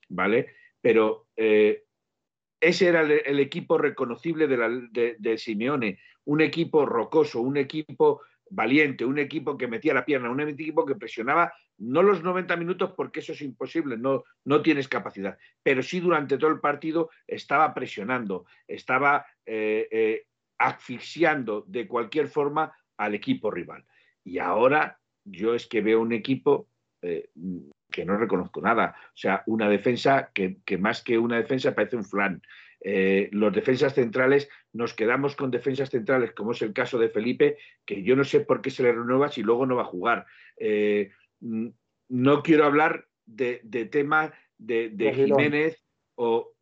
¿vale? 0.09 0.47
Pero 0.81 1.27
eh, 1.37 1.85
ese 2.59 2.87
era 2.87 3.01
el, 3.01 3.39
equipo 3.39 3.77
reconocible 3.77 4.47
de, 4.47 5.15
de, 5.17 5.37
Simeone, 5.37 5.99
un 6.25 6.41
equipo 6.41 6.85
rocoso, 6.85 7.39
un 7.39 7.55
equipo 7.55 8.21
valiente, 8.49 9.05
un 9.05 9.19
equipo 9.19 9.57
que 9.57 9.67
metía 9.67 9.93
la 9.93 10.05
pierna, 10.05 10.29
un 10.29 10.41
equipo 10.41 10.85
que 10.85 10.95
presionaba 10.95 11.53
no 11.77 12.03
los 12.03 12.23
90 12.23 12.57
minutos 12.57 12.93
porque 12.95 13.21
eso 13.21 13.31
es 13.31 13.41
imposible, 13.41 13.97
no, 13.97 14.25
no 14.43 14.61
tienes 14.61 14.89
capacidad, 14.89 15.37
pero 15.63 15.81
sí 15.81 16.01
durante 16.01 16.37
todo 16.37 16.51
el 16.51 16.59
partido 16.59 17.09
estaba 17.25 17.73
presionando, 17.73 18.45
estaba 18.67 19.25
eh, 19.45 19.87
eh, 19.91 20.25
asfixiando 20.63 21.65
de 21.67 21.87
cualquier 21.87 22.27
forma 22.27 22.73
al 22.97 23.15
equipo 23.15 23.51
rival. 23.51 23.83
Y 24.23 24.39
ahora 24.39 24.99
yo 25.25 25.53
es 25.53 25.67
que 25.67 25.81
veo 25.81 26.01
un 26.01 26.13
equipo 26.13 26.69
eh, 27.01 27.29
que 27.91 28.05
no 28.05 28.17
reconozco 28.17 28.61
nada. 28.61 28.95
O 29.07 29.17
sea, 29.17 29.43
una 29.45 29.69
defensa 29.69 30.31
que, 30.33 30.57
más 30.79 31.03
que 31.03 31.17
una 31.17 31.37
defensa 31.37 31.75
parece 31.75 31.97
un 31.97 32.05
flan. 32.05 32.41
Eh, 32.79 33.29
los 33.31 33.53
defensas 33.53 33.93
centrales, 33.93 34.49
nos 34.71 34.93
quedamos 34.93 35.35
con 35.35 35.51
defensas 35.51 35.89
centrales, 35.89 36.31
como 36.31 36.51
es 36.51 36.61
el 36.61 36.73
caso 36.73 36.97
de 36.97 37.09
Felipe, 37.09 37.57
que 37.85 38.03
yo 38.03 38.15
no 38.15 38.23
sé 38.23 38.41
por 38.41 38.61
qué 38.61 38.69
se 38.69 38.83
le 38.83 38.91
renueva 38.91 39.29
si 39.29 39.43
luego 39.43 39.65
no 39.65 39.75
va 39.75 39.83
a 39.83 39.93
jugar. 39.93 40.25
Eh, 40.57 41.11
no 41.39 42.41
quiero 42.41 42.65
hablar 42.65 43.07
de, 43.25 43.59
tema 43.91 44.33
de, 44.57 45.13
Jiménez 45.13 45.83
o 46.15 46.53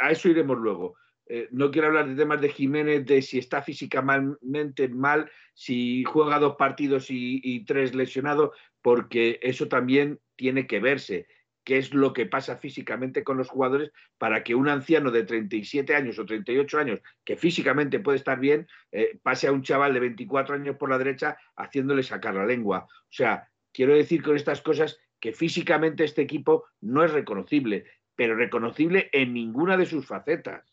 a 0.00 0.10
eso 0.10 0.28
iremos 0.28 0.58
luego. 0.58 0.94
Eh, 1.32 1.46
no 1.52 1.70
quiero 1.70 1.86
hablar 1.86 2.08
de 2.08 2.16
temas 2.16 2.40
de 2.40 2.48
Jiménez, 2.48 3.06
de 3.06 3.22
si 3.22 3.38
está 3.38 3.62
físicamente 3.62 4.88
mal, 4.88 5.30
si 5.54 6.02
juega 6.02 6.40
dos 6.40 6.56
partidos 6.56 7.06
y, 7.08 7.64
tres 7.66 7.94
lesionados, 7.94 8.50
porque 8.82 9.38
eso 9.40 9.68
también 9.68 10.18
tiene 10.34 10.66
que 10.66 10.80
verse 10.80 11.28
qué 11.62 11.78
es 11.78 11.94
lo 11.94 12.12
que 12.12 12.26
pasa 12.26 12.56
físicamente 12.56 13.22
con 13.22 13.36
los 13.36 13.48
jugadores 13.48 13.92
para 14.18 14.42
que 14.42 14.56
un 14.56 14.68
anciano 14.68 15.12
de 15.12 15.22
37 15.22 15.94
años 15.94 16.18
o 16.18 16.26
38 16.26 16.78
años, 16.80 17.00
que 17.24 17.36
físicamente 17.36 18.00
puede 18.00 18.18
estar 18.18 18.40
bien, 18.40 18.66
eh, 18.90 19.16
pase 19.22 19.46
a 19.46 19.52
un 19.52 19.62
chaval 19.62 19.94
de 19.94 20.00
24 20.00 20.56
años 20.56 20.76
por 20.78 20.90
la 20.90 20.98
derecha 20.98 21.38
haciéndole 21.54 22.02
sacar 22.02 22.34
la 22.34 22.46
lengua. 22.46 22.88
O 22.88 23.12
sea, 23.12 23.48
quiero 23.72 23.94
decir 23.94 24.20
con 24.20 24.34
estas 24.34 24.62
cosas 24.62 24.98
que 25.20 25.32
físicamente 25.32 26.02
este 26.02 26.22
equipo 26.22 26.64
no 26.80 27.04
es 27.04 27.12
reconocible, 27.12 27.84
pero 28.16 28.34
reconocible 28.34 29.10
en 29.12 29.32
ninguna 29.32 29.76
de 29.76 29.86
sus 29.86 30.06
facetas 30.06 30.64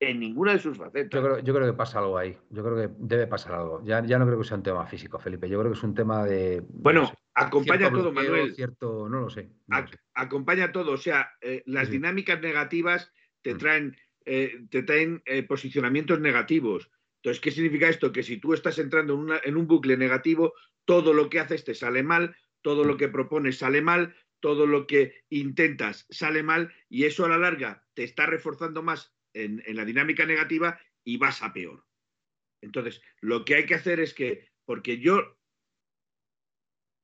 en 0.00 0.18
ninguna 0.18 0.54
de 0.54 0.58
sus 0.58 0.78
facetas. 0.78 1.22
Yo 1.44 1.54
creo, 1.54 1.66
que 1.66 1.76
pasa 1.76 1.98
algo 1.98 2.16
ahí. 2.16 2.36
Yo 2.48 2.64
creo 2.64 2.74
que 2.74 2.94
debe 2.98 3.26
pasar 3.26 3.52
algo. 3.54 3.84
Ya, 3.84 4.02
ya 4.04 4.18
no 4.18 4.26
creo 4.26 4.38
que 4.38 4.46
sea 4.46 4.56
un 4.56 4.62
tema 4.62 4.86
físico, 4.86 5.18
Felipe. 5.18 5.48
Yo 5.48 5.60
creo 5.60 5.70
que 5.70 5.76
es 5.76 5.84
un 5.84 5.94
tema 5.94 6.24
de. 6.24 6.62
Bueno, 6.68 7.12
acompaña 7.34 7.92
todo, 7.92 8.10
Manuel. 8.10 8.54
Cierto, 8.54 9.08
no 9.10 9.20
lo 9.20 9.30
sé. 9.30 9.50
Acompaña 10.14 10.72
todo. 10.72 10.92
O 10.92 10.96
sea, 10.96 11.30
eh, 11.42 11.62
las 11.66 11.90
dinámicas 11.90 12.40
negativas 12.40 13.12
te 13.42 13.54
mm. 13.54 13.58
traen, 13.58 13.96
eh, 14.24 14.64
te 14.70 14.82
traen 14.82 15.22
eh, 15.26 15.42
posicionamientos 15.42 16.18
negativos. 16.18 16.90
Entonces, 17.16 17.40
¿qué 17.42 17.50
significa 17.50 17.90
esto? 17.90 18.10
Que 18.10 18.22
si 18.22 18.38
tú 18.38 18.54
estás 18.54 18.78
entrando 18.78 19.14
en, 19.14 19.38
en 19.44 19.56
un 19.58 19.66
bucle 19.66 19.98
negativo, 19.98 20.54
todo 20.86 21.12
lo 21.12 21.28
que 21.28 21.40
haces 21.40 21.62
te 21.62 21.74
sale 21.74 22.02
mal, 22.02 22.34
todo 22.62 22.84
lo 22.84 22.96
que 22.96 23.08
propones 23.08 23.58
sale 23.58 23.82
mal, 23.82 24.16
todo 24.40 24.66
lo 24.66 24.86
que 24.86 25.24
intentas 25.28 26.06
sale 26.08 26.42
mal, 26.42 26.72
y 26.88 27.04
eso 27.04 27.26
a 27.26 27.28
la 27.28 27.36
larga 27.36 27.84
te 27.92 28.04
está 28.04 28.24
reforzando 28.24 28.82
más 28.82 29.14
en, 29.34 29.62
la 29.68 29.84
dinámica 29.84 30.26
negativa 30.26 30.80
y 31.04 31.16
vas 31.16 31.42
a 31.42 31.52
peor. 31.52 31.84
Entonces, 32.62 33.00
lo 33.20 33.44
que 33.44 33.54
hay 33.54 33.66
que 33.66 33.74
hacer 33.74 34.00
es 34.00 34.14
que, 34.14 34.48
porque 34.64 34.98
yo 34.98 35.38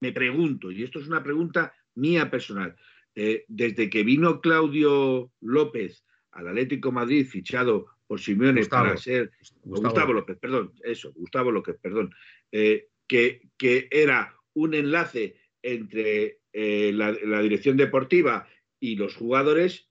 me 0.00 0.12
pregunto, 0.12 0.70
y 0.70 0.82
esto 0.82 0.98
es 0.98 1.06
una 1.06 1.22
pregunta 1.22 1.74
mía 1.94 2.30
personal, 2.30 2.76
eh, 3.14 3.44
desde 3.48 3.88
que 3.88 4.04
vino 4.04 4.40
Claudio 4.40 5.32
López 5.40 6.04
al 6.32 6.48
Atlético 6.48 6.92
Madrid, 6.92 7.26
fichado 7.26 7.86
por 8.06 8.20
Simeone 8.20 8.64
para 8.66 8.96
ser 8.96 9.32
Gustavo, 9.62 10.12
López, 10.12 10.38
perdón, 10.38 10.72
eso, 10.84 11.12
Gustavo 11.14 11.50
López, 11.50 11.76
perdón, 11.80 12.14
eh, 12.52 12.88
que, 13.06 13.48
que, 13.56 13.88
era 13.90 14.36
un 14.54 14.74
enlace 14.74 15.40
entre 15.62 16.40
eh, 16.52 16.92
la, 16.94 17.42
dirección 17.42 17.76
deportiva 17.76 18.48
y 18.80 18.96
los 18.96 19.16
jugadores, 19.16 19.90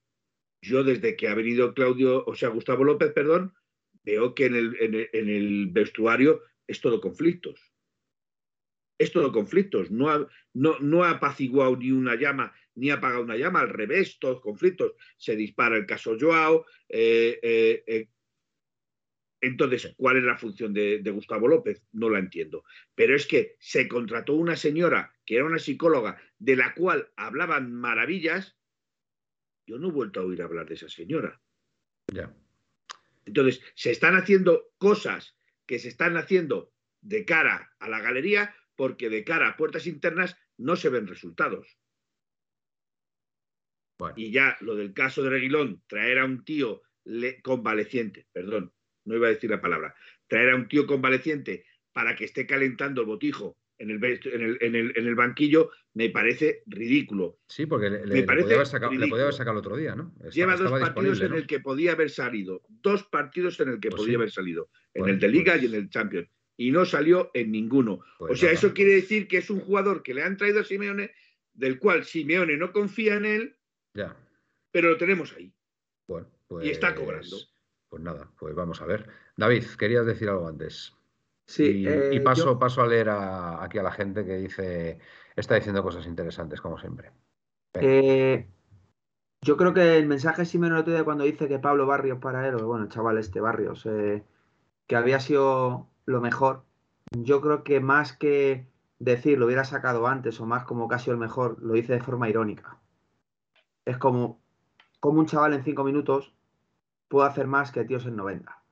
yo 0.66 0.84
desde 0.84 1.16
que 1.16 1.28
ha 1.28 1.36
venido 1.36 1.74
Claudio, 1.74 2.24
o 2.26 2.36
sea, 2.36 2.50
Gustavo 2.50 2.84
López, 2.84 3.12
perdón, 3.14 3.54
veo 4.04 4.36
que 4.36 4.46
en 4.46 4.56
el, 4.56 5.68
vestuario 5.72 6.42
es 6.68 6.82
todo 6.82 7.02
conflictos. 7.02 7.60
Es 8.98 9.12
todo 9.12 9.32
conflictos. 9.32 9.92
No 9.92 10.10
ha, 10.10 10.28
no, 10.54 11.04
ha 11.04 11.12
apaciguado 11.12 11.76
ni 11.76 11.92
una 11.92 12.16
llama, 12.16 12.54
ni 12.76 12.90
ha 12.90 12.96
apagado 12.96 13.24
una 13.24 13.38
llama, 13.38 13.62
al 13.62 13.70
revés, 13.70 14.18
todos 14.20 14.42
conflictos. 14.42 14.94
Se 15.18 15.36
dispara 15.36 15.78
el 15.78 15.86
caso 15.86 16.18
Joao. 16.20 16.66
Eh, 16.90 17.40
eh, 17.42 17.84
eh. 17.88 18.10
Entonces, 19.42 19.94
¿cuál 19.98 20.18
es 20.18 20.24
la 20.24 20.38
función 20.38 20.74
de, 20.74 21.02
Gustavo 21.12 21.48
López? 21.48 21.84
No 21.92 22.10
la 22.10 22.20
entiendo. 22.20 22.64
Pero 22.96 23.16
es 23.16 23.28
que 23.28 23.56
se 23.60 23.88
contrató 23.88 24.34
una 24.34 24.56
señora 24.56 25.14
que 25.26 25.36
era 25.36 25.46
una 25.46 25.60
psicóloga 25.60 26.20
de 26.40 26.56
la 26.56 26.74
cual 26.74 27.12
hablaban 27.16 27.74
maravillas 27.74 28.58
yo 29.66 29.78
no 29.78 29.90
he 29.90 29.92
vuelto 29.92 30.20
a 30.20 30.24
oír 30.24 30.42
hablar 30.42 30.68
de 30.68 30.76
esa 30.76 30.90
señora. 30.90 31.42
Entonces, 33.26 33.62
se 33.76 33.92
están 33.92 34.16
haciendo 34.16 34.72
cosas 34.78 35.36
que 35.66 35.80
se 35.80 35.88
están 35.88 36.18
haciendo 36.18 36.72
de 37.02 37.26
cara 37.26 37.74
a 37.80 37.90
la 37.90 38.00
galería 38.00 38.56
porque 38.76 39.10
de 39.10 39.24
cara 39.24 39.50
a 39.50 39.58
puertas 39.58 39.88
internas 39.88 40.38
no 40.58 40.76
se 40.76 40.90
ven 40.90 41.08
resultados. 41.08 41.78
Y 44.16 44.32
ya 44.32 44.58
lo 44.60 44.76
del 44.76 44.94
caso 44.94 45.24
de 45.24 45.30
Reguilón, 45.30 45.82
traer 45.88 46.20
a 46.20 46.26
un 46.26 46.44
tío 46.44 46.82
convaleciente, 47.44 48.28
perdón, 48.32 48.74
no 49.06 49.16
iba 49.16 49.28
a 49.28 49.32
decir 49.32 49.50
la 49.50 49.62
palabra, 49.62 49.96
traer 50.28 50.50
a 50.50 50.56
un 50.56 50.68
tío 50.68 50.86
convaleciente 50.86 51.66
para 51.94 52.16
que 52.16 52.26
esté 52.26 52.46
calentando 52.46 53.02
el 53.02 53.08
botijo 53.08 53.58
en 53.78 53.92
el, 53.92 54.04
en 54.04 54.42
el, 54.42 54.94
en 54.96 55.08
el, 55.08 55.16
banquillo 55.16 55.72
me 55.96 56.10
parece 56.10 56.62
ridículo. 56.68 57.40
Sí, 57.48 57.66
porque 57.66 57.90
le, 57.90 58.06
me 58.06 58.24
parece 58.24 58.44
podía 58.44 58.56
haber 58.58 58.68
sacado, 58.68 58.92
le, 58.92 59.08
podía 59.08 59.24
haber 59.24 59.34
sacado, 59.34 59.54
el 59.54 59.60
otro 59.60 59.76
día, 59.78 59.96
¿no? 59.96 60.14
Lleva 60.32 60.56
dos 60.56 60.70
partidos 60.80 61.22
en 61.22 61.34
el 61.34 61.48
que 61.48 61.60
podía 61.62 61.94
haber 61.94 62.10
salido. 62.12 62.62
Dos 62.68 63.04
partidos 63.04 63.60
en 63.62 63.70
el 63.70 63.80
que 63.80 63.90
pues 63.90 64.02
podía 64.04 64.18
haber 64.18 64.30
salido. 64.32 64.70
En 64.94 65.08
el 65.10 65.20
de 65.20 65.28
Liga 65.30 65.58
y 65.58 65.66
en 65.66 65.74
el 65.74 65.90
Champions. 65.90 66.30
y 66.58 66.72
no 66.72 66.86
salió 66.86 67.32
en 67.34 67.52
ninguno. 67.52 68.00
Pues 68.20 68.32
o 68.32 68.36
sea, 68.36 68.48
nada. 68.50 68.60
eso 68.60 68.74
quiere 68.74 68.94
decir 68.94 69.28
que 69.28 69.38
es 69.38 69.50
un 69.50 69.60
jugador 69.60 70.04
que 70.04 70.14
le 70.14 70.24
han 70.24 70.38
traído 70.38 70.62
a 70.62 70.64
Simeone, 70.64 71.12
del 71.54 71.80
cual 71.80 72.06
Simeone 72.06 72.56
no 72.58 72.72
confía 72.72 73.16
en 73.16 73.26
él, 73.26 73.56
Ya. 73.94 74.16
pero 74.72 74.90
lo 74.92 74.98
tenemos 74.98 75.34
ahí. 75.34 75.54
Bueno, 76.08 76.28
pues. 76.48 76.66
Y 76.66 76.70
está 76.70 76.94
cobrando. 76.96 77.38
Pues 77.90 78.02
nada, 78.04 78.30
pues 78.38 78.54
vamos 78.56 78.82
a 78.82 78.86
ver. 78.86 79.08
David, 79.38 79.64
querías 79.78 80.06
decir 80.06 80.28
algo 80.30 80.48
antes. 80.48 80.94
Sí, 81.48 81.82
y, 81.82 81.88
eh, 81.88 82.10
y 82.14 82.20
paso, 82.22 82.46
yo- 82.54 82.60
paso 82.60 82.82
a 82.82 82.88
leer 82.88 83.08
a- 83.10 83.64
aquí 83.64 83.78
a 83.78 83.84
la 83.84 83.92
gente 83.92 84.26
que 84.26 84.38
dice, 84.38 84.98
está 85.36 85.56
diciendo 85.56 85.84
cosas 85.84 86.08
interesantes, 86.08 86.62
como 86.62 86.78
siempre. 86.78 87.12
Eh, 87.74 88.48
yo 89.42 89.58
creo 89.58 89.74
que 89.74 89.98
el 89.98 90.08
mensaje 90.08 90.46
sí 90.46 90.58
me 90.58 90.70
lo 90.70 90.84
de 90.84 91.04
cuando 91.04 91.24
dice 91.24 91.48
que 91.48 91.60
Pablo 91.60 91.86
Barrios 91.86 92.20
para 92.20 92.48
él, 92.48 92.56
o 92.56 92.66
bueno, 92.66 92.86
el 92.86 92.90
chaval 92.90 93.18
este 93.18 93.42
Barrios, 93.42 93.86
eh, 93.86 94.24
que 94.88 94.96
había 94.96 95.20
sido 95.20 95.88
lo 96.06 96.22
mejor. 96.22 96.64
Yo 97.12 97.42
creo 97.42 97.64
que 97.64 97.80
más 97.80 98.14
que 98.14 98.68
decir 99.00 99.38
lo 99.38 99.46
hubiera 99.46 99.66
sacado 99.66 100.08
antes 100.08 100.40
o 100.40 100.46
más 100.46 100.64
como 100.64 100.90
sido 100.98 101.14
el 101.14 101.20
mejor, 101.20 101.62
lo 101.62 101.74
dice 101.74 101.94
de 101.94 102.02
forma 102.02 102.30
irónica. 102.30 102.80
Es 103.86 103.98
como, 103.98 104.42
como 105.00 105.20
un 105.20 105.28
chaval 105.28 105.54
en 105.54 105.64
cinco 105.64 105.84
minutos 105.84 106.34
puede 107.08 107.28
hacer 107.28 107.48
más 107.48 107.72
que 107.72 107.86
tíos 107.86 108.06
en 108.06 108.16
90. 108.16 108.64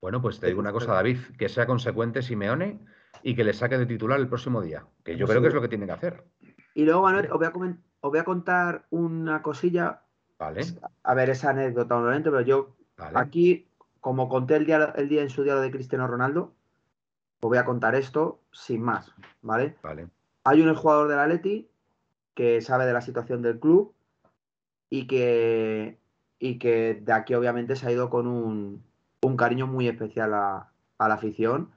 Bueno, 0.00 0.20
pues 0.20 0.38
te 0.38 0.48
digo 0.48 0.60
una 0.60 0.72
cosa, 0.72 0.92
David, 0.92 1.18
que 1.38 1.48
sea 1.48 1.66
consecuente 1.66 2.22
Simeone 2.22 2.80
y 3.22 3.34
que 3.34 3.44
le 3.44 3.52
saque 3.52 3.78
de 3.78 3.86
titular 3.86 4.18
el 4.18 4.28
próximo 4.28 4.60
día, 4.60 4.86
que 5.04 5.16
yo 5.16 5.26
Pues 5.26 5.32
creo 5.32 5.42
que 5.42 5.48
es 5.48 5.54
lo 5.54 5.60
que 5.60 5.68
tiene 5.68 5.86
que 5.86 5.92
hacer. 5.92 6.24
Y 6.74 6.84
luego, 6.84 7.02
Manuel, 7.02 7.30
os 7.30 7.38
voy 7.38 7.46
a, 7.46 7.52
os 8.00 8.10
voy 8.10 8.18
a 8.18 8.24
contar 8.24 8.86
una 8.90 9.42
cosilla. 9.42 10.02
Vale, 10.38 10.62
A 11.02 11.14
ver, 11.14 11.30
esa 11.30 11.50
anécdota 11.50 11.96
obviamente, 11.96 12.30
pero 12.30 12.42
yo 12.42 12.76
vale. 12.96 13.18
Aquí, 13.18 13.68
como 14.00 14.28
conté 14.28 14.56
el 14.56 14.66
día, 14.66 14.92
el 14.96 15.08
día 15.08 15.22
en 15.22 15.30
su 15.30 15.42
día 15.42 15.54
lo 15.54 15.60
de 15.60 15.72
Cristiano 15.72 16.06
Ronaldo, 16.06 16.54
os 17.40 17.48
voy 17.48 17.58
a 17.58 17.64
contar 17.64 17.94
esto 17.94 18.40
sin 18.52 18.82
más, 18.82 19.12
¿vale? 19.42 19.76
Vale. 19.82 20.08
Hay 20.44 20.60
un 20.60 20.74
jugador 20.74 21.08
del 21.08 21.18
Atleti 21.18 21.68
que 22.34 22.60
sabe 22.60 22.86
de 22.86 22.92
la 22.92 23.00
situación 23.00 23.42
del 23.42 23.58
club 23.58 23.92
y 24.90 25.06
que, 25.08 25.98
y 26.38 26.58
que 26.58 27.00
de 27.02 27.12
aquí 27.12 27.34
obviamente 27.34 27.74
se 27.74 27.86
ha 27.86 27.92
ido 27.92 28.08
con 28.10 28.26
un, 28.28 28.84
un 29.22 29.36
cariño 29.36 29.66
muy 29.66 29.88
especial 29.88 30.32
a, 30.34 30.70
a 30.98 31.08
la 31.08 31.14
afición 31.14 31.72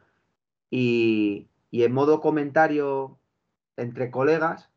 y, 0.72 1.48
y 1.70 1.84
en 1.84 1.94
modo 1.94 2.22
comentario 2.22 3.20
entre 3.78 4.10
colegas 4.10 4.72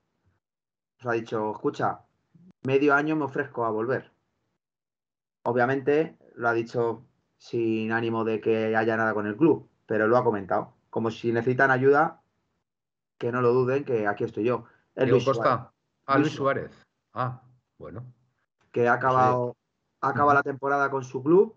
os 1.00 1.06
ha 1.06 1.12
dicho, 1.12 1.52
escucha, 1.52 2.00
medio 2.62 2.94
año 2.94 3.16
me 3.16 3.24
ofrezco 3.24 3.64
a 3.64 3.70
volver. 3.70 4.10
Obviamente 5.42 6.16
lo 6.34 6.48
ha 6.48 6.52
dicho 6.54 7.04
sin 7.36 7.92
ánimo 7.92 8.24
de 8.24 8.40
que 8.40 8.74
haya 8.74 8.96
nada 8.96 9.12
con 9.12 9.26
el 9.26 9.36
club, 9.36 9.68
pero 9.86 10.08
lo 10.08 10.16
ha 10.16 10.24
comentado. 10.24 10.74
Como 10.88 11.10
si 11.10 11.32
necesitan 11.32 11.70
ayuda, 11.70 12.22
que 13.18 13.30
no 13.32 13.42
lo 13.42 13.52
duden, 13.52 13.84
que 13.84 14.06
aquí 14.06 14.24
estoy 14.24 14.44
yo. 14.44 14.64
El 14.94 15.10
Luis 15.10 15.24
Suárez, 15.24 15.42
Costa. 15.42 15.72
Ah, 16.06 16.18
Luis 16.18 16.32
Suárez. 16.32 16.72
Ah, 17.12 17.42
bueno. 17.78 18.04
que 18.72 18.88
ha 18.88 18.94
acabado, 18.94 19.56
acabado 20.00 20.30
Ujú. 20.30 20.36
la 20.36 20.42
temporada 20.42 20.90
con 20.90 21.04
su 21.04 21.22
club 21.22 21.54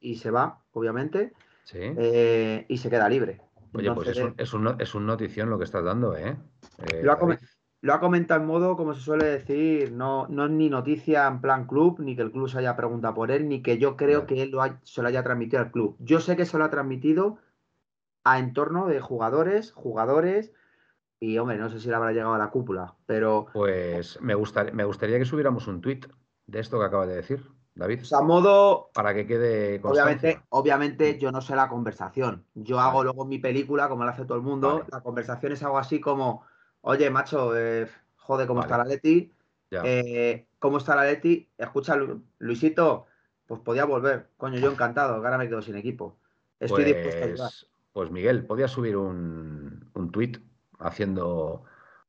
y 0.00 0.16
se 0.16 0.30
va, 0.30 0.62
obviamente, 0.72 1.34
Sí. 1.66 1.80
eh, 1.80 2.64
y 2.68 2.78
se 2.78 2.88
queda 2.88 3.08
libre. 3.08 3.40
Oye, 3.74 3.90
pues 3.92 4.08
es 4.08 4.18
un, 4.18 4.34
es, 4.38 4.54
un, 4.54 4.80
es 4.80 4.94
un 4.94 5.04
notición 5.04 5.50
lo 5.50 5.58
que 5.58 5.64
estás 5.64 5.84
dando, 5.84 6.16
¿eh? 6.16 6.36
Eh, 6.84 7.00
Lo 7.02 7.12
ha. 7.12 7.38
Lo 7.82 8.00
comentado 8.00 8.40
en 8.40 8.46
modo, 8.46 8.76
como 8.76 8.94
se 8.94 9.02
suele 9.02 9.24
decir, 9.26 9.92
no, 9.92 10.26
no 10.28 10.46
es 10.46 10.50
ni 10.50 10.70
noticia 10.70 11.26
en 11.26 11.40
plan 11.40 11.66
club, 11.66 12.00
ni 12.00 12.16
que 12.16 12.22
el 12.22 12.32
club 12.32 12.48
se 12.48 12.58
haya 12.58 12.74
preguntado 12.74 13.14
por 13.14 13.30
él, 13.30 13.48
ni 13.48 13.62
que 13.62 13.78
yo 13.78 13.96
creo 13.96 14.26
que 14.26 14.42
él 14.42 14.50
lo 14.50 14.62
ha- 14.62 14.80
se 14.82 15.02
lo 15.02 15.08
haya 15.08 15.22
transmitido 15.22 15.62
al 15.62 15.70
club. 15.70 15.96
Yo 16.00 16.20
sé 16.20 16.36
que 16.36 16.46
se 16.46 16.56
lo 16.56 16.64
ha 16.64 16.70
transmitido 16.70 17.38
a 18.24 18.38
entorno 18.38 18.86
de 18.86 19.00
jugadores, 19.00 19.72
jugadores, 19.72 20.52
y 21.20 21.38
hombre, 21.38 21.58
no 21.58 21.68
sé 21.68 21.78
si 21.78 21.88
le 21.88 21.94
habrá 21.94 22.12
llegado 22.12 22.34
a 22.34 22.38
la 22.38 22.50
cúpula, 22.50 22.94
pero 23.06 23.46
Pues 23.52 24.20
me 24.20 24.34
gustaría, 24.34 24.72
me 24.72 24.84
gustaría 24.84 25.18
que 25.18 25.24
subiéramos 25.24 25.68
un 25.68 25.80
tuit 25.80 26.06
de 26.46 26.60
esto 26.60 26.78
que 26.78 26.86
acabas 26.86 27.08
de 27.08 27.16
decir, 27.16 27.44
David, 27.76 28.00
o 28.02 28.04
sea, 28.06 28.22
modo, 28.22 28.90
para 28.94 29.14
que 29.14 29.26
quede 29.26 29.78
obviamente, 29.82 30.32
constancia. 30.32 30.46
obviamente 30.48 31.18
yo 31.18 31.30
no 31.30 31.40
sé 31.42 31.54
la 31.54 31.68
conversación. 31.68 32.44
Yo 32.54 32.80
hago 32.80 33.04
luego 33.04 33.26
mi 33.26 33.38
película, 33.38 33.88
como 33.88 34.02
lo 34.04 34.10
hace 34.10 34.24
todo 34.24 34.38
el 34.38 34.42
mundo, 34.42 34.78
Vale. 34.78 34.84
la 34.90 35.02
conversación 35.02 35.52
es 35.52 35.62
algo 35.62 35.78
así 35.78 36.00
como, 36.00 36.44
oye, 36.80 37.10
macho, 37.10 37.56
eh, 37.56 37.86
joder, 38.16 38.46
¿cómo 38.46 38.60
Vale. 38.60 38.72
está 38.72 38.78
la 38.78 38.84
Leti? 38.84 39.30
Eh, 39.70 40.48
¿Cómo 40.58 40.78
está 40.78 40.96
la 40.96 41.04
Leti? 41.04 41.50
Escucha, 41.58 41.96
Lu- 41.96 42.22
Luisito, 42.38 43.06
pues 43.46 43.60
podía 43.60 43.84
volver. 43.84 44.30
Coño, 44.38 44.58
yo 44.58 44.70
encantado, 44.72 45.16
ahora 45.16 45.36
me 45.36 45.46
quedo 45.48 45.60
sin 45.60 45.76
equipo. 45.76 46.16
Estoy 46.58 46.84
dispuesto 46.84 47.24
a 47.24 47.28
ayudar. 47.28 47.50
Pues, 47.50 47.70
pues 47.92 48.10
Miguel, 48.10 48.46
podías 48.46 48.70
subir 48.70 48.96
un, 48.96 49.90
un 49.92 50.10
tuit 50.10 50.38
haciendo, 50.78 51.64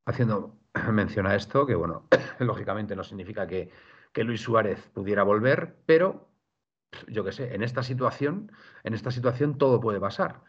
haciendo 0.06 0.57
mención 0.92 1.28
a 1.28 1.36
esto, 1.36 1.66
que 1.66 1.76
bueno, 1.76 2.08
lógicamente 2.40 2.96
no 2.96 3.04
significa 3.04 3.48
que, 3.48 3.70
que 4.14 4.24
Luis 4.24 4.42
Suárez 4.42 4.90
pudiera 4.94 5.24
volver, 5.24 5.76
pero 5.86 6.28
yo 7.08 7.24
qué 7.24 7.32
sé, 7.32 7.54
en 7.54 7.64
esta 7.64 7.84
situación, 7.84 8.52
en 8.84 8.94
esta 8.94 9.12
situación 9.12 9.58
todo 9.58 9.80
puede 9.80 10.00
pasar. 10.00 10.42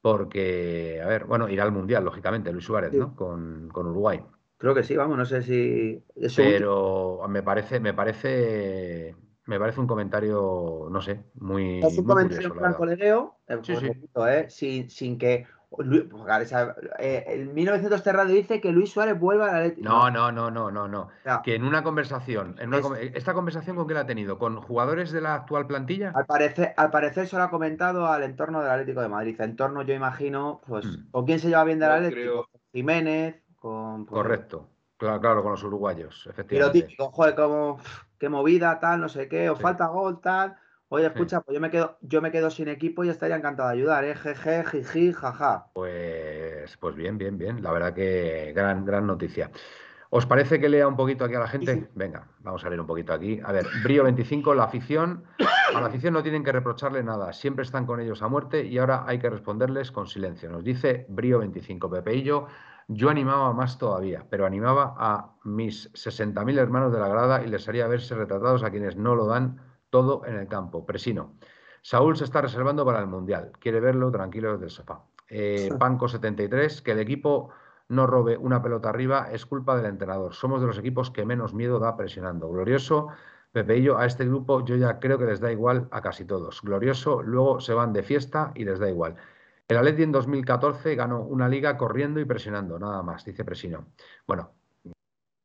Porque, 0.00 1.00
a 1.02 1.08
ver, 1.08 1.24
bueno, 1.24 1.48
irá 1.48 1.64
al 1.64 1.72
Mundial, 1.72 2.04
lógicamente, 2.04 2.52
Luis 2.52 2.64
Suárez, 2.64 2.92
Sí. 2.92 2.98
¿no? 2.98 3.16
Con, 3.16 3.68
con 3.72 3.88
Uruguay. 3.88 4.22
Creo 4.56 4.74
que 4.74 4.82
sí, 4.84 4.96
vamos, 4.96 5.18
no 5.18 5.24
sé 5.24 5.42
si. 5.42 6.02
Pero 6.36 7.20
me 7.28 7.42
parece, 7.42 7.80
me 7.80 7.94
parece, 7.94 9.14
me 9.46 9.58
parece 9.58 9.80
un 9.80 9.86
comentario, 9.86 10.88
no 10.90 11.00
sé, 11.00 11.24
muy, 11.34 11.80
Es 11.80 11.98
un 11.98 12.04
muy 12.06 12.14
comentario 12.14 12.48
curioso, 12.50 12.66
en 12.68 12.74
colegueo, 12.74 13.36
eh, 13.48 13.58
Sí, 13.62 13.76
sí. 13.76 13.90
eh, 14.26 14.46
sin, 14.48 14.90
sin 14.90 15.18
que. 15.18 15.46
Lu- 15.76 16.08
pues, 16.08 16.24
claro, 16.24 16.74
eh, 16.98 17.24
el 17.28 17.48
1900 17.50 18.02
Terrado 18.02 18.30
dice 18.30 18.58
que 18.60 18.72
Luis 18.72 18.90
Suárez 18.90 19.18
vuelva 19.20 19.50
a 19.50 19.52
la 19.52 19.60
Leti. 19.60 19.82
No, 19.82 20.10
no, 20.10 20.32
no, 20.32 20.50
no, 20.50 20.70
no, 20.70 20.88
no. 20.88 21.10
Que 21.44 21.56
en 21.56 21.62
una 21.64 21.82
conversación, 21.84 22.56
en 22.58 22.68
una 22.68 22.78
Es- 22.78 22.82
com- 22.82 22.96
¿esta 22.98 23.34
conversación 23.34 23.76
con 23.76 23.84
quién 23.86 23.96
la 23.96 24.00
ha 24.02 24.06
tenido? 24.06 24.38
¿Con 24.38 24.62
jugadores 24.62 25.12
de 25.12 25.20
la 25.20 25.34
actual 25.34 25.66
plantilla? 25.66 26.12
Al 26.14 26.24
parecer, 26.24 26.72
al 26.76 26.90
parecer 26.90 27.28
se 27.28 27.36
lo 27.36 27.42
ha 27.42 27.50
comentado 27.50 28.06
al 28.06 28.22
entorno 28.22 28.62
del 28.62 28.70
Atlético 28.70 29.02
de 29.02 29.08
Madrid. 29.08 29.38
Entorno, 29.40 29.82
yo 29.82 29.92
imagino, 29.94 30.62
pues, 30.66 30.86
Mm. 30.86 31.10
¿con 31.10 31.26
quién 31.26 31.38
se 31.38 31.48
lleva 31.48 31.64
bien 31.64 31.78
del 31.78 31.90
Atlético? 31.90 32.20
creo- 32.20 32.48
Con 32.50 32.60
Jiménez, 32.72 33.42
con. 33.56 34.06
pues, 34.06 34.22
Correcto. 34.22 34.68
Claro, 34.96 35.20
claro, 35.20 35.42
con 35.42 35.52
los 35.52 35.62
uruguayos, 35.62 36.22
Y 36.24 36.28
lo 36.28 36.32
efectivamente. 36.32 36.80
típico, 36.82 37.10
joder, 37.12 37.34
como, 37.36 37.78
qué 38.18 38.28
movida, 38.28 38.80
tal, 38.80 39.00
no 39.00 39.08
sé 39.08 39.28
qué, 39.28 39.48
os 39.50 39.58
Sí. 39.58 39.62
falta 39.62 39.86
gol, 39.86 40.20
tal. 40.20 40.56
Oye, 40.90 41.06
escucha, 41.06 41.42
pues 41.42 41.54
yo 41.54 41.60
me 41.60 41.70
quedo, 41.70 41.98
yo 42.00 42.22
me 42.22 42.30
quedo 42.30 42.50
sin 42.50 42.68
equipo 42.68 43.04
y 43.04 43.10
estaría 43.10 43.36
encantado 43.36 43.68
de 43.68 43.74
ayudar, 43.74 44.04
eh, 44.04 44.14
jeje, 44.14 44.64
jiji, 44.64 45.12
jaja. 45.12 45.66
Pues, 45.74 46.76
pues 46.78 46.94
bien, 46.96 47.18
bien, 47.18 47.36
bien. 47.36 47.62
La 47.62 47.72
verdad 47.72 47.92
que 47.92 48.52
gran, 48.54 48.84
gran 48.86 49.06
noticia. 49.06 49.50
¿Os 50.10 50.24
parece 50.24 50.58
que 50.58 50.70
lea 50.70 50.88
un 50.88 50.96
poquito 50.96 51.26
aquí 51.26 51.34
a 51.34 51.40
la 51.40 51.48
gente? 51.48 51.74
Sí, 51.74 51.80
sí. 51.80 51.86
Venga, 51.94 52.26
vamos 52.38 52.64
a 52.64 52.70
leer 52.70 52.80
un 52.80 52.86
poquito 52.86 53.12
aquí. 53.12 53.38
A 53.44 53.52
ver, 53.52 53.66
Brío 53.84 54.04
25, 54.04 54.54
la 54.54 54.64
afición. 54.64 55.24
A 55.74 55.80
la 55.80 55.88
afición 55.88 56.14
no 56.14 56.22
tienen 56.22 56.42
que 56.42 56.52
reprocharle 56.52 57.02
nada. 57.02 57.34
Siempre 57.34 57.64
están 57.64 57.84
con 57.84 58.00
ellos 58.00 58.22
a 58.22 58.28
muerte 58.28 58.64
y 58.64 58.78
ahora 58.78 59.04
hay 59.06 59.18
que 59.18 59.28
responderles 59.28 59.92
con 59.92 60.06
silencio. 60.06 60.48
Nos 60.48 60.64
dice 60.64 61.04
Brío 61.10 61.40
25, 61.40 61.90
Pepeillo. 61.90 62.46
Yo 62.86 63.10
animaba 63.10 63.52
más 63.52 63.76
todavía, 63.76 64.24
pero 64.30 64.46
animaba 64.46 64.94
a 64.96 65.34
mis 65.44 65.92
60.000 65.92 66.56
hermanos 66.58 66.90
de 66.90 67.00
la 67.00 67.08
grada 67.08 67.44
y 67.44 67.48
les 67.48 67.68
haría 67.68 67.86
verse 67.86 68.14
retratados 68.14 68.62
a 68.62 68.70
quienes 68.70 68.96
no 68.96 69.14
lo 69.14 69.26
dan 69.26 69.67
todo 69.90 70.24
en 70.26 70.36
el 70.36 70.48
campo. 70.48 70.84
Presino. 70.86 71.34
Saúl 71.82 72.16
se 72.16 72.24
está 72.24 72.40
reservando 72.40 72.84
para 72.84 73.00
el 73.00 73.06
Mundial. 73.06 73.52
Quiere 73.58 73.80
verlo 73.80 74.10
tranquilo 74.10 74.52
desde 74.52 74.64
el 74.64 74.70
sofá. 74.70 75.04
Eh, 75.28 75.70
Panco 75.78 76.08
73, 76.08 76.82
que 76.82 76.92
el 76.92 76.98
equipo 76.98 77.50
no 77.88 78.06
robe 78.06 78.36
una 78.36 78.62
pelota 78.62 78.90
arriba 78.90 79.28
es 79.32 79.46
culpa 79.46 79.76
del 79.76 79.86
entrenador. 79.86 80.34
Somos 80.34 80.60
de 80.60 80.66
los 80.66 80.78
equipos 80.78 81.10
que 81.10 81.24
menos 81.24 81.54
miedo 81.54 81.78
da 81.78 81.96
presionando. 81.96 82.48
Glorioso, 82.50 83.08
Pepeillo, 83.52 83.98
a 83.98 84.06
este 84.06 84.26
grupo 84.26 84.64
yo 84.64 84.76
ya 84.76 84.98
creo 84.98 85.18
que 85.18 85.24
les 85.24 85.40
da 85.40 85.50
igual 85.50 85.88
a 85.90 86.02
casi 86.02 86.24
todos. 86.24 86.60
Glorioso, 86.62 87.22
luego 87.22 87.60
se 87.60 87.72
van 87.72 87.92
de 87.92 88.02
fiesta 88.02 88.52
y 88.54 88.64
les 88.64 88.78
da 88.78 88.88
igual. 88.88 89.16
El 89.68 89.76
Atleti 89.76 90.02
en 90.02 90.12
2014 90.12 90.94
ganó 90.94 91.22
una 91.22 91.48
liga 91.48 91.76
corriendo 91.76 92.20
y 92.20 92.24
presionando, 92.24 92.78
nada 92.78 93.02
más, 93.02 93.24
dice 93.24 93.44
Presino. 93.44 93.88
Bueno, 94.26 94.52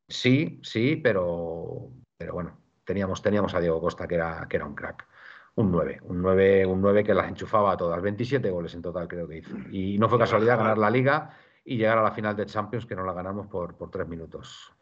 sí, 0.08 0.60
sí, 0.64 0.98
pero, 0.98 1.90
pero 2.18 2.34
bueno, 2.34 2.63
teníamos, 2.86 3.22
teníamos 3.22 3.54
a 3.56 3.60
Diego 3.60 3.80
Costa 3.82 4.08
que 4.08 4.16
era, 4.16 4.46
que 4.50 4.58
era 4.58 4.66
un 4.66 4.76
crack. 4.76 5.08
Un 5.56 5.72
9, 5.72 6.00
un 6.04 6.22
9, 6.22 6.66
un 6.66 6.82
9 6.82 7.04
que 7.04 7.14
las 7.14 7.28
enchufaba 7.28 7.74
a 7.74 7.78
todas. 7.78 8.02
27 8.02 8.50
goles 8.50 8.74
en 8.74 8.82
total 8.82 9.08
creo 9.08 9.28
que 9.28 9.38
hizo. 9.38 9.56
Y 9.72 10.00
no 10.00 10.10
fue 10.10 10.18
casualidad 10.18 10.58
ganar 10.58 10.78
la 10.80 10.90
liga 10.90 11.30
y 11.64 11.78
llegar 11.78 12.00
a 12.00 12.04
la 12.04 12.12
final 12.12 12.36
de 12.36 12.46
Champions 12.48 12.86
que 12.88 12.96
no 12.96 13.04
la 13.04 13.14
ganamos 13.14 13.48
por, 13.48 13.76
por 13.76 13.92
tres 13.92 14.08
minutos. 14.08 14.74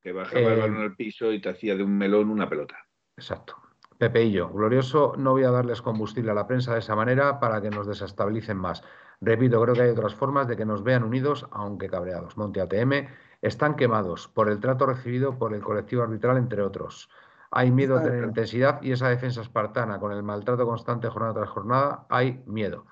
Que 0.00 0.12
bajaba 0.12 0.40
el 0.40 0.46
Eh, 0.46 0.60
balón 0.60 0.82
al 0.82 0.96
piso 0.96 1.30
y 1.32 1.40
te 1.40 1.50
hacía 1.50 1.76
de 1.76 1.84
un 1.84 1.96
melón 1.96 2.28
una 2.30 2.48
pelota. 2.48 2.76
Exacto. 3.16 3.56
Pepeillo, 3.98 4.50
glorioso, 4.50 5.14
no 5.16 5.30
voy 5.30 5.44
a 5.44 5.50
darles 5.50 5.80
combustible 5.80 6.32
a 6.32 6.34
la 6.34 6.46
prensa 6.46 6.72
de 6.74 6.80
esa 6.80 6.96
manera 6.96 7.38
para 7.40 7.62
que 7.62 7.70
nos 7.70 7.86
desestabilicen 7.86 8.58
más. 8.58 8.82
Repito, 9.20 9.62
creo 9.62 9.74
que 9.74 9.82
hay 9.82 9.90
otras 9.90 10.14
formas 10.14 10.46
de 10.48 10.56
que 10.56 10.66
nos 10.66 10.82
vean 10.82 11.02
unidos, 11.04 11.46
aunque 11.50 11.88
cabreados. 11.88 12.36
Monte 12.36 12.60
ATM 12.60 13.06
están 13.40 13.74
quemados 13.76 14.28
por 14.28 14.50
el 14.50 14.60
trato 14.60 14.84
recibido 14.86 15.38
por 15.38 15.54
el 15.54 15.62
colectivo 15.62 16.02
arbitral, 16.02 16.36
entre 16.36 16.62
otros. 16.62 17.08
Hay 17.50 17.70
miedo 17.70 17.96
a 17.96 18.02
tener 18.02 18.24
intensidad 18.24 18.82
y 18.82 18.92
esa 18.92 19.08
defensa 19.08 19.40
espartana 19.40 19.98
con 19.98 20.12
el 20.12 20.22
maltrato 20.22 20.66
constante 20.66 21.08
jornada 21.08 21.34
tras 21.34 21.48
jornada, 21.50 22.06
hay 22.08 22.42
miedo. 22.46 22.86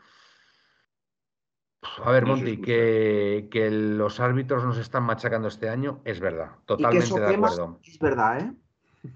a 2.02 2.10
ver, 2.10 2.26
Monty, 2.26 2.60
que, 2.60 3.48
que, 3.50 3.70
los 3.70 4.20
árbitros 4.20 4.64
nos 4.64 4.78
están 4.78 5.02
machacando 5.02 5.48
este 5.48 5.68
año 5.68 6.00
es 6.04 6.20
verdad, 6.20 6.52
totalmente 6.66 7.20
de 7.20 7.34
acuerdo. 7.34 7.80
Es 7.82 7.98
verdad, 7.98 8.40
¿eh? 8.40 8.54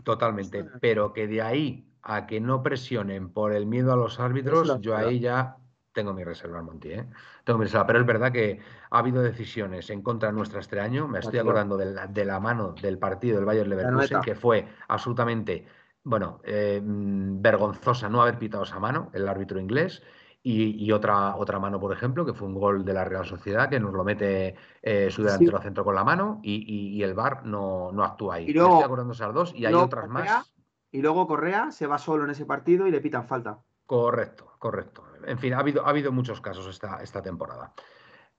Totalmente, 0.05 0.65
pero 0.81 1.13
que 1.13 1.27
de 1.27 1.41
ahí 1.41 1.89
a 2.03 2.27
que 2.27 2.41
no 2.41 2.63
presionen 2.63 3.31
por 3.31 3.53
el 3.53 3.67
miedo 3.67 3.93
a 3.93 3.97
los 3.97 4.21
árbitros, 4.21 4.81
yo 4.81 4.97
ahí 4.97 5.21
ya 5.21 5.57
tengo 5.99 6.15
mi 6.15 6.23
reserva, 6.23 6.63
Monty, 6.63 6.93
¿eh? 6.93 7.07
Tengo 7.43 7.59
mi 7.59 7.65
reserva, 7.65 7.85
pero 7.85 7.99
es 7.99 8.07
verdad 8.07 8.31
que 8.31 8.61
ha 8.89 8.99
habido 9.01 9.21
decisiones 9.21 9.91
en 9.91 10.01
contra 10.01 10.31
nuestra 10.31 10.61
este 10.61 10.79
año. 10.79 11.09
Me 11.09 11.19
estoy 11.19 11.41
acordando 11.41 11.77
de 11.77 11.87
la, 11.87 12.07
de 12.07 12.25
la 12.25 12.39
mano 12.39 12.73
del 12.81 12.99
partido 12.99 13.35
del 13.35 13.45
Bayern 13.45 13.69
Leverkusen, 13.69 14.21
que 14.21 14.37
fue 14.37 14.65
absolutamente, 14.87 15.67
bueno, 16.05 16.41
eh, 16.45 16.81
mm, 16.81 17.43
vergonzosa 17.43 18.09
no 18.09 18.23
haber 18.23 18.39
pitado 18.39 18.63
esa 18.63 18.79
mano, 18.79 19.11
el 19.13 19.27
árbitro 19.27 19.59
inglés. 19.59 20.01
Y, 20.41 20.93
otra, 20.93 21.35
otra 21.35 21.59
mano, 21.59 21.81
por 21.81 21.93
ejemplo, 21.93 22.25
que 22.25 22.33
fue 22.33 22.47
un 22.47 22.55
gol 22.55 22.85
de 22.85 22.95
la 22.95 23.05
Real 23.05 23.27
Sociedad, 23.27 23.69
que 23.69 23.81
nos 23.81 23.93
lo 23.93 24.05
mete 24.05 24.55
eh, 24.81 25.11
su 25.11 25.25
delantero 25.25 25.61
centro 25.61 25.85
con 25.85 25.97
la 25.97 26.05
mano 26.05 26.39
y, 26.45 27.03
el 27.03 27.13
VAR 27.13 27.45
no, 27.45 27.91
no 27.93 28.05
actúa 28.05 28.37
ahí. 28.37 28.47
Y 28.49 28.53
luego, 28.53 28.75
estoy 28.75 28.85
acordando 28.85 29.13
esas 29.15 29.35
dos 29.35 29.53
y 29.55 29.67
hay 29.67 29.75
otras 29.75 30.09
más. 30.09 30.55
Y 30.93 31.03
luego 31.03 31.27
Correa 31.27 31.73
se 31.73 31.89
va 31.89 31.99
solo 31.99 32.25
en 32.25 32.31
ese 32.31 32.47
partido 32.47 32.87
y 32.87 32.93
le 32.93 33.01
pitan 33.01 33.27
falta. 33.27 33.59
Correcto, 33.89 34.53
correcto. 34.59 35.03
En 35.27 35.39
fin, 35.39 35.55
ha 35.55 35.61
habido, 35.61 35.87
ha 35.87 35.89
habido 35.89 36.13
muchos 36.13 36.43
casos 36.43 36.67
esta, 36.67 37.03
esta 37.03 37.23
temporada. 37.23 37.73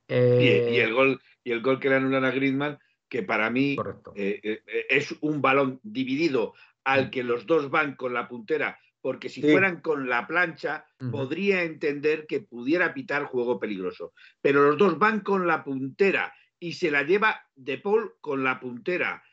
y, 0.08 0.78
el 0.78 0.94
gol, 0.94 1.20
y 1.44 1.52
el 1.52 1.64
gol 1.64 1.80
que 1.80 1.90
le 1.90 1.96
anulan 1.96 2.24
a 2.24 2.30
Griezmann, 2.30 2.78
que 3.10 3.24
para 3.24 3.50
mí 3.50 3.76
eh, 4.14 4.40
eh, 4.44 4.86
es 4.88 5.16
un 5.22 5.42
balón 5.42 5.80
dividido 5.82 6.54
al 6.84 7.08
mm. 7.08 7.10
que 7.10 7.24
los 7.24 7.48
dos 7.48 7.72
van 7.72 7.96
con 7.96 8.14
la 8.14 8.28
puntera 8.28 8.78
porque 9.02 9.30
si 9.30 9.42
fueran 9.42 9.82
con 9.82 10.10
la 10.10 10.28
plancha, 10.28 10.86
podría 11.12 11.64
entender 11.64 12.28
que 12.28 12.42
pudiera 12.42 12.94
pitar 12.94 13.24
juego 13.24 13.60
peligroso. 13.60 14.14
Pero 14.42 14.64
los 14.64 14.78
dos 14.78 15.00
van 15.00 15.22
con 15.22 15.48
la 15.48 15.64
puntera 15.64 16.34
y 16.60 16.74
se 16.74 16.92
la 16.92 17.04
lleva 17.04 17.42
De 17.56 17.78
Paul 17.78 18.16
con 18.20 18.44
la 18.44 18.60
puntera. 18.60 19.24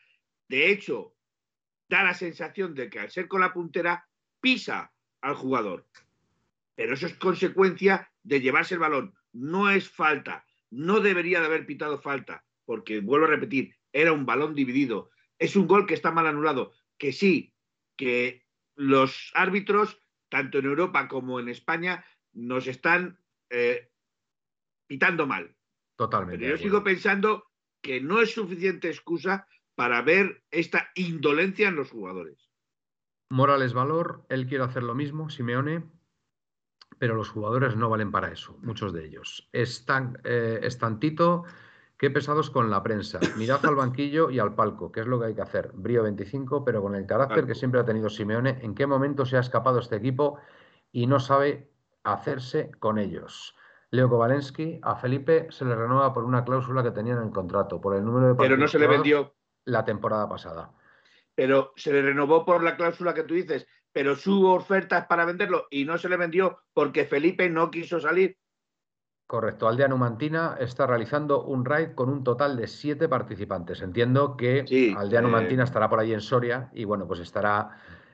De 0.47 0.71
hecho, 0.71 1.15
da 1.89 2.03
la 2.03 2.13
sensación 2.13 2.73
de 2.73 2.89
que 2.89 2.99
al 2.99 3.11
ser 3.11 3.27
con 3.27 3.41
la 3.41 3.53
puntera, 3.53 4.07
pisa 4.39 4.93
al 5.21 5.35
jugador. 5.35 5.85
Pero 6.77 6.93
eso 6.93 7.07
es 7.07 7.15
consecuencia 7.15 8.09
de 8.21 8.39
llevarse 8.39 8.75
el 8.75 8.79
balón. 8.79 9.15
No 9.33 9.71
es 9.71 9.89
falta. 9.89 10.45
No 10.69 10.99
debería 10.99 11.39
de 11.39 11.47
haber 11.47 11.65
pitado 11.65 11.97
falta, 11.99 12.45
porque 12.65 12.99
vuelvo 12.99 13.25
a 13.25 13.29
repetir, 13.29 13.75
era 13.91 14.13
un 14.13 14.27
balón 14.27 14.53
dividido. 14.53 15.09
Es 15.39 15.55
un 15.55 15.67
gol 15.67 15.87
que 15.87 15.95
está 15.95 16.11
mal 16.11 16.27
anulado. 16.27 16.73
Que 16.99 17.13
sí, 17.13 17.55
que 17.97 18.45
los 18.75 19.31
árbitros, 19.33 19.99
tanto 20.29 20.59
en 20.59 20.65
Europa 20.65 21.07
como 21.07 21.39
en 21.39 21.49
España, 21.49 22.05
nos 22.31 22.67
están 22.67 23.19
eh, 23.49 23.91
pitando 24.85 25.25
mal. 25.25 25.55
Totalmente. 25.95 26.45
Pero 26.45 26.57
yo 26.57 26.61
sigo 26.61 26.83
pensando 26.83 27.47
que 27.81 28.01
no 28.01 28.21
es 28.21 28.35
suficiente 28.35 28.89
excusa 28.89 29.47
para 29.73 30.03
ver 30.03 30.43
esta 30.51 30.91
indolencia 30.93 31.69
en 31.69 31.75
los 31.75 31.89
jugadores. 31.89 32.51
Morales 33.31 33.73
valor, 33.73 34.27
él 34.29 34.45
quiere 34.45 34.63
hacer 34.63 34.83
lo 34.83 34.93
mismo, 34.93 35.31
Simeone, 35.31 35.83
pero 36.99 37.15
los 37.15 37.29
jugadores 37.29 37.75
no 37.75 37.89
valen 37.89 38.11
para 38.11 38.31
eso, 38.31 38.57
muchos 38.61 38.93
de 38.93 39.05
ellos. 39.05 39.49
Están, 39.51 40.19
eh, 40.23 40.59
estantito 40.63 41.45
Qué 41.97 42.11
pesados 42.11 42.51
con 42.51 42.69
la 42.69 42.83
prensa. 42.83 43.19
Mirad 43.37 43.65
al 43.65 43.75
banquillo 43.75 44.29
y 44.29 44.37
al 44.37 44.53
palco, 44.53 44.91
que 44.91 44.99
es 44.99 45.07
lo 45.07 45.19
que 45.19 45.25
hay 45.25 45.33
que 45.33 45.41
hacer. 45.41 45.71
Brío 45.73 46.03
25, 46.03 46.63
pero 46.63 46.83
con 46.83 46.93
el 46.93 47.07
carácter 47.07 47.47
que 47.47 47.55
siempre 47.55 47.79
ha 47.79 47.85
tenido 47.85 48.07
Simeone, 48.07 48.59
¿en 48.61 48.75
qué 48.75 48.85
momento 48.85 49.25
se 49.25 49.35
ha 49.35 49.39
escapado 49.39 49.79
este 49.79 49.95
equipo 49.95 50.37
y 50.91 51.07
no 51.07 51.19
sabe 51.19 51.71
hacerse 52.03 52.69
con 52.77 52.99
ellos? 52.99 53.55
Leo 53.89 54.09
Kovalensky, 54.09 54.79
a 54.83 54.95
Felipe 54.95 55.47
se 55.49 55.65
le 55.65 55.75
renueva 55.75 56.13
por 56.13 56.23
una 56.23 56.45
cláusula 56.45 56.83
que 56.83 56.91
tenía 56.91 57.13
en 57.13 57.23
el 57.23 57.31
contrato, 57.31 57.81
por 57.81 57.95
el 57.95 58.05
número 58.05 58.27
de 58.27 58.35
Pero 58.35 58.57
no 58.57 58.67
se 58.67 58.77
le 58.77 58.87
vendió. 58.87 59.33
La 59.65 59.83
temporada 59.83 60.29
pasada. 60.29 60.71
Pero 61.33 61.73
se 61.77 61.91
le 61.91 62.03
renovó 62.03 62.45
por 62.45 62.63
la 62.63 62.77
cláusula 62.77 63.15
que 63.15 63.23
tú 63.23 63.33
dices, 63.33 63.65
pero 63.97 64.15
su 64.15 64.45
oferta 64.45 64.99
es 64.99 65.05
para 65.07 65.25
venderlo 65.25 65.65
y 65.71 65.83
no 65.83 65.97
se 65.97 66.07
le 66.07 66.17
vendió 66.17 66.59
porque 66.71 67.05
Felipe 67.05 67.49
no 67.49 67.71
quiso 67.71 67.99
salir. 67.99 68.37
Correcto. 69.25 69.67
Aldea 69.67 69.87
Numantina 69.87 70.55
está 70.59 70.85
realizando 70.85 71.45
un 71.45 71.65
raid 71.65 71.95
con 71.95 72.09
un 72.09 72.23
total 72.23 72.57
de 72.57 72.67
siete 72.67 73.09
participantes. 73.09 73.81
Entiendo 73.81 74.37
que 74.37 74.93
Aldea 74.95 75.23
Numantina 75.23 75.63
eh, 75.63 75.65
estará 75.65 75.89
por 75.89 75.99
ahí 75.99 76.13
en 76.13 76.21
Soria 76.21 76.69
y 76.75 76.85
bueno, 76.85 77.07
pues 77.07 77.21
estará 77.21 77.71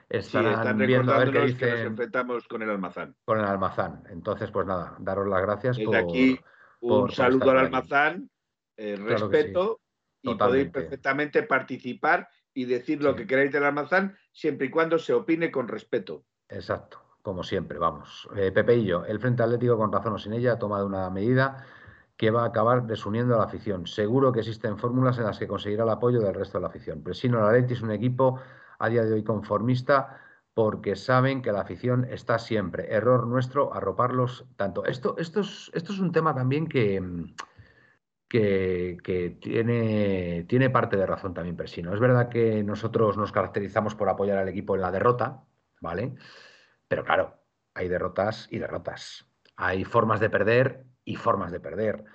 estarán 0.08 0.78
viendo 0.78 1.14
a 1.14 1.18
ver 1.18 1.32
qué 1.32 1.42
dicen. 1.42 1.70
nos 1.70 1.80
enfrentamos 1.82 2.48
con 2.48 2.62
el 2.62 2.70
almazán. 2.70 3.18
Con 3.26 3.40
el 3.40 3.46
almazán. 3.46 4.04
Entonces, 4.10 4.52
pues 4.52 4.66
nada, 4.66 4.96
daros 5.00 5.28
las 5.28 5.42
gracias 5.42 5.76
Desde 5.76 5.98
aquí 5.98 6.40
un 6.80 7.12
saludo 7.12 7.52
al 7.52 7.58
almazán, 7.58 8.30
eh, 8.78 8.96
respeto 8.96 9.82
y 10.22 10.34
podéis 10.34 10.70
perfectamente 10.70 11.44
participar 11.44 12.30
y 12.54 12.64
decir 12.64 13.04
lo 13.04 13.18
que 13.18 13.28
queráis 13.28 13.52
del 13.52 13.66
almazán 13.66 14.16
siempre 14.34 14.68
y 14.68 14.70
cuando 14.70 15.00
se 15.00 15.14
opine 15.14 15.50
con 15.50 15.70
respeto. 15.70 16.26
Exacto 16.50 17.04
como 17.24 17.42
siempre, 17.42 17.80
vamos. 17.80 18.30
Eh, 18.36 18.52
Pepe 18.52 18.76
y 18.76 18.86
yo, 18.86 19.06
el 19.06 19.20
Frente 19.20 19.42
Atlético, 19.44 19.78
con 19.78 19.92
razón 19.92 20.14
o 20.14 20.20
sin 20.20 20.34
ella, 20.34 20.54
ha 20.54 20.60
tomado 20.60 20.86
una 20.86 21.10
medida 21.10 21.66
que 22.18 22.30
va 22.32 22.44
a 22.44 22.48
acabar 22.48 22.86
desuniendo 22.86 23.36
a 23.36 23.38
la 23.38 23.46
afición. 23.46 23.88
Seguro 23.88 24.32
que 24.32 24.42
existen 24.42 24.78
fórmulas 24.78 25.18
en 25.18 25.24
las 25.24 25.40
que 25.40 25.48
conseguirá 25.48 25.84
el 25.84 25.90
apoyo 25.90 26.20
del 26.20 26.36
resto 26.36 26.58
de 26.58 26.64
la 26.64 26.68
afición. 26.68 27.02
Presino 27.02 27.40
la 27.40 27.52
Leti 27.52 27.74
es 27.74 27.82
un 27.82 27.92
equipo 27.92 28.40
a 28.78 28.90
día 28.90 29.04
de 29.04 29.14
hoy 29.14 29.24
conformista 29.24 30.20
porque 30.54 30.96
saben 30.98 31.42
que 31.42 31.54
la 31.54 31.62
afición 31.62 32.06
está 32.10 32.38
siempre. 32.38 32.94
Error 32.94 33.26
nuestro 33.26 33.74
arroparlos 33.74 34.46
tanto. 34.58 34.86
Esto, 34.86 35.16
esto, 35.18 35.40
es, 35.40 35.72
esto 35.74 35.94
es 35.94 36.00
un 36.00 36.12
tema 36.12 36.36
también 36.36 36.68
que, 36.68 37.02
que, 38.34 39.38
tiene, 39.40 40.46
tiene 40.48 40.70
parte 40.72 40.98
de 40.98 41.06
razón 41.06 41.34
también 41.36 41.56
Presino. 41.56 41.94
Es 41.94 42.00
verdad 42.00 42.30
que 42.30 42.64
nosotros 42.64 43.16
nos 43.16 43.32
caracterizamos 43.32 43.94
por 43.94 44.10
apoyar 44.10 44.40
al 44.40 44.50
equipo 44.50 44.76
en 44.76 44.82
la 44.82 44.92
derrota, 44.92 45.44
¿vale? 45.82 46.16
Pero 46.88 47.04
claro, 47.06 47.44
hay 47.76 47.90
derrotas 47.90 48.48
y 48.50 48.58
derrotas. 48.58 49.28
Hay 49.56 49.84
formas 49.86 50.20
de 50.20 50.32
perder 50.32 50.86
y 51.06 51.16
formas 51.16 51.52
de 51.52 51.60
perder. 51.60 52.06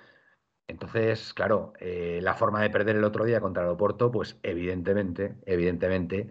Entonces, 0.67 1.33
claro, 1.33 1.73
eh, 1.79 2.19
la 2.21 2.35
forma 2.35 2.61
de 2.61 2.69
perder 2.69 2.97
el 2.97 3.05
otro 3.05 3.23
día 3.23 3.39
contra 3.41 3.63
el 3.63 3.69
Oporto, 3.69 4.11
pues 4.11 4.39
evidentemente, 4.43 5.37
evidentemente, 5.45 6.29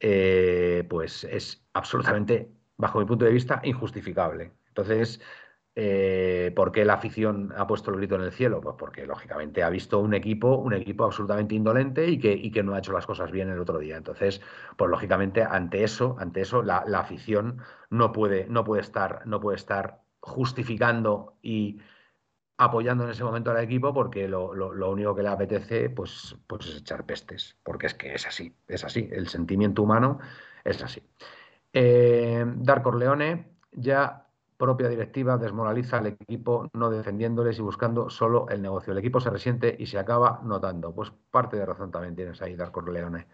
eh, 0.00 0.84
pues 0.90 1.24
es 1.24 1.66
absolutamente, 1.72 2.52
bajo 2.76 3.00
mi 3.00 3.06
punto 3.06 3.24
de 3.24 3.32
vista, 3.32 3.60
injustificable. 3.64 4.52
Entonces, 4.68 5.20
eh, 5.74 6.52
¿Por 6.54 6.70
qué 6.70 6.84
la 6.84 6.94
afición 6.94 7.52
ha 7.56 7.66
puesto 7.66 7.90
el 7.90 7.96
grito 7.96 8.16
en 8.16 8.22
el 8.22 8.32
cielo? 8.32 8.60
Pues 8.60 8.76
porque 8.78 9.06
lógicamente 9.06 9.62
ha 9.62 9.70
visto 9.70 10.00
un 10.00 10.12
equipo, 10.12 10.56
un 10.56 10.74
equipo 10.74 11.04
absolutamente 11.04 11.54
indolente 11.54 12.06
y 12.08 12.18
que, 12.18 12.50
que 12.50 12.62
no 12.62 12.74
ha 12.74 12.78
hecho 12.78 12.92
las 12.92 13.06
cosas 13.06 13.30
bien 13.30 13.48
el 13.48 13.58
otro 13.58 13.78
día. 13.78 13.96
Entonces, 13.96 14.42
pues 14.76 14.90
lógicamente 14.90 15.42
ante 15.42 15.82
eso, 15.82 16.16
ante 16.18 16.42
eso, 16.42 16.62
la, 16.62 16.78
afición 16.78 17.62
no 17.88 18.12
puede, 18.12 18.46
no 18.48 18.64
puede 18.64 18.82
estar, 18.82 19.26
no 19.26 19.40
puede 19.40 19.56
estar 19.56 20.02
justificando 20.20 21.38
y 21.42 21.80
apoyando 22.58 23.04
en 23.04 23.10
ese 23.10 23.24
momento 23.24 23.50
al 23.50 23.58
equipo 23.58 23.94
porque 23.94 24.28
lo, 24.28 24.50
único 24.90 25.14
que 25.14 25.22
le 25.22 25.28
apetece 25.30 25.90
pues, 25.90 26.36
pues 26.46 26.66
es 26.68 26.76
echar 26.78 27.06
pestes, 27.06 27.56
porque 27.64 27.86
es 27.86 27.94
que 27.94 28.14
es 28.14 28.26
así, 28.26 28.54
es 28.68 28.84
así, 28.84 29.08
el 29.10 29.26
sentimiento 29.28 29.82
humano 29.82 30.18
es 30.64 30.82
así. 30.82 31.02
Eh, 31.72 32.44
Dar 32.56 32.82
Corleone 32.82 33.56
ya 33.72 34.22
propia 34.62 34.88
directiva 34.88 35.38
desmoraliza 35.38 35.98
al 35.98 36.06
equipo 36.06 36.70
no 36.74 36.88
defendiéndoles 36.88 37.58
y 37.58 37.62
buscando 37.62 38.08
solo 38.10 38.46
el 38.48 38.62
negocio. 38.62 38.92
El 38.92 38.98
equipo 39.00 39.18
se 39.18 39.28
resiente 39.28 39.74
y 39.76 39.86
se 39.86 39.98
acaba 39.98 40.40
notando. 40.44 40.94
Pues 40.94 41.12
parte 41.32 41.56
de 41.56 41.66
razón 41.66 41.90
también 41.90 42.14
tienes 42.14 42.40
ahí, 42.42 42.54
Darko 42.54 42.80
Leone. 42.80 43.26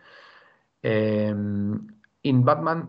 Em, 0.81 1.87
in 2.23 2.45
Batman, 2.47 2.89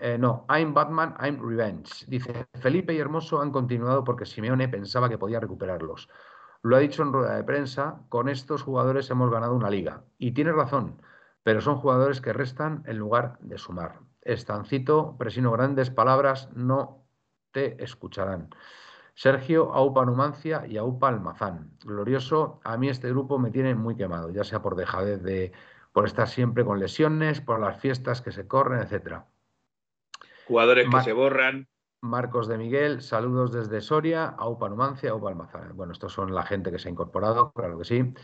eh, 0.00 0.18
no, 0.18 0.44
I'm 0.50 0.74
Batman, 0.74 1.14
I'm 1.18 1.40
Revenge. 1.40 2.04
Dice, 2.06 2.48
Felipe 2.60 2.92
y 2.92 2.98
Hermoso 2.98 3.40
han 3.40 3.50
continuado 3.50 4.04
porque 4.04 4.26
Simeone 4.26 4.68
pensaba 4.68 5.08
que 5.08 5.16
podía 5.16 5.40
recuperarlos. 5.40 6.10
Lo 6.60 6.76
ha 6.76 6.80
dicho 6.80 7.02
en 7.02 7.14
rueda 7.14 7.36
de 7.36 7.44
prensa, 7.44 8.02
con 8.10 8.28
estos 8.28 8.62
jugadores 8.62 9.08
hemos 9.08 9.30
ganado 9.30 9.54
una 9.54 9.70
liga. 9.70 10.04
Y 10.18 10.32
tiene 10.32 10.52
razón, 10.52 11.00
pero 11.42 11.62
son 11.62 11.76
jugadores 11.76 12.20
que 12.20 12.34
restan 12.34 12.82
en 12.84 12.98
lugar 12.98 13.38
de 13.40 13.56
sumar. 13.56 14.00
Estancito, 14.20 15.16
presino 15.16 15.52
grandes 15.52 15.88
palabras, 15.88 16.50
no 16.54 17.07
te 17.52 17.82
escucharán. 17.82 18.50
Sergio, 19.14 19.74
Aupa 19.74 20.04
Numancia 20.04 20.64
y 20.66 20.76
Aupa 20.76 21.08
Almazán. 21.08 21.72
Glorioso, 21.84 22.60
a 22.62 22.76
mí 22.76 22.88
este 22.88 23.08
grupo 23.08 23.38
me 23.38 23.50
tiene 23.50 23.74
muy 23.74 23.96
quemado, 23.96 24.30
ya 24.30 24.44
sea 24.44 24.62
por 24.62 24.76
dejadez 24.76 25.22
de, 25.22 25.50
por 25.92 26.06
estar 26.06 26.28
siempre 26.28 26.64
con 26.64 26.78
lesiones, 26.78 27.40
por 27.40 27.58
las 27.58 27.80
fiestas 27.80 28.22
que 28.22 28.30
se 28.30 28.46
corren, 28.46 28.80
etcétera. 28.80 29.26
Jugadores 30.46 30.88
que 30.88 31.00
se 31.02 31.12
borran. 31.12 31.66
Marcos 32.00 32.46
de 32.46 32.58
Miguel, 32.58 33.02
saludos 33.02 33.52
desde 33.52 33.80
Soria, 33.80 34.26
Aupa 34.26 34.68
Numancia, 34.68 35.10
Aupa 35.10 35.30
Almazán. 35.30 35.76
Bueno, 35.76 35.92
estos 35.92 36.12
son 36.12 36.32
la 36.32 36.44
gente 36.44 36.70
que 36.70 36.78
se 36.78 36.88
ha 36.88 36.92
incorporado, 36.92 37.50
claro 37.50 37.76
que 37.76 37.84
sí. 37.84 38.14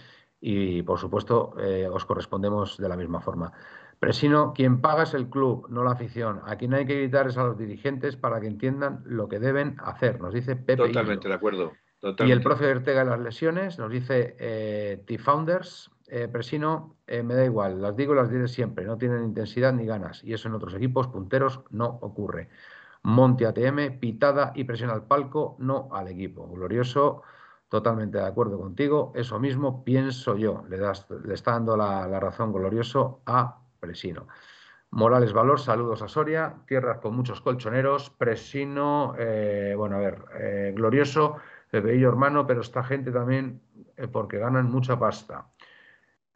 Y 0.40 0.82
por 0.82 1.00
supuesto, 1.00 1.54
eh, 1.58 1.88
os 1.88 2.04
correspondemos 2.04 2.78
de 2.78 2.88
la 2.88 2.96
misma 2.96 3.20
forma. 3.20 3.52
Presino, 3.98 4.52
quien 4.52 4.80
paga 4.80 5.04
es 5.04 5.14
el 5.14 5.28
club, 5.28 5.66
no 5.70 5.84
la 5.84 5.92
afición. 5.92 6.40
A 6.46 6.56
quien 6.56 6.74
hay 6.74 6.86
que 6.86 6.96
gritar 6.96 7.26
es 7.28 7.38
a 7.38 7.44
los 7.44 7.58
dirigentes 7.58 8.16
para 8.16 8.40
que 8.40 8.46
entiendan 8.46 9.02
lo 9.04 9.28
que 9.28 9.38
deben 9.38 9.76
hacer, 9.82 10.20
nos 10.20 10.34
dice 10.34 10.56
Pepe. 10.56 10.86
Totalmente 10.88 11.28
de 11.28 11.34
acuerdo. 11.34 11.72
Y 12.18 12.30
el 12.30 12.42
profe 12.42 12.70
Ortega 12.70 13.02
de 13.04 13.10
las 13.10 13.20
lesiones 13.20 13.78
nos 13.78 13.90
dice 13.90 14.36
eh, 14.38 15.02
T-Founders, 15.06 15.90
eh, 16.08 16.28
Presino, 16.28 16.96
eh, 17.06 17.22
me 17.22 17.34
da 17.34 17.44
igual, 17.44 17.80
las 17.80 17.96
digo 17.96 18.12
y 18.12 18.16
las 18.16 18.30
diré 18.30 18.46
siempre, 18.46 18.84
no 18.84 18.98
tienen 18.98 19.24
intensidad 19.24 19.72
ni 19.72 19.86
ganas, 19.86 20.22
y 20.22 20.34
eso 20.34 20.48
en 20.48 20.54
otros 20.54 20.74
equipos 20.74 21.08
punteros 21.08 21.62
no 21.70 21.86
ocurre. 22.02 22.50
Monte 23.04 23.46
ATM, 23.46 23.98
pitada 24.00 24.52
y 24.54 24.64
presión 24.64 24.90
al 24.90 25.06
palco, 25.06 25.56
no 25.58 25.88
al 25.92 26.08
equipo. 26.08 26.46
Glorioso, 26.48 27.22
totalmente 27.68 28.18
de 28.18 28.24
acuerdo 28.24 28.58
contigo, 28.58 29.12
eso 29.14 29.38
mismo 29.40 29.84
pienso 29.84 30.36
yo. 30.36 30.64
Le, 30.68 30.78
das, 30.78 31.06
le 31.24 31.34
está 31.34 31.52
dando 31.52 31.76
la, 31.76 32.20
razón 32.20 32.52
glorioso 32.52 33.20
a 33.26 33.63
Presino. 33.86 34.26
Morales 34.90 35.32
Valor, 35.32 35.60
saludos 35.60 36.02
a 36.02 36.08
Soria, 36.08 36.54
tierras 36.66 36.98
con 36.98 37.16
muchos 37.16 37.40
colchoneros, 37.40 38.10
Presino, 38.10 39.14
eh, 39.18 39.74
bueno, 39.76 39.96
a 39.96 40.00
ver, 40.00 40.72
glorioso, 40.74 41.36
Pepeillo 41.70 42.08
hermano, 42.08 42.46
pero 42.46 42.60
esta 42.60 42.84
gente 42.84 43.10
también 43.10 43.60
porque 44.12 44.38
ganan 44.38 44.70
mucha 44.70 44.96
pasta. 44.98 45.48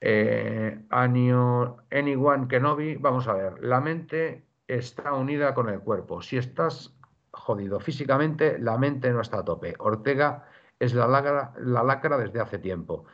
Eh, 0.00 0.84
anyone 0.90 2.48
Kenobi, 2.48 2.96
vamos 2.96 3.26
a 3.26 3.34
ver, 3.34 3.62
la 3.62 3.80
mente 3.80 4.44
está 4.66 5.12
unida 5.12 5.54
con 5.54 5.68
el 5.68 5.80
cuerpo. 5.80 6.22
Si 6.22 6.36
estás 6.36 6.94
jodido 7.30 7.80
físicamente, 7.80 8.58
la 8.58 8.78
mente 8.78 9.10
no 9.10 9.20
está 9.20 9.38
a 9.38 9.44
tope. 9.44 9.74
Ortega 9.78 10.44
es 10.78 10.94
la 10.94 11.08
lacra, 11.08 11.52
la 11.58 11.82
lacra 11.82 12.18
desde 12.18 12.40
hace 12.40 12.58
tiempo. 12.58 13.06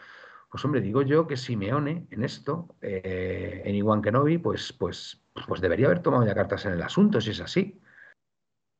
Pues 0.54 0.64
hombre, 0.64 0.80
digo 0.80 1.02
yo 1.02 1.26
que 1.26 1.36
Simeone 1.36 2.06
en 2.12 2.22
esto, 2.22 2.76
eh, 2.80 3.62
en 3.64 3.74
Iwan 3.74 4.00
Kenobi, 4.00 4.38
pues, 4.38 4.72
pues, 4.72 5.20
pues 5.48 5.60
debería 5.60 5.86
haber 5.86 6.00
tomado 6.00 6.24
ya 6.24 6.32
cartas 6.32 6.64
en 6.64 6.74
el 6.74 6.82
asunto, 6.82 7.20
si 7.20 7.32
es 7.32 7.40
así. 7.40 7.82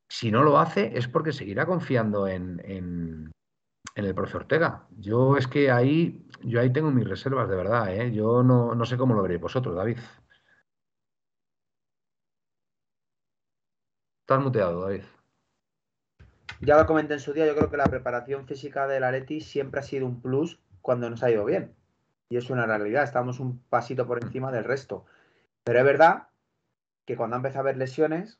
Si 0.09 0.31
no 0.31 0.41
lo 0.41 0.57
hace, 0.57 0.97
es 0.97 1.09
porque 1.09 1.33
seguirá 1.33 1.65
confiando 1.65 2.29
en, 2.29 2.61
en 2.63 3.33
el 3.93 4.15
profe 4.15 4.37
Ortega. 4.37 4.87
Yo 4.91 5.35
es 5.35 5.47
que 5.49 5.69
ahí, 5.69 6.25
yo 6.43 6.61
ahí 6.61 6.71
tengo 6.71 6.91
mis 6.91 7.09
reservas, 7.09 7.49
de 7.49 7.57
verdad, 7.57 7.93
¿eh? 7.93 8.09
Yo 8.13 8.41
no, 8.41 8.73
no 8.73 8.85
sé 8.85 8.95
cómo 8.95 9.13
lo 9.13 9.21
veréis 9.21 9.41
vosotros, 9.41 9.75
David. 9.75 9.97
Estás 14.21 14.41
muteado, 14.41 14.79
David. 14.79 15.03
Ya 16.61 16.77
lo 16.77 16.85
comenté 16.85 17.15
en 17.15 17.19
su 17.19 17.33
día, 17.33 17.45
yo 17.45 17.53
creo 17.53 17.69
que 17.69 17.75
la 17.75 17.89
preparación 17.89 18.47
física 18.47 18.87
del 18.87 19.03
Atleti 19.03 19.41
siempre 19.41 19.81
ha 19.81 19.83
sido 19.83 20.05
un 20.05 20.21
plus 20.21 20.61
cuando 20.85 21.09
nos 21.09 21.23
ha 21.23 21.31
ido 21.31 21.43
bien. 21.43 21.73
Y 22.29 22.37
es 22.37 22.49
una 22.49 22.67
realidad, 22.67 23.03
estamos 23.03 23.39
un 23.39 23.59
pasito 23.59 24.05
por 24.05 24.23
encima 24.23 24.51
del 24.51 24.63
resto. 24.63 25.05
Pero 25.63 25.79
es 25.79 25.85
verdad 25.85 26.27
que 27.05 27.17
cuando 27.17 27.35
ha 27.35 27.39
empezado 27.39 27.59
a 27.59 27.63
haber 27.63 27.77
lesiones 27.77 28.39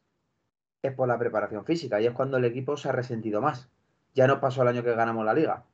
es 0.83 0.93
por 0.93 1.07
la 1.07 1.17
preparación 1.17 1.65
física 1.65 1.99
y 1.99 2.05
es 2.05 2.13
cuando 2.13 2.37
el 2.37 2.45
equipo 2.45 2.77
se 2.77 2.89
ha 2.89 2.91
resentido 2.91 3.41
más 3.41 3.69
ya 4.15 4.27
no 4.27 4.39
pasó 4.39 4.61
el 4.61 4.69
año 4.69 4.83
que 4.83 4.95
ganamos 4.95 5.25
la 5.25 5.33
liga, 5.33 5.65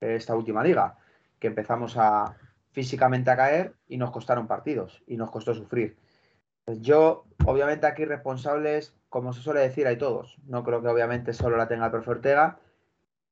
esta 0.00 0.36
última 0.36 0.62
liga, 0.62 0.98
que 1.38 1.46
empezamos 1.46 1.96
a 1.96 2.36
físicamente 2.72 3.30
a 3.30 3.36
caer 3.36 3.74
y 3.88 3.96
nos 3.96 4.10
costaron 4.10 4.46
partidos 4.46 5.02
y 5.06 5.16
nos 5.16 5.30
costó 5.30 5.54
sufrir. 5.54 5.96
Yo, 6.66 7.24
obviamente, 7.46 7.86
aquí 7.86 8.04
responsables, 8.04 8.94
como 9.08 9.32
se 9.32 9.40
suele 9.40 9.60
decir, 9.60 9.86
hay 9.86 9.96
todos. 9.96 10.36
No 10.46 10.62
creo 10.62 10.82
que 10.82 10.88
obviamente 10.88 11.32
solo 11.32 11.56
la 11.56 11.68
tenga 11.68 11.86
el 11.86 11.90
profe 11.90 12.10
Ortega. 12.10 12.58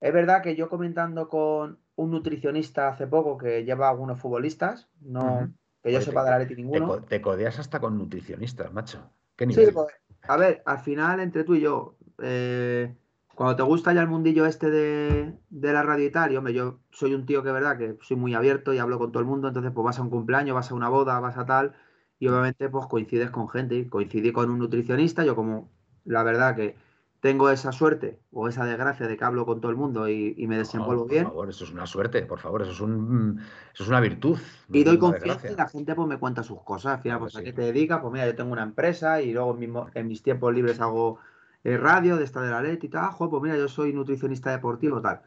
Es 0.00 0.14
verdad 0.14 0.42
que 0.42 0.56
yo 0.56 0.70
comentando 0.70 1.28
con 1.28 1.78
un 1.96 2.10
nutricionista 2.10 2.88
hace 2.88 3.06
poco 3.06 3.38
que 3.38 3.64
lleva 3.64 3.86
a 3.86 3.90
algunos 3.90 4.20
futbolistas, 4.20 4.88
no 5.00 5.48
que 5.84 5.92
yo 5.92 6.00
sepa 6.00 6.24
de 6.24 6.30
la 6.30 6.38
Leti 6.38 6.54
ninguno. 6.54 7.02
Te, 7.02 7.20
codeas 7.20 7.58
hasta 7.58 7.78
con 7.78 7.98
nutricionistas, 7.98 8.72
macho. 8.72 9.10
¿Qué 9.36 9.46
Sí, 9.52 9.66
pues, 9.72 9.86
a 10.22 10.36
ver, 10.38 10.62
al 10.64 10.78
final, 10.78 11.20
entre 11.20 11.44
tú 11.44 11.54
y 11.54 11.60
yo, 11.60 11.96
eh, 12.22 12.94
cuando 13.34 13.54
te 13.56 13.62
gusta 13.62 13.92
ya 13.92 14.00
el 14.00 14.08
mundillo 14.08 14.46
este 14.46 14.70
de, 14.70 15.36
la 15.50 15.82
radio 15.82 16.06
y 16.06 16.10
tal, 16.10 16.34
hombre, 16.36 16.54
yo 16.54 16.78
soy 16.90 17.12
un 17.12 17.26
tío 17.26 17.42
que, 17.42 17.52
verdad, 17.52 17.76
que 17.76 17.98
soy 18.00 18.16
muy 18.16 18.32
abierto 18.32 18.72
y 18.72 18.78
hablo 18.78 18.98
con 18.98 19.12
todo 19.12 19.20
el 19.20 19.26
mundo, 19.28 19.48
entonces 19.48 19.72
pues 19.74 19.84
vas 19.84 19.98
a 19.98 20.02
un 20.02 20.08
cumpleaños, 20.08 20.54
vas 20.54 20.70
a 20.70 20.74
una 20.74 20.88
boda, 20.88 21.20
vas 21.20 21.36
a 21.36 21.44
tal, 21.44 21.74
y 22.18 22.28
obviamente 22.28 22.70
pues 22.70 22.86
coincides 22.86 23.30
con 23.30 23.50
gente, 23.50 23.86
coincidí 23.90 24.32
con 24.32 24.50
un 24.50 24.60
nutricionista, 24.60 25.24
yo 25.24 25.36
como 25.36 25.68
la 26.04 26.22
verdad 26.22 26.56
que 26.56 26.76
tengo 27.24 27.48
esa 27.48 27.72
suerte 27.72 28.20
o 28.32 28.48
esa 28.48 28.66
desgracia 28.66 29.08
de 29.08 29.16
que 29.16 29.24
hablo 29.24 29.46
con 29.46 29.58
todo 29.58 29.70
el 29.70 29.78
mundo 29.78 30.10
y, 30.10 30.46
me 30.46 30.58
desenvuelvo 30.58 31.06
bien. 31.06 31.24
Por 31.24 31.32
favor, 31.32 31.48
eso 31.48 31.64
es 31.64 31.70
una 31.70 31.86
suerte, 31.86 32.20
por 32.26 32.38
favor, 32.38 32.60
eso 32.60 32.72
es, 32.72 32.80
un, 32.82 33.40
eso 33.72 33.82
es 33.82 33.88
una 33.88 34.00
virtud. 34.00 34.38
y 34.68 34.84
doy 34.84 34.98
confianza 34.98 35.50
y 35.50 35.54
la 35.54 35.66
gente 35.66 35.94
pues 35.94 36.06
me 36.06 36.18
cuenta 36.18 36.42
sus 36.42 36.60
cosas. 36.60 36.96
Al 36.96 37.00
final, 37.00 37.20
pues, 37.20 37.34
¿a 37.34 37.42
qué 37.42 37.54
te 37.54 37.62
dedicas? 37.62 38.00
Pues 38.02 38.12
mira, 38.12 38.26
yo 38.26 38.36
tengo 38.36 38.52
una 38.52 38.62
empresa 38.62 39.22
y 39.22 39.32
luego 39.32 39.54
mismo, 39.54 39.88
en 39.94 40.06
mis 40.06 40.22
tiempos 40.22 40.52
libres 40.52 40.82
hago 40.82 41.18
radio 41.64 42.18
de 42.18 42.24
esta 42.24 42.42
de 42.42 42.50
la 42.50 42.60
Leti 42.60 42.88
y 42.88 42.90
tal. 42.90 43.12
Pues 43.16 43.42
mira, 43.42 43.56
yo 43.56 43.68
soy 43.68 43.94
nutricionista 43.94 44.50
deportivo, 44.50 45.00
tal. 45.00 45.22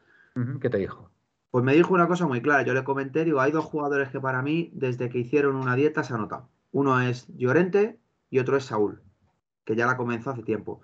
¿Qué 0.61 0.69
te 0.69 0.77
dijo? 0.77 1.09
Pues 1.49 1.65
me 1.65 1.73
dijo 1.73 1.95
una 1.95 2.07
cosa 2.07 2.27
muy 2.27 2.43
clara. 2.43 2.61
Yo 2.61 2.75
le 2.75 2.83
comenté, 2.83 3.25
digo, 3.25 3.41
hay 3.41 3.51
dos 3.51 3.65
jugadores 3.65 4.09
que 4.09 4.19
para 4.19 4.43
mí, 4.43 4.69
desde 4.71 5.09
que 5.09 5.17
hicieron 5.17 5.55
una 5.55 5.75
dieta, 5.75 6.03
se 6.03 6.13
ha 6.13 6.17
notado. 6.17 6.47
Uno 6.71 7.01
es 7.01 7.25
Llorente 7.35 7.97
y 8.29 8.37
otro 8.37 8.55
es 8.55 8.65
Saúl, 8.65 9.01
que 9.65 9.75
ya 9.75 9.87
la 9.87 9.97
comenzó 9.97 10.29
hace 10.29 10.43
tiempo. 10.43 10.83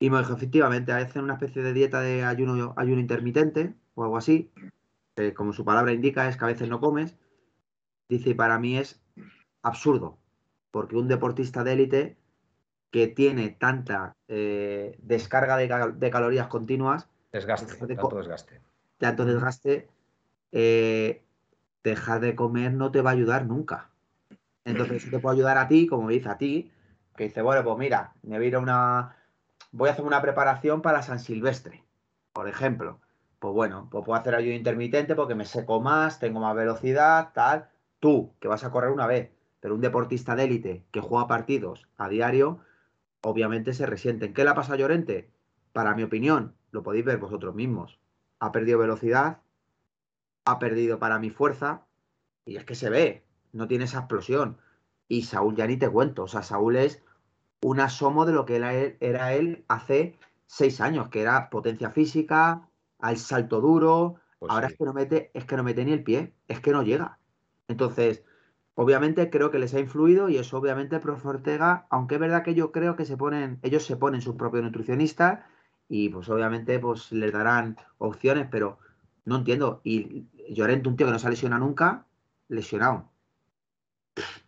Y 0.00 0.10
me 0.10 0.18
dijo, 0.18 0.32
efectivamente, 0.32 0.92
hacen 0.92 1.22
una 1.22 1.34
especie 1.34 1.62
de 1.62 1.72
dieta 1.72 2.00
de 2.00 2.24
ayuno, 2.24 2.74
ayuno 2.76 3.00
intermitente 3.00 3.74
o 3.94 4.02
algo 4.02 4.16
así, 4.16 4.50
que 5.14 5.34
como 5.34 5.52
su 5.52 5.64
palabra 5.64 5.92
indica 5.92 6.26
es 6.26 6.36
que 6.36 6.44
a 6.44 6.48
veces 6.48 6.68
no 6.68 6.80
comes. 6.80 7.16
Dice, 8.08 8.30
y 8.30 8.34
para 8.34 8.58
mí 8.58 8.78
es 8.78 9.00
absurdo, 9.62 10.18
porque 10.70 10.96
un 10.96 11.06
deportista 11.06 11.62
de 11.62 11.72
élite 11.74 12.16
que 12.90 13.06
tiene 13.06 13.50
tanta 13.50 14.16
eh, 14.26 14.96
descarga 15.02 15.56
de, 15.56 16.10
calorías 16.10 16.48
continuas. 16.48 17.08
Desgaste, 17.30 17.76
tanto 17.76 18.16
desgaste. 18.16 18.60
Tanto 18.98 19.24
desgaste, 19.24 19.88
eh, 20.50 21.22
dejar 21.84 22.20
de 22.20 22.34
comer 22.34 22.72
no 22.72 22.90
te 22.90 23.02
va 23.02 23.10
a 23.10 23.12
ayudar 23.12 23.46
nunca. 23.46 23.90
Entonces, 24.64 25.08
te 25.10 25.18
puede 25.18 25.36
ayudar 25.36 25.58
a 25.58 25.68
ti, 25.68 25.86
como 25.86 26.08
dice 26.08 26.28
a 26.28 26.38
ti, 26.38 26.72
que 27.16 27.24
dice, 27.24 27.42
bueno, 27.42 27.62
pues 27.64 27.78
mira, 27.78 28.14
me 28.22 28.36
voy 28.36 28.46
a 28.46 28.48
ir 28.48 28.56
a 28.56 28.58
una. 28.60 29.16
Voy 29.72 29.88
a 29.88 29.92
hacer 29.92 30.04
una 30.04 30.20
preparación 30.20 30.82
para 30.82 31.02
San 31.02 31.20
Silvestre, 31.20 31.84
por 32.32 32.48
ejemplo. 32.48 33.00
Pues 33.38 33.54
bueno, 33.54 33.88
pues 33.90 34.04
puedo 34.04 34.18
hacer 34.18 34.34
ayuno 34.34 34.56
intermitente 34.56 35.14
porque 35.14 35.36
me 35.36 35.44
seco 35.44 35.80
más, 35.80 36.18
tengo 36.18 36.40
más 36.40 36.56
velocidad, 36.56 37.30
tal. 37.32 37.70
Tú, 38.00 38.34
que 38.40 38.48
vas 38.48 38.64
a 38.64 38.70
correr 38.72 38.90
una 38.90 39.06
vez, 39.06 39.30
pero 39.60 39.76
un 39.76 39.80
deportista 39.80 40.34
de 40.34 40.44
élite 40.44 40.84
que 40.90 41.00
juega 41.00 41.28
partidos 41.28 41.86
a 41.96 42.08
diario, 42.08 42.60
obviamente 43.22 43.72
se 43.72 43.86
resienten. 43.86 44.34
¿Qué 44.34 44.42
le 44.42 44.50
ha 44.50 44.54
pasado 44.54 44.74
a 44.74 44.78
Llorente? 44.78 45.30
Para 45.72 45.94
mi 45.94 46.02
opinión, 46.02 46.56
lo 46.72 46.82
podéis 46.82 47.04
ver 47.04 47.18
vosotros 47.18 47.54
mismos. 47.54 48.00
Ha 48.40 48.50
perdido 48.50 48.78
velocidad, 48.78 49.38
ha 50.44 50.58
perdido 50.58 50.98
para 50.98 51.20
mi 51.20 51.30
fuerza, 51.30 51.86
y 52.44 52.56
es 52.56 52.64
que 52.64 52.74
se 52.74 52.90
ve, 52.90 53.24
no 53.52 53.68
tiene 53.68 53.84
esa 53.84 54.00
explosión. 54.00 54.58
Y 55.06 55.22
Saúl 55.22 55.54
ya 55.54 55.68
ni 55.68 55.76
te 55.76 55.88
cuento, 55.88 56.24
o 56.24 56.28
sea, 56.28 56.42
Saúl 56.42 56.76
es 56.76 57.04
un 57.62 57.80
asomo 57.80 58.26
de 58.26 58.32
lo 58.32 58.46
que 58.46 58.56
era 58.56 59.32
él, 59.34 59.64
hace 59.68 60.18
seis 60.46 60.80
años, 60.80 61.08
que 61.08 61.22
era 61.22 61.50
potencia 61.50 61.90
física, 61.90 62.68
al 62.98 63.16
salto 63.18 63.60
duro, 63.60 64.16
pues 64.38 64.50
ahora 64.50 64.68
es 64.68 64.76
que 64.76 64.84
no 64.84 64.92
mete, 64.92 65.30
es 65.34 65.44
que 65.44 65.56
no 65.56 65.62
mete 65.62 65.84
ni 65.84 65.92
el 65.92 66.02
pie, 66.04 66.34
es 66.48 66.60
que 66.60 66.72
no 66.72 66.82
llega. 66.82 67.18
Entonces, 67.68 68.24
Obviamente 68.74 69.28
creo 69.30 69.50
que 69.50 69.58
les 69.58 69.74
ha 69.74 69.80
influido 69.80 70.30
y 70.30 70.38
eso 70.38 70.56
obviamente 70.56 70.96
el 70.96 71.10
Ortega, 71.10 71.86
aunque 71.90 72.14
es 72.14 72.20
verdad 72.20 72.42
que 72.42 72.54
yo 72.54 72.72
creo 72.72 72.96
que 72.96 73.04
se 73.04 73.18
ponen, 73.18 73.58
ellos 73.62 73.84
se 73.84 73.96
ponen 73.96 74.22
sus 74.22 74.36
propios 74.36 74.64
nutricionistas 74.64 75.44
y 75.88 76.08
pues 76.08 76.28
obviamente 76.30 76.78
pues 76.78 77.12
les 77.12 77.30
darán 77.32 77.76
opciones, 77.98 78.48
pero 78.50 78.78
no 79.26 79.36
entiendo. 79.36 79.82
Y 79.84 80.28
Llorente, 80.54 80.88
un 80.88 80.96
tío 80.96 81.06
que 81.06 81.12
no 81.12 81.18
se 81.18 81.26
ha 81.26 81.30
lesionado 81.30 81.62
nunca, 81.64 82.06
lesionado. 82.48 83.09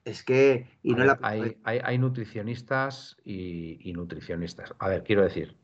Es 0.05 0.25
que. 0.25 0.69
Y 0.83 0.95
no 0.95 1.17
hay, 1.23 1.59
hay, 1.65 1.99
nutricionistas 1.99 3.17
y, 3.25 3.93
nutricionistas. 3.95 4.75
A 4.79 4.89
ver, 4.89 5.05
quiero 5.05 5.23
decir. 5.23 5.57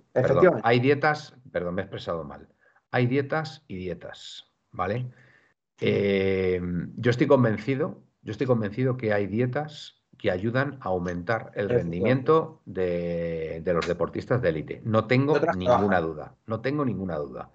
hay 0.62 0.80
dietas, 0.80 1.34
perdón, 1.52 1.74
me 1.74 1.82
he 1.82 1.84
expresado 1.84 2.24
mal. 2.24 2.48
Hay 2.90 3.06
dietas 3.06 3.64
y 3.68 3.76
dietas, 3.76 4.52
¿vale? 4.70 5.10
Eh, 5.80 6.60
yo 6.96 7.10
estoy 7.10 7.26
convencido 7.26 8.08
yo 8.28 8.32
estoy 8.32 8.46
convencido 8.46 8.98
que 8.98 9.14
hay 9.14 9.26
dietas 9.26 10.02
que 10.18 10.30
ayudan 10.30 10.78
a 10.82 10.88
aumentar 10.88 11.50
el 11.54 11.70
rendimiento 11.70 12.60
de, 12.66 13.62
los 13.64 13.88
deportistas 13.88 14.42
de 14.42 14.50
élite. 14.50 14.82
No 14.84 15.06
tengo 15.06 15.38
ninguna 15.56 16.00
duda, 16.00 16.34
no 16.46 16.60
tengo 16.60 16.84
ninguna 16.84 17.16
duda. 17.16 17.52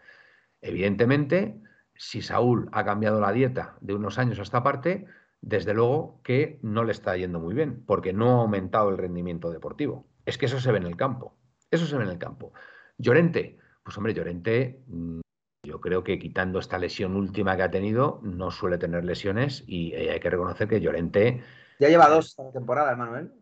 Evidentemente, 0.61 1.61
si 1.93 2.23
Saúl 2.23 2.69
ha 2.71 2.83
cambiado 2.85 3.19
la 3.19 3.31
dieta 3.31 3.75
de 3.81 3.93
unos 3.93 4.17
años 4.17 4.39
a 4.39 4.41
esta 4.41 4.63
parte, 4.63 5.05
desde 5.43 5.73
luego 5.73 6.21
que 6.23 6.57
no 6.61 6.85
le 6.85 6.93
está 6.93 7.17
yendo 7.17 7.39
muy 7.39 7.53
bien, 7.53 7.83
porque 7.85 8.13
no 8.13 8.39
ha 8.39 8.41
aumentado 8.43 8.89
el 8.89 8.97
rendimiento 8.97 9.51
deportivo. 9.51 10.07
Es 10.25 10.37
que 10.37 10.45
eso 10.45 10.59
se 10.59 10.71
ve 10.71 10.77
en 10.77 10.85
el 10.85 10.95
campo, 10.95 11.35
eso 11.69 11.85
se 11.85 11.97
ve 11.97 12.05
en 12.05 12.09
el 12.09 12.17
campo. 12.17 12.53
Llorente, 12.97 13.57
pues 13.83 13.97
hombre, 13.97 14.13
Llorente 14.13 14.81
mm, 14.87 15.19
yo 15.65 15.81
creo 15.81 16.01
que 16.03 16.17
quitando 16.17 16.59
esta 16.59 16.79
lesión 16.79 17.17
última 17.17 17.57
que 17.57 17.63
ha 17.63 17.71
tenido, 17.71 18.21
no 18.23 18.51
suele 18.51 18.77
tener 18.77 19.03
lesiones 19.03 19.65
y 19.67 19.93
eh, 19.93 20.11
hay 20.11 20.19
que 20.21 20.29
reconocer 20.29 20.69
que 20.69 20.79
Llorente. 20.79 21.43
Ya 21.77 21.89
lleva 21.89 22.07
dos 22.07 22.27
esta 22.27 22.49
temporada, 22.53 22.95
Manuel. 22.95 23.33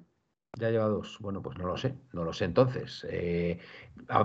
Ya 0.59 0.71
lleva 0.71 0.85
dos. 0.85 1.19
Bueno, 1.19 1.43
pues 1.43 1.59
no 1.59 1.67
lo 1.67 1.77
sé, 1.77 1.95
no 2.13 2.23
lo 2.23 2.33
sé 2.33 2.45
entonces. 2.45 3.05
Eh, 3.09 3.59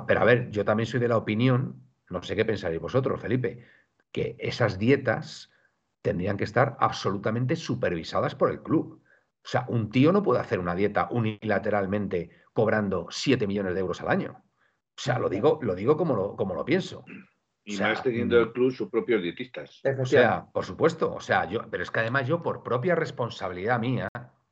pero 0.06 0.20
a 0.20 0.24
ver, 0.24 0.50
yo 0.50 0.64
también 0.64 0.86
soy 0.86 0.98
de 0.98 1.08
la 1.08 1.18
opinión, 1.18 1.82
no 2.08 2.22
sé 2.22 2.34
qué 2.34 2.46
pensaréis 2.46 2.80
vosotros, 2.80 3.20
Felipe, 3.20 3.66
que 4.12 4.34
esas 4.38 4.78
dietas 4.78 5.50
tendrían 6.06 6.36
que 6.36 6.44
estar 6.44 6.76
absolutamente 6.78 7.56
supervisadas 7.56 8.36
por 8.36 8.52
el 8.52 8.62
club. 8.62 9.02
O 9.02 9.48
sea, 9.48 9.66
un 9.66 9.90
tío 9.90 10.12
no 10.12 10.22
puede 10.22 10.38
hacer 10.38 10.60
una 10.60 10.76
dieta 10.76 11.08
unilateralmente 11.10 12.30
cobrando 12.52 13.08
7 13.10 13.44
millones 13.48 13.74
de 13.74 13.80
euros 13.80 14.00
al 14.02 14.10
año. 14.10 14.40
O 14.40 15.00
sea, 15.00 15.18
lo 15.18 15.28
digo, 15.28 15.58
lo 15.62 15.74
digo 15.74 15.96
como 15.96 16.14
lo, 16.14 16.36
como 16.36 16.54
lo 16.54 16.64
pienso. 16.64 17.04
Y 17.64 17.76
más 17.78 18.04
teniendo 18.04 18.38
el 18.38 18.52
club 18.52 18.70
sus 18.70 18.88
propios 18.88 19.20
dietistas. 19.20 19.82
O 19.98 20.06
sea, 20.06 20.46
por 20.52 20.64
supuesto. 20.64 21.12
O 21.12 21.18
sea, 21.18 21.44
yo, 21.46 21.68
pero 21.68 21.82
es 21.82 21.90
que 21.90 21.98
además 21.98 22.28
yo, 22.28 22.40
por 22.40 22.62
propia 22.62 22.94
responsabilidad 22.94 23.80
mía, 23.80 24.08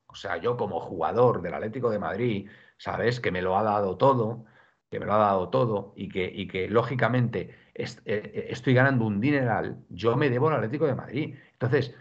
o 0.09 0.15
sea, 0.17 0.39
yo 0.39 0.57
como 0.57 0.81
jugador 0.81 1.41
del 1.41 1.55
Atlético 1.55 1.89
de 1.89 2.01
Madrid, 2.01 2.51
¿sabes? 2.79 3.21
Que 3.21 3.31
me 3.31 3.43
lo 3.43 3.57
ha 3.57 3.63
dado 3.63 3.97
todo, 3.97 4.45
que 4.91 5.01
me 5.01 5.07
lo 5.07 5.15
ha 5.15 5.19
dado 5.19 5.49
todo 5.49 5.93
y 5.97 6.09
que, 6.09 6.31
y 6.33 6.47
que 6.47 6.69
lógicamente 6.69 7.55
eh, 7.75 7.87
eh, 8.05 8.47
estoy 8.51 8.75
ganando 8.75 9.05
un 9.05 9.21
dineral, 9.21 9.85
yo 9.89 10.17
me 10.17 10.31
debo 10.31 10.49
al 10.49 10.57
Atlético 10.57 10.87
de 10.87 10.95
Madrid. 10.95 11.37
Entonces, 11.53 11.95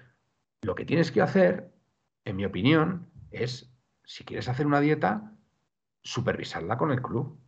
lo 0.62 0.76
que 0.76 0.86
tienes 0.86 1.12
que 1.12 1.22
hacer, 1.22 1.72
en 2.26 2.36
mi 2.36 2.46
opinión, 2.46 3.10
es, 3.32 3.74
si 4.04 4.24
quieres 4.24 4.48
hacer 4.48 4.68
una 4.68 4.80
dieta, 4.80 5.34
supervisarla 6.04 6.78
con 6.78 6.92
el 6.92 7.02
club 7.02 7.40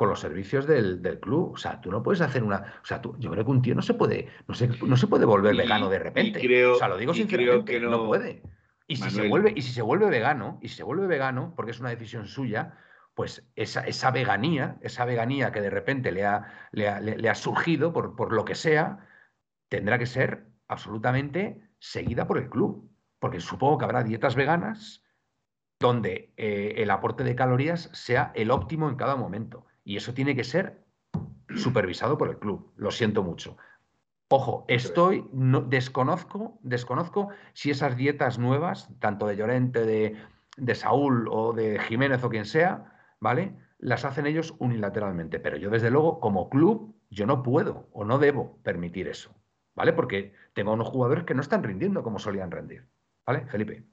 con 0.00 0.08
los 0.08 0.20
servicios 0.20 0.66
del, 0.66 1.02
club. 1.20 1.52
O 1.52 1.56
sea, 1.58 1.78
tú 1.82 1.90
no 1.90 2.02
puedes 2.02 2.22
hacer 2.22 2.42
una. 2.42 2.80
O 2.82 2.86
sea, 2.86 3.02
tú, 3.02 3.14
yo 3.18 3.30
creo 3.32 3.44
que 3.44 3.50
un 3.50 3.60
tío 3.60 3.74
no 3.74 3.82
se 3.82 3.92
puede, 3.92 4.28
no 4.48 4.54
se, 4.54 4.66
no 4.68 4.96
se 4.96 5.06
puede 5.06 5.26
volver 5.26 5.54
vegano 5.54 5.90
de 5.90 5.98
repente. 5.98 6.40
Creo, 6.40 6.72
o 6.72 6.76
sea, 6.76 6.88
lo 6.88 6.96
digo 6.96 7.12
sinceramente, 7.12 7.70
que 7.70 7.80
no, 7.80 8.06
puede. 8.06 8.42
Y 8.86 8.96
si, 8.96 9.10
se 9.10 9.28
vuelve, 9.28 9.52
y 9.54 9.60
si 9.60 9.74
se 9.74 9.82
vuelve 9.82 10.08
vegano, 10.08 10.58
y 10.62 10.68
si 10.68 10.76
se 10.76 10.84
vuelve 10.84 11.06
vegano, 11.06 11.52
porque 11.54 11.72
es 11.72 11.80
una 11.80 11.90
decisión 11.90 12.26
suya, 12.26 12.78
pues 13.14 13.46
esa, 13.56 13.80
esa 13.86 14.10
veganía, 14.10 14.78
esa 14.82 15.04
veganía 15.04 15.52
que 15.52 15.60
de 15.60 15.70
repente 15.70 16.12
le 16.12 16.24
ha, 16.24 16.68
le 16.72 17.28
ha, 17.28 17.34
surgido 17.34 17.92
por, 17.92 18.16
por 18.16 18.32
lo 18.32 18.44
que 18.44 18.54
sea, 18.54 19.06
tendrá 19.68 19.98
que 19.98 20.06
ser 20.06 20.46
absolutamente 20.68 21.68
seguida 21.78 22.26
por 22.26 22.38
el 22.38 22.48
club. 22.48 22.90
Porque 23.18 23.40
supongo 23.40 23.78
que 23.78 23.84
habrá 23.84 24.02
dietas 24.02 24.34
veganas 24.34 25.04
donde 25.80 26.32
eh, 26.36 26.74
el 26.76 26.90
aporte 26.90 27.24
de 27.24 27.34
calorías 27.34 27.90
sea 27.92 28.32
el 28.34 28.50
óptimo 28.50 28.88
en 28.88 28.96
cada 28.96 29.16
momento. 29.16 29.66
Y 29.82 29.96
eso 29.96 30.14
tiene 30.14 30.36
que 30.36 30.44
ser 30.44 30.84
supervisado 31.56 32.16
por 32.16 32.28
el 32.28 32.38
club. 32.38 32.72
Lo 32.76 32.90
siento 32.90 33.22
mucho. 33.22 33.56
Ojo, 34.28 34.64
estoy, 34.68 35.28
no, 35.32 35.62
desconozco, 35.62 36.58
desconozco 36.62 37.30
si 37.52 37.70
esas 37.70 37.96
dietas 37.96 38.38
nuevas, 38.38 38.88
tanto 39.00 39.26
de 39.26 39.36
Llorente, 39.36 39.84
de, 39.84 40.16
de 40.56 40.74
Saúl 40.76 41.26
o 41.28 41.52
de 41.52 41.80
Jiménez 41.80 42.22
o 42.22 42.30
quien 42.30 42.44
sea, 42.44 42.99
¿vale? 43.20 43.54
Las 43.78 44.04
hacen 44.04 44.26
ellos 44.26 44.54
unilateralmente. 44.58 45.38
Pero 45.38 45.56
yo, 45.56 45.70
desde 45.70 45.90
luego, 45.90 46.20
como 46.20 46.50
club, 46.50 46.94
yo 47.10 47.26
no 47.26 47.42
puedo 47.42 47.88
o 47.92 48.04
no 48.04 48.18
debo 48.18 48.58
permitir 48.62 49.08
eso, 49.08 49.34
¿vale? 49.74 49.92
Porque 49.92 50.32
tengo 50.52 50.72
unos 50.72 50.88
jugadores 50.88 51.24
que 51.24 51.34
no 51.34 51.42
están 51.42 51.62
rindiendo 51.62 52.02
como 52.02 52.18
solían 52.18 52.50
rendir. 52.50 52.84
¿Vale, 53.26 53.46
Felipe? 53.46 53.84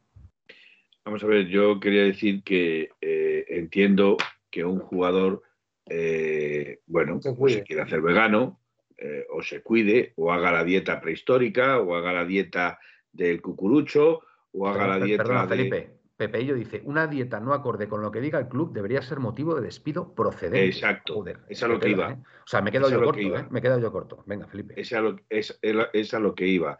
Vamos 1.05 1.23
a 1.23 1.28
ver, 1.28 1.47
yo 1.47 1.80
quería 1.80 2.03
decir 2.03 2.43
que 2.43 2.89
eh, 3.01 3.45
entiendo 3.49 4.17
que 4.49 4.65
un 4.65 4.80
jugador 4.80 5.43
eh, 5.89 6.82
bueno, 6.86 7.21
se, 7.21 7.34
pues 7.34 7.63
quiere 7.63 7.82
hacer 7.82 8.01
vegano, 8.01 8.59
eh, 8.97 9.25
o 9.30 9.41
se 9.41 9.61
cuide, 9.61 10.13
o 10.15 10.32
haga 10.32 10.51
la 10.51 10.63
dieta 10.63 10.99
prehistórica, 10.99 11.80
o 11.80 11.95
haga 11.95 12.13
la 12.13 12.25
dieta 12.25 12.80
del 13.11 13.41
cucurucho, 13.41 14.21
o 14.51 14.67
haga 14.67 14.88
la 14.88 14.99
dieta. 14.99 15.23
Perdona, 15.23 15.47
Felipe. 15.47 15.97
Pepeillo 16.18 16.55
dice, 16.55 16.82
una 16.84 17.07
dieta 17.07 17.39
no 17.39 17.53
acorde 17.53 17.88
con 17.88 18.01
lo 18.01 18.11
que 18.11 18.20
diga 18.20 18.39
el 18.39 18.47
club 18.47 18.74
debería 18.74 19.01
ser 19.01 19.20
motivo 19.20 19.55
de 19.55 19.61
despido 19.61 20.13
procedente. 20.15 20.65
Exacto. 20.65 21.24
esa 21.47 21.65
es 21.65 21.72
lo 21.72 21.80
que 21.80 21.89
iba. 21.89 22.11
¿eh? 22.11 22.18
O 22.20 22.47
sea, 22.47 22.61
me 22.61 22.70
he 22.70 22.74
quedado 22.74 22.91
yo 22.91 23.03
corto, 23.03 23.20
¿eh? 23.20 23.45
Me 23.51 23.59
he 23.59 23.61
quedado 23.61 23.80
yo 23.80 23.91
corto. 23.91 24.24
Venga, 24.26 24.47
Felipe. 24.47 24.74
Esa 24.76 25.01
es, 25.30 25.59
es, 25.61 26.13
a 26.13 26.20
lo 26.20 26.34
que 26.34 26.47
iba. 26.47 26.80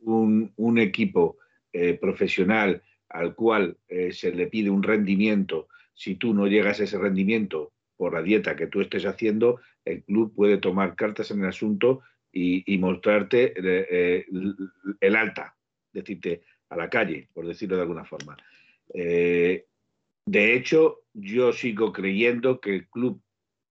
un, 0.00 0.52
un, 0.56 0.78
equipo 0.78 1.38
profesional 2.00 2.82
al 3.08 3.34
cual 3.34 3.78
se 4.10 4.32
le 4.32 4.48
pide 4.48 4.70
un 4.70 4.82
rendimiento, 4.82 5.68
si 5.94 6.16
tú 6.16 6.34
no 6.34 6.46
llegas 6.46 6.80
a 6.80 6.84
ese 6.84 6.98
rendimiento 6.98 7.72
por 7.96 8.12
la 8.12 8.22
dieta 8.22 8.56
que 8.56 8.66
tú 8.66 8.80
estés 8.80 9.06
haciendo, 9.06 9.60
el 9.84 10.02
club 10.04 10.34
puede 10.34 10.58
tomar 10.58 10.94
cartas 10.94 11.30
en 11.30 11.40
el 11.40 11.48
asunto 11.48 12.02
y, 12.32 12.76
mostrarte 12.78 13.54
eh, 13.56 13.86
eh, 13.90 14.26
el 15.00 15.16
alta, 15.16 15.56
decirte 15.90 16.42
a 16.68 16.76
la 16.76 16.88
calle, 16.90 17.28
por 17.32 17.46
decirlo 17.46 17.76
de 17.76 17.82
alguna 17.82 18.04
forma. 18.04 18.36
Eh, 18.92 19.66
de 20.24 20.54
hecho, 20.54 21.02
yo 21.12 21.52
sigo 21.52 21.92
creyendo 21.92 22.60
que 22.60 22.74
el 22.74 22.88
club, 22.88 23.22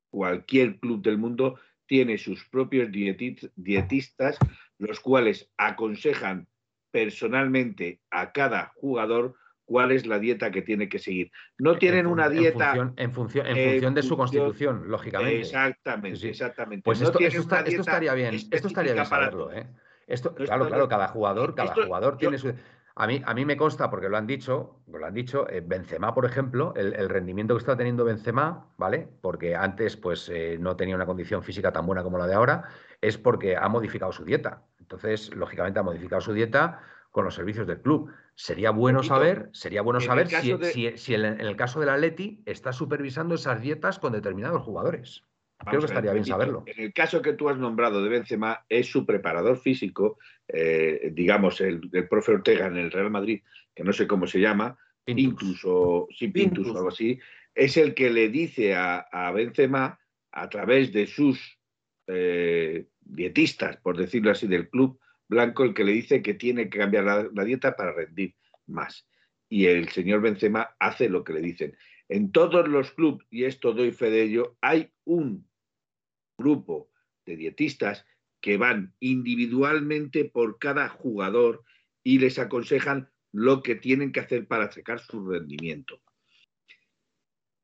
cualquier 0.09 0.79
club 0.79 1.01
del 1.01 1.17
mundo, 1.17 1.59
tiene 1.85 2.17
sus 2.17 2.47
propios 2.49 2.89
dietistas, 2.91 4.37
los 4.77 4.99
cuales 4.99 5.51
aconsejan 5.57 6.47
personalmente 6.91 7.99
a 8.09 8.31
cada 8.31 8.71
jugador 8.75 9.35
cuál 9.65 9.91
es 9.91 10.05
la 10.05 10.19
dieta 10.19 10.51
que 10.51 10.61
tiene 10.61 10.87
que 10.87 10.99
seguir. 10.99 11.31
No 11.57 11.77
tienen 11.77 12.05
una 12.05 12.29
dieta... 12.29 12.71
En 12.95 13.11
función, 13.11 13.45
en 13.47 13.71
función, 13.71 13.93
de 13.93 14.03
su 14.03 14.15
constitución, 14.15 14.83
lógicamente. 14.87 15.41
Exactamente, 15.41 16.29
exactamente. 16.29 16.83
Pues 16.83 17.01
esto, 17.01 17.19
estaría 17.19 18.13
bien, 18.13 18.35
esto 18.35 18.67
estaría 18.67 18.93
bien 18.93 19.05
saberlo. 19.05 19.51
¿eh? 19.51 19.67
Esto, 20.07 20.33
claro, 20.33 20.67
claro, 20.67 20.87
cada 20.87 21.07
jugador, 21.07 21.55
cada 21.55 21.73
jugador 21.73 22.17
tiene 22.17 22.37
su... 22.37 22.53
A 22.97 23.07
mí, 23.07 23.21
a 23.25 23.33
mí 23.33 23.43
me 23.43 23.57
consta, 23.57 23.89
porque 23.89 24.07
lo 24.07 24.15
han 24.15 24.25
dicho, 24.25 24.79
lo 24.87 25.05
han 25.05 25.13
dicho, 25.13 25.49
eh, 25.49 25.61
Benzema, 25.61 26.13
por 26.13 26.25
ejemplo, 26.25 26.73
el, 26.77 27.09
rendimiento 27.09 27.53
que 27.53 27.59
está 27.59 27.75
teniendo 27.75 28.05
Benzema, 28.05 28.73
¿vale? 28.77 29.09
Porque 29.21 29.53
antes, 29.53 29.97
pues, 29.97 30.29
eh, 30.29 30.57
no 30.59 30.77
tenía 30.77 30.95
una 30.95 31.05
condición 31.05 31.43
física 31.43 31.73
tan 31.73 31.85
buena 31.85 32.03
como 32.03 32.17
la 32.17 32.25
de 32.25 32.35
ahora, 32.35 32.69
es 33.01 33.17
porque 33.17 33.57
ha 33.57 33.67
modificado 33.67 34.13
su 34.13 34.23
dieta. 34.23 34.63
Entonces, 34.79 35.35
lógicamente, 35.35 35.79
ha 35.79 35.83
modificado 35.83 36.21
su 36.21 36.31
dieta 36.31 36.79
con 37.11 37.25
los 37.25 37.35
servicios 37.35 37.67
del 37.67 37.81
club. 37.81 38.13
Sería 38.33 38.71
bueno 38.71 39.03
saber, 39.03 39.49
sería 39.51 39.81
bueno 39.81 39.99
saber 39.99 40.29
si, 40.29 41.13
en 41.15 41.41
el 41.41 41.55
caso 41.57 41.81
del 41.81 41.89
Atleti 41.89 42.43
está 42.45 42.71
supervisando 42.71 43.35
esas 43.35 43.59
dietas 43.61 43.99
con 43.99 44.13
determinados 44.13 44.61
jugadores. 44.61 45.23
Creo 45.65 45.79
que 45.79 45.85
estaría 45.87 46.13
bien 46.13 46.25
saberlo. 46.25 46.63
En 46.65 46.83
el 46.83 46.93
caso 46.93 47.21
que 47.21 47.33
tú 47.33 47.49
has 47.49 47.57
nombrado 47.57 48.03
de 48.03 48.09
Benzema, 48.09 48.65
es 48.69 48.87
su 48.87 49.05
preparador 49.05 49.57
físico, 49.57 50.17
eh, 50.47 51.11
digamos, 51.13 51.61
el, 51.61 51.89
profe 52.09 52.33
Ortega 52.33 52.67
en 52.67 52.77
el 52.77 52.91
Real 52.91 53.11
Madrid, 53.11 53.41
que 53.73 53.83
no 53.83 53.93
sé 53.93 54.07
cómo 54.07 54.27
se 54.27 54.39
llama, 54.39 54.77
incluso 55.05 56.07
sí, 56.15 56.29
Pintus, 56.29 56.67
o 56.67 56.77
algo 56.77 56.89
así, 56.89 57.19
es 57.53 57.77
el 57.77 57.93
que 57.93 58.09
le 58.09 58.29
dice 58.29 58.75
a, 58.75 59.31
Benzema, 59.33 59.99
a 60.31 60.49
través 60.49 60.91
de 60.91 61.07
sus 61.07 61.57
eh, 62.07 62.87
dietistas, 63.01 63.77
por 63.77 63.97
decirlo 63.97 64.31
así, 64.31 64.47
del 64.47 64.69
club, 64.69 64.99
Blanco 65.27 65.63
el 65.63 65.73
que 65.73 65.83
le 65.83 65.91
dice 65.91 66.21
que 66.21 66.35
tiene 66.35 66.69
que 66.69 66.79
cambiar 66.79 67.03
la, 67.03 67.43
dieta 67.43 67.75
para 67.75 67.93
rendir 67.93 68.35
más. 68.67 69.07
Y 69.49 69.65
el 69.65 69.89
señor 69.89 70.21
Benzema 70.21 70.75
hace 70.79 71.09
lo 71.09 71.23
que 71.23 71.33
le 71.33 71.41
dicen. 71.41 71.75
En 72.09 72.31
todos 72.31 72.67
los 72.67 72.91
clubes, 72.91 73.25
y 73.31 73.45
esto 73.45 73.73
doy 73.73 73.91
fe 73.91 74.09
de 74.09 74.23
ello, 74.23 74.57
hay 74.61 74.91
un 75.05 75.47
grupo 76.37 76.91
de 77.25 77.35
dietistas 77.35 78.05
que 78.41 78.57
van 78.57 78.93
individualmente 78.99 80.25
por 80.25 80.59
cada 80.59 80.89
jugador 80.89 81.63
y 82.03 82.19
les 82.19 82.37
aconsejan 82.37 83.09
lo 83.31 83.63
que 83.63 83.75
tienen 83.75 84.11
que 84.11 84.19
hacer 84.19 84.47
para 84.47 84.71
sacar 84.71 84.99
su 84.99 85.27
rendimiento. 85.27 86.01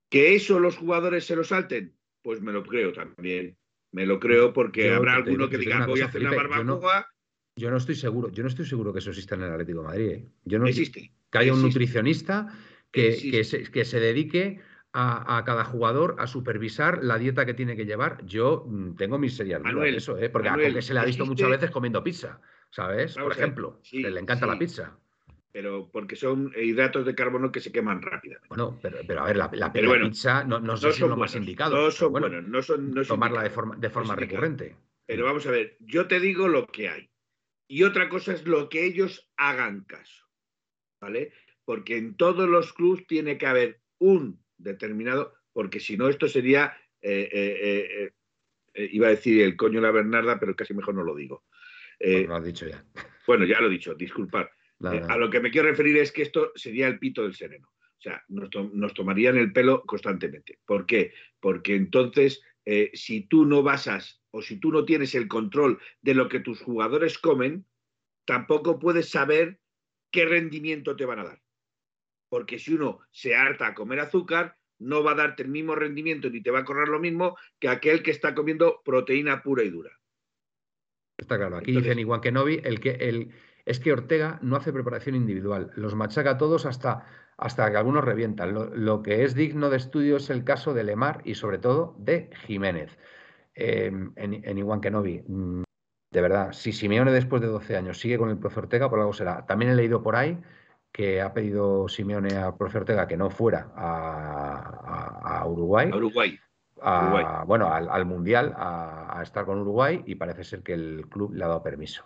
¿Que 0.09 0.35
eso 0.35 0.59
los 0.59 0.75
jugadores 0.75 1.25
se 1.25 1.35
lo 1.35 1.43
salten? 1.43 1.95
Pues 2.21 2.41
me 2.41 2.51
lo 2.51 2.63
creo 2.63 2.91
también. 2.91 3.57
Me 3.91 4.05
lo 4.05 4.19
creo 4.19 4.53
porque 4.53 4.91
habrá 4.91 5.15
alguno 5.15 5.49
que 5.49 5.57
diga 5.57 5.85
voy 5.85 6.01
a 6.01 6.05
hacer 6.05 6.21
la 6.21 6.31
barbacoa 6.31 7.07
yo 7.55 7.69
no 7.69 7.77
estoy 7.77 7.95
seguro, 7.95 8.31
yo 8.31 8.43
no 8.43 8.49
estoy 8.49 8.65
seguro 8.65 8.93
que 8.93 8.99
eso 8.99 9.09
exista 9.09 9.35
en 9.35 9.43
el 9.43 9.51
Atlético 9.51 9.81
de 9.81 9.87
Madrid. 9.87 10.09
¿eh? 10.09 10.29
Yo 10.45 10.59
no 10.59 10.67
existe. 10.67 11.11
Que 11.29 11.37
haya 11.37 11.53
un 11.53 11.61
nutricionista 11.61 12.47
que, 12.91 13.31
que, 13.71 13.85
se, 13.85 13.99
dedique 13.99 14.59
a, 14.93 15.43
cada 15.45 15.63
jugador 15.63 16.15
a 16.19 16.27
supervisar 16.27 17.03
la 17.03 17.17
dieta 17.17 17.45
que 17.45 17.53
tiene 17.53 17.75
que 17.75 17.85
llevar. 17.85 18.25
Yo 18.25 18.65
mm, 18.67 18.95
tengo 18.95 19.17
mis 19.17 19.35
serias 19.35 19.61
dudas 19.63 19.83
de 19.83 19.95
eso, 19.95 20.17
¿eh? 20.17 20.29
porque 20.29 20.49
a 20.49 20.81
se 20.81 20.93
le 20.93 20.99
ha 20.99 21.05
visto 21.05 21.25
muchas 21.25 21.49
veces 21.49 21.71
comiendo 21.71 22.03
pizza, 22.03 22.41
¿sabes? 22.69 23.15
Por 23.15 23.31
ejemplo, 23.31 23.79
le 23.91 24.19
encanta 24.19 24.45
la 24.45 24.57
pizza. 24.57 24.97
Pero 25.53 25.89
porque 25.91 26.15
son 26.15 26.53
hidratos 26.55 27.05
de 27.05 27.13
carbono 27.13 27.51
que 27.51 27.59
se 27.59 27.73
queman 27.73 28.01
rápidamente. 28.01 28.47
Bueno, 28.47 28.79
pero, 28.81 29.21
a 29.21 29.25
ver, 29.25 29.35
la, 29.35 29.73
pizza 29.73 30.45
no, 30.45 30.59
no, 30.59 30.77
sé 30.77 30.93
si 30.93 31.01
lo 31.01 31.17
más 31.17 31.35
indicado. 31.35 31.75
No 31.75 31.91
son 31.91 32.11
buenos, 32.13 32.43
no 32.47 32.61
son, 32.61 32.93
tomarla 33.05 33.43
de 33.43 33.49
forma, 33.49 33.75
de 33.75 33.89
forma 33.89 34.15
recurrente. 34.15 34.77
Pero 35.05 35.25
vamos 35.25 35.45
a 35.45 35.51
ver, 35.51 35.75
yo 35.81 36.07
te 36.07 36.21
digo 36.21 36.47
lo 36.47 36.67
que 36.67 36.87
hay 36.87 37.09
y 37.67 37.83
otra 37.83 38.07
cosa 38.07 38.33
es 38.33 38.45
lo 38.45 38.69
que 38.69 38.85
ellos 38.85 39.29
hagan 39.35 39.83
caso, 39.83 40.25
¿vale? 41.01 41.33
Porque 41.65 41.97
en 41.97 42.15
todos 42.15 42.47
los 42.47 42.71
clubes 42.71 43.05
tiene 43.07 43.37
que 43.37 43.47
haber 43.47 43.81
un 43.97 44.40
determinado, 44.61 45.33
porque 45.53 45.79
si 45.79 45.97
no 45.97 46.09
esto 46.09 46.27
sería, 46.27 46.77
eh, 47.01 47.29
eh, 47.31 48.11
eh, 48.73 48.89
iba 48.91 49.07
a 49.07 49.11
decir 49.11 49.41
el 49.41 49.55
coño 49.55 49.81
la 49.81 49.91
Bernarda, 49.91 50.39
pero 50.39 50.55
casi 50.55 50.73
mejor 50.73 50.95
no 50.95 51.03
lo 51.03 51.15
digo. 51.15 51.45
Lo 51.99 52.35
has 52.35 52.43
dicho 52.43 52.67
ya. 52.67 52.83
Bueno, 53.27 53.45
ya 53.45 53.61
lo 53.61 53.67
he 53.67 53.71
dicho, 53.71 53.93
disculpar. 53.93 54.51
a 54.81 55.17
lo 55.17 55.29
que 55.29 55.39
me 55.39 55.51
quiero 55.51 55.69
referir 55.69 55.97
es 55.97 56.11
que 56.11 56.23
esto 56.23 56.51
sería 56.55 56.87
el 56.87 56.97
pito 56.97 57.23
del 57.23 57.35
sereno. 57.35 57.69
O 57.69 58.01
sea, 58.01 58.23
nos, 58.29 58.49
nos 58.73 58.93
tomarían 58.95 59.37
el 59.37 59.53
pelo 59.53 59.83
constantemente. 59.83 60.57
¿Por 60.65 60.87
qué? 60.87 61.13
Porque 61.39 61.75
entonces, 61.75 62.41
si 62.93 63.27
tú 63.27 63.45
no 63.45 63.61
basas 63.61 64.23
o 64.31 64.41
si 64.41 64.59
tú 64.59 64.71
no 64.71 64.85
tienes 64.85 65.13
el 65.13 65.27
control 65.27 65.79
de 66.01 66.15
lo 66.15 66.27
que 66.27 66.39
tus 66.39 66.59
jugadores 66.61 67.19
comen, 67.19 67.65
tampoco 68.25 68.79
puedes 68.79 69.09
saber 69.09 69.59
qué 70.11 70.25
rendimiento 70.25 70.95
te 70.95 71.05
van 71.05 71.19
a 71.19 71.23
dar. 71.23 71.41
Porque 72.31 72.59
si 72.59 72.73
uno 72.75 72.99
se 73.11 73.35
harta 73.35 73.67
a 73.67 73.73
comer 73.73 73.99
azúcar, 73.99 74.55
no 74.79 75.03
va 75.03 75.11
a 75.11 75.15
darte 75.15 75.43
el 75.43 75.49
mismo 75.49 75.75
rendimiento 75.75 76.29
ni 76.29 76.41
te 76.41 76.49
va 76.49 76.59
a 76.59 76.63
correr 76.63 76.87
lo 76.87 76.97
mismo 76.97 77.37
que 77.59 77.67
aquel 77.67 78.01
que 78.01 78.11
está 78.11 78.33
comiendo 78.33 78.81
proteína 78.85 79.43
pura 79.43 79.63
y 79.63 79.69
dura. 79.69 79.91
Está 81.17 81.37
claro. 81.37 81.57
Aquí 81.57 81.73
dicen 81.73 81.99
igual 81.99 82.21
que 82.21 82.31
Novi, 82.31 82.61
el 82.63 82.79
que 82.79 82.91
el, 82.91 83.33
es 83.65 83.81
que 83.81 83.91
Ortega 83.91 84.39
no 84.41 84.55
hace 84.55 84.71
preparación 84.71 85.15
individual, 85.15 85.73
los 85.75 85.93
machaca 85.93 86.31
a 86.31 86.37
todos 86.37 86.65
hasta, 86.65 87.05
hasta 87.35 87.69
que 87.69 87.75
algunos 87.75 88.05
revientan. 88.05 88.53
Lo, 88.53 89.03
que 89.03 89.25
es 89.25 89.35
digno 89.35 89.69
de 89.69 89.75
estudio 89.75 90.15
es 90.15 90.29
el 90.29 90.45
caso 90.45 90.73
de 90.73 90.85
Lemar 90.85 91.21
y 91.25 91.35
sobre 91.35 91.57
todo 91.57 91.97
de 91.99 92.29
Jiménez. 92.45 92.97
Em, 93.55 94.13
en, 94.15 94.41
en 94.45 94.57
Iwan 94.57 94.79
Kenobi, 94.79 95.21
mm, 95.27 95.63
de 96.11 96.21
verdad, 96.21 96.53
si 96.53 96.71
Simeone 96.71 97.11
después 97.11 97.41
de 97.41 97.49
12 97.49 97.75
años 97.75 97.99
sigue 97.99 98.17
con 98.17 98.29
el 98.29 98.39
profe 98.39 98.61
Ortega, 98.61 98.89
por 98.89 98.99
algo 98.99 99.11
será. 99.11 99.45
También 99.45 99.71
he 99.71 99.75
leído 99.75 100.01
por 100.01 100.15
ahí 100.15 100.41
que 100.91 101.21
ha 101.21 101.33
pedido 101.33 101.87
Simeone 101.87 102.35
a 102.35 102.55
profe 102.55 102.79
Ortega 102.79 103.07
que 103.07 103.17
no 103.17 103.29
fuera 103.29 103.71
a, 103.75 105.43
Uruguay. 105.47 105.89
A 105.91 105.95
Uruguay. 105.97 106.39
Bueno, 107.45 107.73
al, 107.73 108.05
Mundial, 108.05 108.53
a, 108.55 109.19
estar 109.23 109.45
con 109.45 109.59
Uruguay 109.59 110.03
y 110.05 110.15
parece 110.15 110.43
ser 110.43 110.63
que 110.63 110.73
el 110.73 111.07
club 111.09 111.33
le 111.33 111.43
ha 111.43 111.47
dado 111.47 111.63
permiso. 111.63 112.05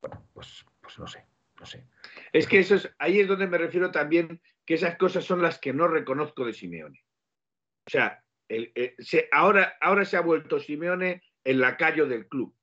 Bueno, 0.00 0.22
pues, 0.32 0.64
pues 0.80 0.98
no 0.98 1.06
sé, 1.06 1.24
no 1.58 1.66
sé. 1.66 1.86
Es 2.32 2.46
que 2.46 2.58
eso 2.58 2.74
es, 2.74 2.94
ahí 2.98 3.20
es 3.20 3.28
donde 3.28 3.46
me 3.46 3.58
refiero 3.58 3.90
también 3.90 4.40
que 4.64 4.74
esas 4.74 4.96
cosas 4.96 5.24
son 5.24 5.42
las 5.42 5.58
que 5.58 5.72
no 5.72 5.88
reconozco 5.88 6.44
de 6.44 6.52
Simeone. 6.52 7.04
O 7.86 7.90
sea, 7.90 8.22
eh, 8.48 8.96
ahora, 9.32 9.76
ahora 9.80 10.04
se 10.04 10.16
ha 10.16 10.20
vuelto 10.20 10.60
Simeone 10.60 11.22
el 11.44 11.60
lacayo 11.60 12.06
del 12.06 12.28
club 12.28 12.56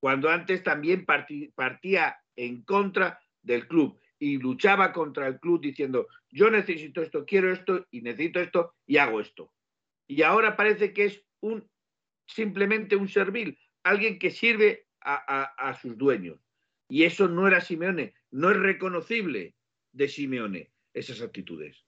cuando 0.00 0.30
antes 0.30 0.62
también 0.62 1.04
partía 1.04 2.20
en 2.34 2.62
contra 2.62 3.20
del 3.42 3.68
club 3.68 4.00
y 4.20 4.36
luchaba 4.36 4.92
contra 4.92 5.26
el 5.26 5.40
club 5.40 5.60
diciendo, 5.60 6.06
yo 6.30 6.50
necesito 6.50 7.02
esto, 7.02 7.24
quiero 7.24 7.50
esto 7.50 7.86
y 7.90 8.02
necesito 8.02 8.38
esto 8.38 8.74
y 8.86 8.98
hago 8.98 9.20
esto. 9.20 9.52
Y 10.06 10.22
ahora 10.22 10.56
parece 10.56 10.92
que 10.92 11.06
es 11.06 11.24
un 11.40 11.68
simplemente 12.26 12.96
un 12.96 13.08
servil, 13.08 13.58
alguien 13.82 14.18
que 14.18 14.30
sirve 14.30 14.86
a, 15.00 15.78
sus 15.80 15.96
dueños. 15.96 16.38
Y 16.88 17.04
eso 17.04 17.28
no 17.28 17.46
era 17.48 17.60
Simeone, 17.60 18.14
no 18.30 18.50
es 18.50 18.56
reconocible 18.56 19.54
de 19.92 20.08
Simeone 20.08 20.70
esas 20.92 21.22
actitudes. 21.22 21.84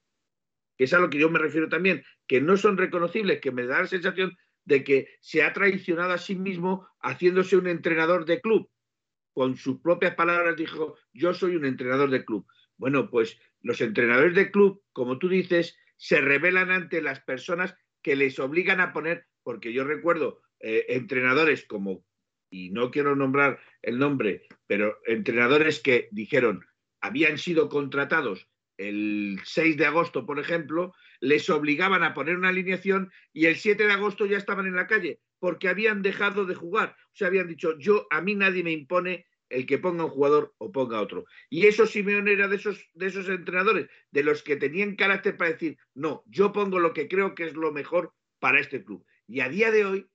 Que 0.77 0.85
es 0.85 0.93
a 0.93 0.99
lo 0.99 1.09
que 1.09 1.19
yo 1.19 1.29
me 1.29 1.39
refiero 1.39 1.69
también, 1.69 2.03
que 2.27 2.41
no 2.41 2.57
son 2.57 2.77
reconocibles, 2.77 3.39
que 3.39 3.51
me 3.51 3.65
da 3.65 3.81
la 3.81 3.87
sensación 3.87 4.35
de 4.65 4.83
que 4.83 5.07
se 5.19 5.43
ha 5.43 5.53
traicionado 5.53 6.13
a 6.13 6.17
sí 6.17 6.35
mismo 6.35 6.87
haciéndose 7.01 7.55
un 7.55 7.67
entrenador 7.67 8.25
de 8.25 8.41
club. 8.41 8.69
Con 9.33 9.57
sus 9.57 9.79
propias 9.79 10.15
palabras 10.15 10.55
dijo, 10.55 10.95
yo 11.13 11.33
soy 11.33 11.55
un 11.55 11.65
entrenador 11.65 12.09
de 12.09 12.23
club. 12.23 12.45
Bueno, 12.77 13.09
pues 13.09 13.39
los 13.61 13.81
entrenadores 13.81 14.35
de 14.35 14.51
club, 14.51 14.83
como 14.91 15.17
tú 15.17 15.29
dices, 15.29 15.77
se 15.97 16.21
rebelan 16.21 16.71
ante 16.71 17.01
las 17.01 17.19
personas 17.21 17.75
que 18.01 18.15
les 18.15 18.39
obligan 18.39 18.81
a 18.81 18.93
poner, 18.93 19.25
porque 19.43 19.73
yo 19.73 19.83
recuerdo 19.83 20.41
eh, 20.59 20.85
entrenadores 20.89 21.65
como, 21.65 22.05
y 22.49 22.69
no 22.71 22.91
quiero 22.91 23.15
nombrar 23.15 23.59
el 23.81 23.97
nombre, 23.97 24.45
pero 24.67 24.99
entrenadores 25.05 25.79
que 25.79 26.09
dijeron, 26.11 26.65
habían 27.01 27.37
sido 27.37 27.69
contratados 27.69 28.47
el 28.77 29.39
6 29.43 29.77
de 29.77 29.85
agosto, 29.85 30.25
por 30.25 30.39
ejemplo, 30.39 30.93
les 31.19 31.49
obligaban 31.49 32.03
a 32.03 32.13
poner 32.13 32.35
una 32.37 32.49
alineación 32.49 33.11
y 33.31 33.45
el 33.45 33.55
7 33.55 33.85
de 33.85 33.93
agosto 33.93 34.25
ya 34.25 34.37
estaban 34.37 34.65
en 34.67 34.75
la 34.75 34.87
calle 34.87 35.19
porque 35.43 35.67
habían 35.67 36.01
dejado 36.01 36.45
de 36.45 36.55
jugar. 36.55 36.95
O 37.07 37.15
sea, 37.17 37.27
habían 37.27 37.49
dicho, 37.49 37.77
yo 37.77 38.07
a 38.11 38.21
mí 38.21 38.33
nadie 38.33 38.63
me 38.63 38.71
impone 38.71 39.27
el 39.49 39.65
que 39.65 39.77
ponga 39.77 40.05
un 40.05 40.09
jugador 40.09 40.53
o 40.57 40.71
ponga 40.71 41.01
otro. 41.01 41.25
Y 41.49 41.67
eso 41.67 41.85
Simeone 41.85 42.31
era 42.31 42.47
de 42.47 42.55
esos, 42.55 42.89
de 42.93 43.07
esos 43.07 43.27
entrenadores, 43.27 43.89
de 44.09 44.23
los 44.23 44.41
que 44.41 44.55
tenían 44.55 44.95
carácter 44.95 45.35
para 45.35 45.51
decir, 45.51 45.77
no, 45.93 46.23
yo 46.27 46.53
pongo 46.53 46.79
lo 46.79 46.93
que 46.93 47.09
creo 47.09 47.35
que 47.35 47.43
es 47.43 47.55
lo 47.55 47.73
mejor 47.73 48.13
para 48.39 48.61
este 48.61 48.85
club. 48.85 49.05
Y 49.27 49.41
a 49.41 49.49
día 49.49 49.69
de 49.69 49.83
hoy 49.83 50.07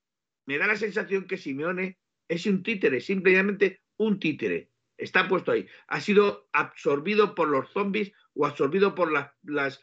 me 0.47 0.57
da 0.57 0.67
la 0.67 0.77
sensación 0.77 1.27
que 1.27 1.37
Simeone 1.37 1.99
es 2.27 2.47
un 2.47 2.63
títere, 2.63 3.03
simplemente 3.03 3.83
un 3.99 4.19
títere 4.19 4.71
está 4.97 5.29
puesto 5.29 5.53
ahí. 5.53 5.67
Ha 5.89 6.01
sido 6.01 6.49
absorbido 6.55 7.35
por 7.35 7.49
los 7.49 7.71
zombies 7.73 8.13
o 8.33 8.47
absorbido 8.47 8.95
por 8.95 9.13
las, 9.13 9.31
las, 9.43 9.79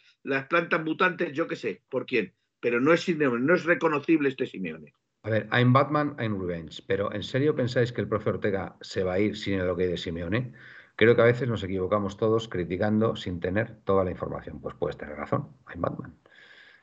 plantas 0.48 0.84
mutantes, 0.84 1.34
yo 1.34 1.48
qué 1.48 1.56
sé, 1.56 1.84
por 1.88 2.08
quién. 2.08 2.34
Pero 2.60 2.82
no 2.82 2.94
es 2.94 3.02
Simeone, 3.02 3.46
no 3.46 3.54
es 3.54 3.64
reconocible 3.64 4.28
este 4.28 4.48
Simeone. 4.48 4.96
A 5.26 5.30
ver, 5.30 5.48
hay 5.50 5.64
Batman, 5.66 6.14
hay 6.20 6.28
Revenge, 6.28 6.84
pero 6.88 7.12
¿en 7.12 7.24
serio 7.24 7.56
pensáis 7.56 7.92
que 7.92 8.00
el 8.02 8.08
profe 8.08 8.30
Ortega 8.30 8.76
se 8.82 9.04
va 9.04 9.14
a 9.14 9.20
ir 9.20 9.36
sin 9.36 9.56
el 9.60 9.68
ok 9.70 9.80
de 9.80 9.98
Simeone? 9.98 10.54
Creo 10.96 11.16
que 11.16 11.22
a 11.24 11.26
veces 11.26 11.50
nos 11.50 11.64
equivocamos 11.64 12.16
todos 12.16 12.48
criticando 12.48 13.16
sin 13.16 13.40
tener 13.40 13.76
toda 13.86 14.04
la 14.04 14.12
información. 14.12 14.62
Pues 14.62 14.76
puedes 14.76 14.98
tener 14.98 15.16
razón, 15.18 15.50
hay 15.66 15.80
Batman. 15.80 16.16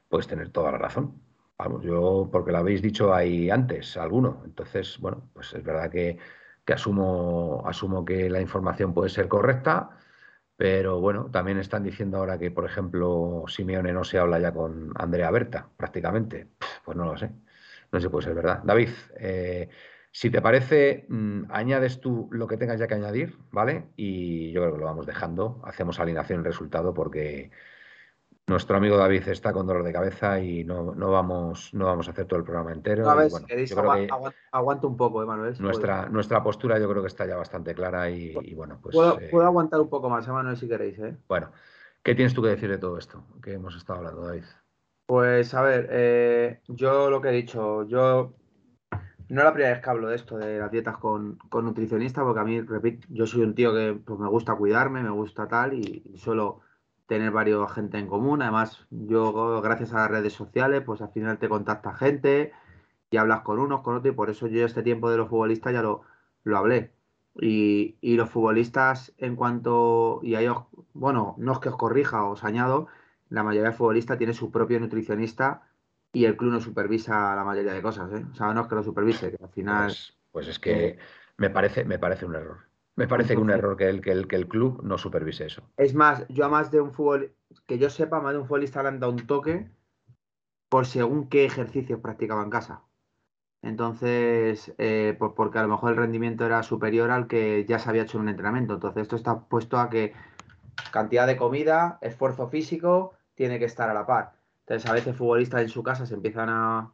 Puedes 0.09 0.29
tener 0.29 0.51
toda 0.51 0.73
la 0.73 0.79
razón. 0.79 1.23
Vamos, 1.59 1.85
yo, 1.85 2.29
porque 2.33 2.53
lo 2.53 2.59
habéis 2.59 2.83
dicho 2.83 3.15
ahí 3.15 3.51
antes, 3.51 3.97
alguno. 3.97 4.43
Entonces, 4.45 4.99
bueno, 5.01 5.31
pues 5.35 5.55
es 5.55 5.65
verdad 5.65 5.91
que 5.91 6.19
que 6.67 6.75
asumo, 6.75 7.63
asumo 7.67 8.05
que 8.05 8.31
la 8.31 8.41
información 8.41 8.95
puede 8.95 9.11
ser 9.11 9.29
correcta, 9.29 9.91
pero 10.57 11.01
bueno, 11.01 11.31
también 11.33 11.59
están 11.59 11.85
diciendo 11.85 12.19
ahora 12.19 12.39
que, 12.39 12.51
por 12.53 12.67
ejemplo, 12.67 13.45
Simeone 13.49 13.93
no 13.93 14.05
se 14.05 14.19
habla 14.19 14.41
ya 14.41 14.53
con 14.55 14.93
Andrea 14.97 15.31
Berta, 15.33 15.69
prácticamente. 15.77 16.49
Pues 16.85 16.97
no 16.97 17.07
lo 17.07 17.19
sé. 17.19 17.33
No 17.93 18.01
sé 18.01 18.07
si 18.07 18.11
puede 18.11 18.25
ser 18.25 18.35
verdad. 18.35 18.63
David, 18.65 18.89
eh, 19.17 19.69
si 20.11 20.31
te 20.31 20.43
parece, 20.43 21.07
mm, 21.09 21.45
añades 21.51 22.01
tú 22.01 22.29
lo 22.33 22.47
que 22.47 22.57
tengas 22.57 22.81
ya 22.81 22.87
que 22.87 22.95
añadir, 22.95 23.39
¿vale? 23.51 23.89
Y 23.97 24.51
yo 24.53 24.63
creo 24.63 24.75
que 24.75 24.81
lo 24.81 24.87
vamos 24.87 25.07
dejando. 25.07 25.61
Hacemos 25.65 26.01
alineación 26.01 26.41
el 26.41 26.45
resultado 26.45 26.93
porque 26.95 27.51
nuestro 28.47 28.77
amigo 28.77 28.97
David 28.97 29.29
está 29.29 29.53
con 29.53 29.67
dolor 29.67 29.85
de 29.85 29.93
cabeza 29.93 30.41
y 30.41 30.65
no, 30.65 30.95
vamos, 30.95 31.73
no 31.75 31.87
vamos 31.87 32.09
a 32.09 32.11
hacer 32.11 32.27
todo 32.27 32.39
el 32.39 32.45
programa 32.45 32.73
entero. 32.73 33.05
aguanto 34.51 34.89
un 34.89 34.97
poco, 34.97 35.23
Emanuel. 35.23 35.55
nuestra, 35.61 36.09
nuestra 36.09 36.43
postura 36.43 36.79
yo 36.79 36.89
creo 36.89 37.03
que 37.03 37.09
está 37.09 37.27
ya 37.27 37.37
bastante 37.37 37.75
clara 37.75 38.11
y, 38.11 38.55
bueno, 38.55 38.79
pues... 38.83 38.97
Eh, 38.97 39.29
puedo, 39.31 39.47
aguantar 39.47 39.81
un 39.81 39.89
poco 39.89 40.11
más, 40.11 40.27
Emanuel, 40.27 40.57
si 40.57 40.67
queréis. 40.67 40.99
¿eh? 40.99 41.17
Bueno, 41.29 41.53
¿qué 42.03 42.15
tienes 42.15 42.35
tú 42.35 42.43
que 42.43 42.49
decir 42.49 42.71
de 42.71 42.79
todo 42.79 42.99
esto 42.99 43.25
que 43.43 43.53
hemos 43.53 43.77
estado 43.77 44.01
hablando, 44.01 44.23
David? 44.27 44.45
Pues 45.13 45.53
a 45.53 45.61
ver, 45.61 45.89
eh, 45.91 46.63
yo 46.69 47.11
lo 47.11 47.21
que 47.21 47.29
he 47.29 47.33
dicho, 47.33 47.87
yo 47.87 48.33
no 49.29 49.41
es 49.41 49.45
la 49.45 49.53
primera 49.53 49.75
vez 49.75 49.85
que 49.85 49.91
hablo 49.91 50.09
de 50.09 50.17
esto, 50.17 50.39
de 50.39 50.59
las 50.59 50.71
dietas 50.71 50.97
con, 50.97 51.37
con 51.51 51.67
nutricionistas, 51.67 52.25
porque 52.25 52.41
a 52.41 52.45
mí, 52.45 52.63
repito, 52.63 53.07
yo 53.11 53.27
soy 53.27 53.43
un 53.43 53.55
tío 53.55 53.75
que 53.75 53.93
pues, 53.93 54.19
me 54.19 54.29
gusta 54.29 54.55
cuidarme, 54.55 55.03
me 55.03 55.11
gusta 55.11 55.47
tal 55.49 55.75
y, 55.75 56.03
y 56.15 56.17
suelo 56.17 56.61
tener 57.07 57.31
varios 57.31 57.71
gente 57.73 57.99
en 57.99 58.07
común. 58.07 58.41
Además, 58.41 58.87
yo 58.89 59.61
gracias 59.61 59.93
a 59.93 59.97
las 59.99 60.11
redes 60.11 60.33
sociales, 60.33 60.81
pues 60.81 61.03
al 61.03 61.11
final 61.13 61.39
te 61.39 61.51
contacta 61.51 61.93
gente 61.93 62.53
y 63.11 63.19
hablas 63.19 63.43
con 63.43 63.59
unos, 63.59 63.83
con 63.83 63.97
otros, 63.97 64.15
y 64.15 64.17
por 64.17 64.31
eso 64.31 64.47
yo 64.47 64.65
este 64.65 64.83
tiempo 64.83 65.11
de 65.11 65.19
los 65.19 65.29
futbolistas 65.29 65.75
ya 65.75 65.83
lo, 65.83 66.05
lo 66.43 66.57
hablé. 66.57 66.95
Y, 67.35 67.99
los 68.17 68.31
futbolistas, 68.31 69.13
en 69.19 69.37
cuanto, 69.37 70.21
y 70.23 70.37
ahí 70.37 70.47
os, 70.47 70.65
bueno, 70.95 71.35
no 71.37 71.53
es 71.53 71.59
que 71.59 71.69
os 71.69 71.77
corrija, 71.77 72.25
os 72.25 72.45
añado, 72.45 72.89
la 73.33 73.43
mayoría 73.43 73.71
de 73.71 73.77
futbolistas 73.77 74.19
tiene 74.19 74.35
su 74.35 74.51
propio 74.51 74.79
nutricionista 74.79 75.63
y 76.13 76.27
el 76.27 76.37
club 76.37 76.53
no 76.53 76.61
supervisa 76.61 77.35
la 77.35 77.45
mayoría 77.45 77.73
de 77.73 77.83
cosas, 77.83 78.13
¿eh? 78.13 78.25
O 78.31 78.35
sea, 78.35 78.53
no 78.53 78.63
es 78.63 78.69
que 78.69 78.75
lo 78.75 78.83
supervise, 78.83 79.31
que 79.31 79.43
al 79.43 79.51
final... 79.51 79.87
Pues, 79.87 80.17
pues 80.31 80.49
es 80.49 80.59
que 80.59 80.99
me 81.39 81.49
parece, 81.49 81.85
me 81.85 81.99
parece 81.99 82.27
un 82.27 82.35
error. 82.35 82.59
Me 82.95 83.09
parece 83.09 83.35
que 83.35 83.41
un 83.41 83.51
error 83.59 83.77
que 83.77 83.89
el, 83.89 84.03
que, 84.03 84.13
el, 84.13 84.29
que 84.29 84.37
el 84.37 84.49
club 84.49 84.83
no 84.83 84.99
supervise 84.99 85.47
eso. 85.47 85.63
Es 85.79 85.95
más, 85.95 86.27
yo 86.29 86.45
a 86.45 86.49
más 86.49 86.71
de 86.71 86.83
un 86.83 86.93
fútbol, 86.93 87.35
que 87.67 87.79
yo 87.79 87.89
sepa, 87.89 88.21
más 88.21 88.35
de 88.35 88.41
un 88.41 88.47
futbolista 88.47 88.83
le 88.83 88.89
han 88.89 89.01
dado 89.01 89.13
un 89.13 89.27
toque 89.27 89.71
por 90.69 90.87
según 90.87 91.29
qué 91.29 91.47
ejercicios 91.47 92.01
practicaba 92.01 92.43
en 92.43 92.51
casa. 92.51 92.83
Entonces, 93.63 94.75
eh, 94.77 95.17
porque 95.19 95.59
a 95.59 95.63
lo 95.63 95.69
mejor 95.69 95.93
el 95.93 95.97
rendimiento 95.97 96.45
era 96.45 96.63
superior 96.63 97.11
al 97.11 97.29
que 97.29 97.65
ya 97.65 97.79
se 97.79 97.89
había 97.89 98.03
hecho 98.03 98.19
en 98.19 98.25
un 98.25 98.29
entrenamiento. 98.29 98.75
Entonces, 98.75 99.03
esto 99.03 99.17
está 99.17 99.41
puesto 99.41 99.79
a 99.79 99.89
que 99.89 100.13
cantidad 100.91 101.27
de 101.27 101.37
comida, 101.37 101.99
esfuerzo 102.03 102.49
físico, 102.49 103.15
tiene 103.35 103.59
que 103.59 103.65
estar 103.65 103.89
a 103.89 103.95
la 103.95 104.07
par. 104.07 104.33
Entonces, 104.61 104.89
a 104.89 104.95
veces 104.95 105.17
futbolistas 105.17 105.63
en 105.63 105.69
su 105.69 105.83
casa 105.83 106.07
se 106.07 106.15
empiezan 106.15 106.49
a, 106.49 106.93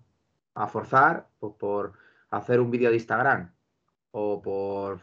forzar 0.69 1.29
pues, 1.39 1.55
por 1.59 1.93
hacer 2.31 2.61
un 2.61 2.71
vídeo 2.71 2.91
de 2.91 2.97
Instagram 2.97 3.53
o 4.11 4.43
por 4.43 4.99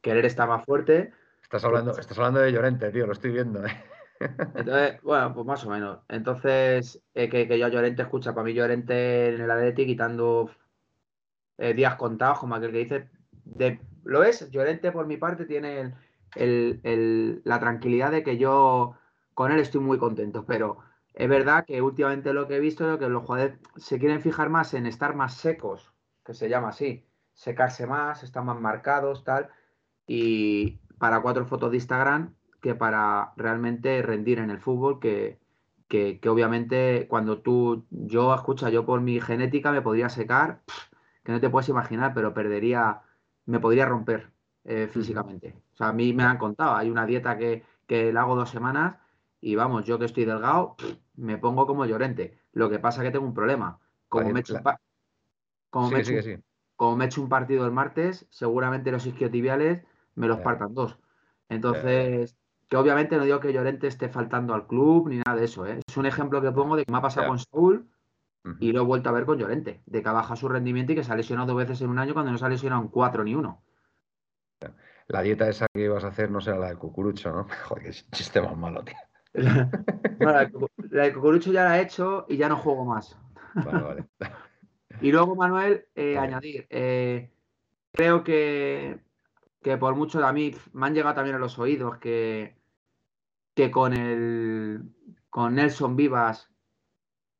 querer 0.00 0.24
estar 0.26 0.48
más 0.48 0.64
fuerte. 0.64 1.12
Estás 1.42 1.64
hablando, 1.64 1.98
estás 1.98 2.16
hablando 2.18 2.40
de 2.40 2.52
Llorente, 2.52 2.90
tío, 2.90 3.06
lo 3.06 3.12
estoy 3.12 3.32
viendo. 3.32 3.64
¿eh? 3.66 3.70
Entonces, 4.54 5.02
bueno, 5.02 5.34
pues 5.34 5.46
más 5.46 5.64
o 5.64 5.70
menos. 5.70 6.00
Entonces, 6.08 7.02
eh, 7.14 7.28
que, 7.28 7.48
que, 7.48 7.58
yo 7.58 7.68
Llorente 7.68 8.02
escucha, 8.02 8.34
para 8.34 8.44
mí 8.44 8.54
Llorente 8.54 9.34
en 9.34 9.40
el 9.40 9.50
Atleti 9.50 9.86
quitando 9.86 10.50
eh, 11.58 11.74
días 11.74 11.96
contados, 11.96 12.38
como 12.38 12.54
aquel 12.54 12.72
que 12.72 12.78
dice, 12.78 13.10
de, 13.44 13.80
lo 14.04 14.22
es, 14.22 14.50
Llorente 14.50 14.92
por 14.92 15.06
mi 15.06 15.16
parte 15.16 15.44
tiene 15.46 15.94
la 16.34 17.60
tranquilidad 17.60 18.10
de 18.10 18.22
que 18.22 18.38
yo 18.38 18.96
con 19.42 19.50
él 19.50 19.58
estoy 19.58 19.80
muy 19.80 19.98
contento, 19.98 20.44
pero 20.46 20.78
es 21.14 21.28
verdad 21.28 21.64
que 21.66 21.82
últimamente 21.82 22.32
lo 22.32 22.46
que 22.46 22.58
he 22.58 22.60
visto 22.60 22.92
es 22.92 22.98
que 23.00 23.08
los 23.08 23.24
jugadores 23.24 23.58
se 23.74 23.98
quieren 23.98 24.20
fijar 24.20 24.50
más 24.50 24.72
en 24.72 24.86
estar 24.86 25.16
más 25.16 25.34
secos, 25.34 25.92
que 26.24 26.32
se 26.32 26.48
llama 26.48 26.68
así, 26.68 27.04
secarse 27.34 27.88
más, 27.88 28.22
están 28.22 28.46
más 28.46 28.60
marcados, 28.60 29.24
tal. 29.24 29.48
Y 30.06 30.78
para 31.00 31.22
cuatro 31.22 31.44
fotos 31.44 31.72
de 31.72 31.78
Instagram 31.78 32.36
que 32.60 32.76
para 32.76 33.32
realmente 33.36 34.00
rendir 34.02 34.38
en 34.38 34.50
el 34.50 34.60
fútbol, 34.60 35.00
que, 35.00 35.40
que, 35.88 36.20
obviamente 36.28 37.08
cuando 37.08 37.42
tú, 37.42 37.84
yo 37.90 38.32
escucha, 38.32 38.70
yo 38.70 38.86
por 38.86 39.00
mi 39.00 39.20
genética 39.20 39.72
me 39.72 39.82
podría 39.82 40.08
secar, 40.08 40.62
que 41.24 41.32
no 41.32 41.40
te 41.40 41.50
puedes 41.50 41.68
imaginar, 41.68 42.14
pero 42.14 42.32
perdería, 42.32 43.02
me 43.46 43.58
podría 43.58 43.86
romper 43.86 44.30
eh, 44.62 44.86
físicamente. 44.86 45.56
O 45.74 45.76
sea, 45.78 45.88
a 45.88 45.92
mí 45.92 46.12
me 46.12 46.22
han 46.22 46.38
contado, 46.38 46.76
hay 46.76 46.90
una 46.90 47.06
dieta 47.06 47.36
que, 47.36 47.64
que 47.88 48.12
la 48.12 48.20
hago 48.20 48.36
dos 48.36 48.50
semanas 48.50 49.01
y 49.42 49.56
vamos, 49.56 49.84
yo 49.84 49.98
que 49.98 50.04
estoy 50.04 50.24
delgado, 50.24 50.76
me 51.16 51.36
pongo 51.36 51.66
como 51.66 51.84
llorente. 51.84 52.38
Lo 52.52 52.70
que 52.70 52.78
pasa 52.78 53.02
es 53.02 53.08
que 53.08 53.12
tengo 53.12 53.26
un 53.26 53.34
problema. 53.34 53.80
Como, 54.08 54.30
me, 54.30 54.40
echo 54.40 54.54
como, 55.68 55.90
me, 55.90 56.02
como 56.76 56.96
me 56.96 57.08
un 57.18 57.28
partido 57.28 57.66
el 57.66 57.72
martes, 57.72 58.24
seguramente 58.30 58.92
los 58.92 59.04
isquiotibiales 59.04 59.82
me 60.14 60.28
los 60.28 60.38
partan 60.40 60.74
dos. 60.74 60.96
Entonces, 61.48 62.36
que 62.68 62.76
obviamente 62.76 63.16
no 63.16 63.24
digo 63.24 63.40
que 63.40 63.52
Llorente 63.52 63.88
esté 63.88 64.08
faltando 64.08 64.54
al 64.54 64.68
club 64.68 65.08
ni 65.08 65.16
nada 65.16 65.36
de 65.36 65.44
eso. 65.44 65.66
¿eh? 65.66 65.80
Es 65.86 65.96
un 65.96 66.06
ejemplo 66.06 66.40
que 66.40 66.52
pongo 66.52 66.76
de 66.76 66.84
que 66.84 66.92
me 66.92 66.98
ha 66.98 67.02
pasado 67.02 67.26
con 67.26 67.40
Saúl 67.40 67.88
y 68.60 68.70
lo 68.70 68.82
he 68.82 68.84
vuelto 68.84 69.08
a 69.08 69.12
ver 69.12 69.26
con 69.26 69.38
Llorente, 69.38 69.82
de 69.86 70.02
que 70.02 70.08
ha 70.08 70.12
bajado 70.12 70.36
su 70.36 70.48
rendimiento 70.48 70.92
y 70.92 70.94
que 70.94 71.02
se 71.02 71.12
ha 71.12 71.16
lesionado 71.16 71.48
dos 71.48 71.56
veces 71.56 71.80
en 71.80 71.90
un 71.90 71.98
año 71.98 72.14
cuando 72.14 72.30
no 72.30 72.38
se 72.38 72.44
ha 72.44 72.48
lesionado 72.48 72.82
en 72.82 72.88
cuatro 72.88 73.24
ni 73.24 73.34
uno. 73.34 73.60
La 75.08 75.20
dieta 75.22 75.48
esa 75.48 75.66
que 75.74 75.82
ibas 75.82 76.04
a 76.04 76.08
hacer 76.08 76.30
no 76.30 76.40
será 76.40 76.58
la 76.58 76.68
del 76.68 76.78
cucurucho, 76.78 77.32
¿no? 77.32 77.48
Joder, 77.64 77.82
qué 77.82 77.90
chiste 78.12 78.40
más 78.40 78.56
malo, 78.56 78.84
tío. 78.84 78.94
la, 80.18 80.50
del 80.76 81.14
cucurucho 81.14 81.52
ya 81.52 81.64
la 81.64 81.78
he 81.78 81.82
hecho 81.82 82.26
y 82.28 82.36
ya 82.36 82.48
no 82.48 82.56
juego 82.56 82.84
más. 82.84 83.16
Vale, 83.54 83.82
vale. 83.82 84.04
y 85.00 85.10
luego, 85.10 85.34
Manuel, 85.34 85.86
eh, 85.94 86.18
añadir, 86.18 86.66
eh, 86.70 87.30
creo 87.92 88.22
que 88.24 89.00
que 89.62 89.76
por 89.76 89.94
mucho 89.94 90.24
a 90.26 90.32
mí 90.32 90.54
me 90.72 90.86
han 90.86 90.94
llegado 90.94 91.14
también 91.14 91.36
a 91.36 91.38
los 91.38 91.58
oídos 91.58 91.98
que, 91.98 92.56
que 93.54 93.70
con 93.70 93.94
el 93.94 94.82
con 95.30 95.54
Nelson 95.54 95.96
Vivas 95.96 96.50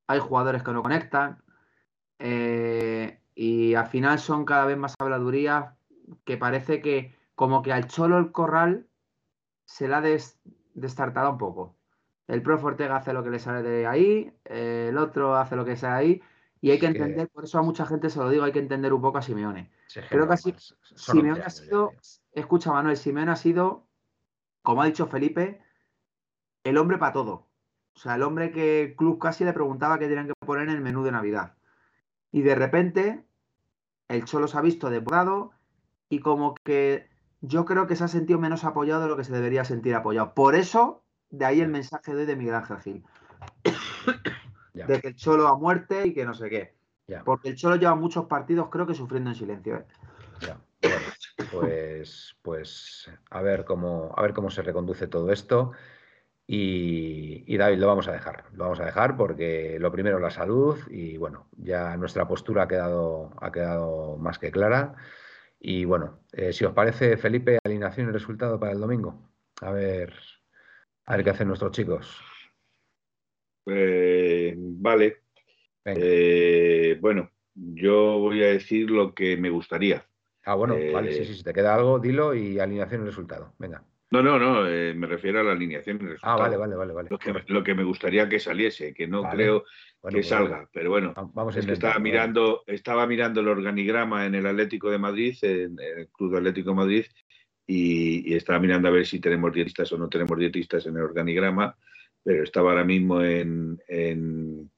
hay 0.07 0.21
jugadores 0.21 0.63
que 0.63 0.73
no 0.73 0.83
conectan 0.83 1.43
eh, 2.19 3.21
y 3.35 3.75
al 3.75 3.87
final 3.89 4.19
son 4.19 4.45
cada 4.45 4.67
vez 4.67 4.79
más 4.79 4.95
habladurías 4.99 5.75
que 6.25 6.37
parece 6.37 6.81
que 6.81 7.17
como 7.35 7.63
que 7.63 7.73
al 7.73 7.89
Cholo 7.89 8.19
el 8.19 8.31
Corral 8.31 8.87
se 9.65 9.89
la 9.89 9.99
ha 9.99 10.01
des, 10.01 10.39
destartado 10.75 11.31
un 11.31 11.39
poco. 11.39 11.77
El 12.33 12.41
profe 12.41 12.65
Ortega 12.65 12.97
hace 12.97 13.13
lo 13.13 13.23
que 13.23 13.29
le 13.29 13.39
sale 13.39 13.63
de 13.63 13.87
ahí, 13.87 14.33
el 14.47 14.97
otro 14.97 15.37
hace 15.37 15.55
lo 15.55 15.67
que 15.67 15.77
sea 15.77 15.97
ahí 15.97 16.23
y 16.63 16.71
hay 16.71 16.79
que 16.79 16.87
entender, 16.87 17.29
por 17.29 17.45
eso 17.45 17.59
a 17.59 17.63
mucha 17.63 17.85
gente 17.85 18.09
se 18.09 18.21
lo 18.21 18.31
digo, 18.31 18.45
hay 18.45 18.53
que 18.53 18.59
entender 18.59 18.95
un 18.95 19.03
poco 19.03 19.19
a 19.19 19.23
Simeone. 19.23 19.71
Creo 20.09 20.27
que 20.27 20.33
así, 20.33 20.55
Simeone 20.95 21.43
ha 21.43 21.51
sido, 21.51 21.93
escucha 22.33 22.73
Manuel, 22.73 22.97
Simeone 22.97 23.33
ha 23.33 23.37
sido, 23.37 23.87
como 24.63 24.81
ha 24.81 24.87
dicho 24.87 25.09
Felipe, 25.09 25.61
el 26.65 26.79
hombre 26.79 26.97
para 26.97 27.13
todo. 27.13 27.49
O 27.95 27.99
sea, 27.99 28.15
el 28.15 28.23
hombre 28.23 28.51
que 28.51 28.81
el 28.81 28.97
club 28.97 29.19
casi 29.19 29.45
le 29.45 29.53
preguntaba 29.53 29.99
qué 29.99 30.09
tenían 30.09 30.29
que 30.29 30.47
poner 30.47 30.71
en 30.71 30.77
el 30.77 30.81
menú 30.81 31.03
de 31.03 31.13
Navidad. 31.13 31.53
Y 32.31 32.41
de 32.41 32.55
repente, 32.55 33.27
el 34.09 34.25
Cholo 34.25 34.49
se 34.49 34.57
ha 34.57 34.63
visto 34.63 34.89
depurado 34.89 35.53
y 36.09 36.21
como 36.21 36.55
que 36.55 37.11
yo 37.43 37.67
creo 37.67 37.87
que 37.87 37.95
se 37.95 38.05
ha 38.05 38.09
sentido 38.09 38.39
menos 38.39 38.65
apoyado 38.65 39.03
de 39.03 39.09
lo 39.09 39.19
que 39.19 39.25
se 39.25 39.35
debería 39.35 39.67
sentir 39.67 39.95
apoyado. 39.95 40.33
Por 40.33 40.55
eso, 40.55 41.03
de 41.33 41.45
ahí 41.45 41.61
el 41.61 41.69
mensaje 41.69 42.15
de 42.15 42.27
de 42.27 42.37
Miguel 42.37 42.55
Ángel 42.55 42.79
Gil 42.79 43.05
de 44.75 45.01
que 45.01 45.09
el 45.09 45.17
Cholo 45.17 45.49
a 45.49 45.57
muerte 45.57 46.07
y 46.07 46.15
que 46.15 46.25
no 46.25 46.35
sé 46.35 46.49
qué. 46.49 46.75
Porque 47.25 47.51
el 47.51 47.57
Cholo 47.57 47.77
lleva 47.77 47.95
muchos 47.95 48.27
partidos, 48.27 48.69
creo 48.71 48.87
que 48.87 48.95
sufriendo 48.95 49.31
en 49.31 49.37
silencio. 49.37 49.77
¿eh? 49.77 49.85
pues, 51.51 52.37
pues 52.41 53.11
a 53.31 53.43
ver 53.43 53.65
cómo, 53.65 54.15
a 54.17 54.23
ver 54.23 54.33
cómo 54.33 54.51
se 54.51 54.63
reconduce 54.63 55.09
todo 55.09 55.31
esto. 55.31 55.73
Y, 56.47 57.57
David, 57.57 57.79
lo 57.79 57.87
vamos 57.87 58.09
a 58.09 58.13
dejar. 58.13 58.45
Lo 58.53 58.65
vamos 58.65 58.81
a 58.81 58.85
dejar 58.85 59.17
porque 59.17 59.79
lo 59.79 59.93
primero 59.93 60.19
la 60.19 60.31
salud 60.31 60.79
y 60.91 61.17
bueno, 61.17 61.49
ya 61.57 61.97
nuestra 61.97 62.27
postura 62.27 62.65
ha 62.65 62.69
quedado, 62.69 63.31
ha 63.41 63.53
quedado 63.53 64.17
más 64.17 64.39
que 64.39 64.51
clara. 64.51 64.95
Y 65.61 65.85
bueno, 65.85 66.21
eh, 66.33 66.53
si 66.53 66.65
os 66.65 66.75
parece, 66.75 67.17
Felipe, 67.17 67.59
alineación 67.65 68.09
y 68.09 68.13
resultado 68.13 68.59
para 68.59 68.73
el 68.73 68.81
domingo. 68.81 69.31
A 69.61 69.71
ver, 69.71 70.15
a 71.07 71.17
ver 71.17 71.25
qué 71.25 71.31
hacen 71.31 71.49
nuestros 71.49 71.73
chicos. 71.73 72.21
Eh, 73.67 74.55
vale. 74.57 75.23
Eh, 75.85 76.97
bueno, 77.01 77.31
yo 77.55 78.19
voy 78.19 78.43
a 78.43 78.49
decir 78.49 78.91
lo 78.91 79.15
que 79.15 79.37
me 79.37 79.51
gustaría. 79.51 80.05
Ah, 80.45 80.55
bueno, 80.55 80.77
vale, 80.93 81.13
sí, 81.13 81.25
sí, 81.25 81.35
si 81.35 81.43
te 81.43 81.53
queda 81.53 81.75
algo, 81.75 81.99
dilo 81.99 82.35
y 82.35 82.59
alineación 82.59 83.03
y 83.03 83.07
resultado. 83.07 83.55
Venga. 83.59 83.85
No, 84.11 84.23
no, 84.23 84.39
no, 84.39 84.69
eh, 84.69 84.93
me 84.93 85.07
refiero 85.07 85.41
a 85.41 85.43
la 85.43 85.53
alineación 85.53 85.97
y 85.97 86.07
resultado. 86.07 86.35
Ah, 86.35 86.39
vale, 86.39 86.57
vale, 86.59 86.77
vale. 86.77 86.93
vale. 86.93 87.09
Lo, 87.47 87.65
que, 87.65 87.75
me 87.75 87.83
gustaría 87.83 88.29
que 88.29 88.39
saliese, 88.39 88.93
que 88.93 89.07
no 89.07 89.23
creo 89.23 89.63
que 89.63 89.69
pues 90.01 90.29
salga, 90.29 90.69
pero 90.71 90.91
bueno, 90.91 91.15
vamos 91.33 91.57
es 91.57 91.65
que 91.65 91.73
estaba 91.73 91.99
mirando, 91.99 92.63
estaba 92.67 93.07
mirando 93.07 93.41
el 93.41 93.49
organigrama 93.49 94.27
en 94.27 94.35
el 94.35 94.47
Atlético 94.47 94.91
de 94.91 94.99
Madrid, 94.99 95.39
en 95.41 95.79
el 95.81 96.09
Club 96.09 96.37
Atlético 96.37 96.71
de 96.71 96.77
Madrid, 96.77 97.07
y, 97.67 98.33
y, 98.33 98.35
estaba 98.35 98.59
mirando 98.59 98.89
a 98.89 98.93
ver 98.93 99.07
si 99.07 99.21
tenemos 99.21 99.53
dietistas 99.53 99.93
o 99.93 99.99
no 99.99 100.09
tenemos 100.09 100.39
dietistas 100.39 100.87
en 100.87 100.97
el 100.97 101.03
organigrama 101.03 101.77
pero 102.23 102.45
estaba 102.45 102.71
ahora 102.71 102.85
mismo 102.85 103.23
en, 103.23 103.81
en, 103.89 104.71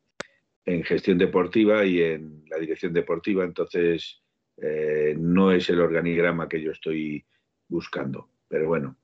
gestión 0.85 1.19
deportiva 1.19 1.85
y 1.85 2.01
en 2.01 2.45
la 2.49 2.59
dirección 2.59 2.93
deportiva, 2.93 3.45
entonces 3.45 4.23
eh, 4.57 5.15
no 5.19 5.53
es 5.53 5.69
el 5.69 5.81
organigrama 5.81 6.49
que 6.49 6.61
yo 6.61 6.73
estoy 6.73 7.25
buscando, 7.69 8.31
pero 8.49 8.69
bueno. 8.69 8.97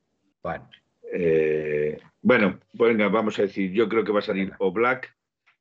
Bueno. 0.42 0.68
Eh, 1.12 1.98
bueno, 2.22 2.60
venga, 2.72 3.08
vamos 3.08 3.38
a 3.38 3.42
decir, 3.42 3.72
yo 3.72 3.88
creo 3.88 4.04
que 4.04 4.12
va 4.12 4.20
a 4.20 4.22
salir 4.22 4.52
o 4.58 4.72
Black. 4.72 5.14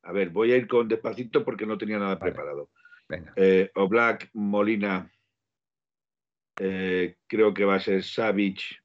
A 0.04 0.14
ver, 0.14 0.30
voy 0.30 0.54
a 0.54 0.58
ir 0.58 0.68
con 0.68 0.88
despacito 0.88 1.44
porque 1.44 1.66
no 1.66 1.78
tenía 1.78 2.00
nada 2.00 2.18
preparado. 2.18 2.70
Venga. 3.08 3.34
Eh, 3.36 3.70
o 3.76 3.88
Black, 3.88 4.30
Molina, 4.34 5.12
creo 6.60 7.54
que 7.54 7.66
va 7.66 7.76
a 7.76 7.80
ser 7.80 8.04
Savage, 8.04 8.80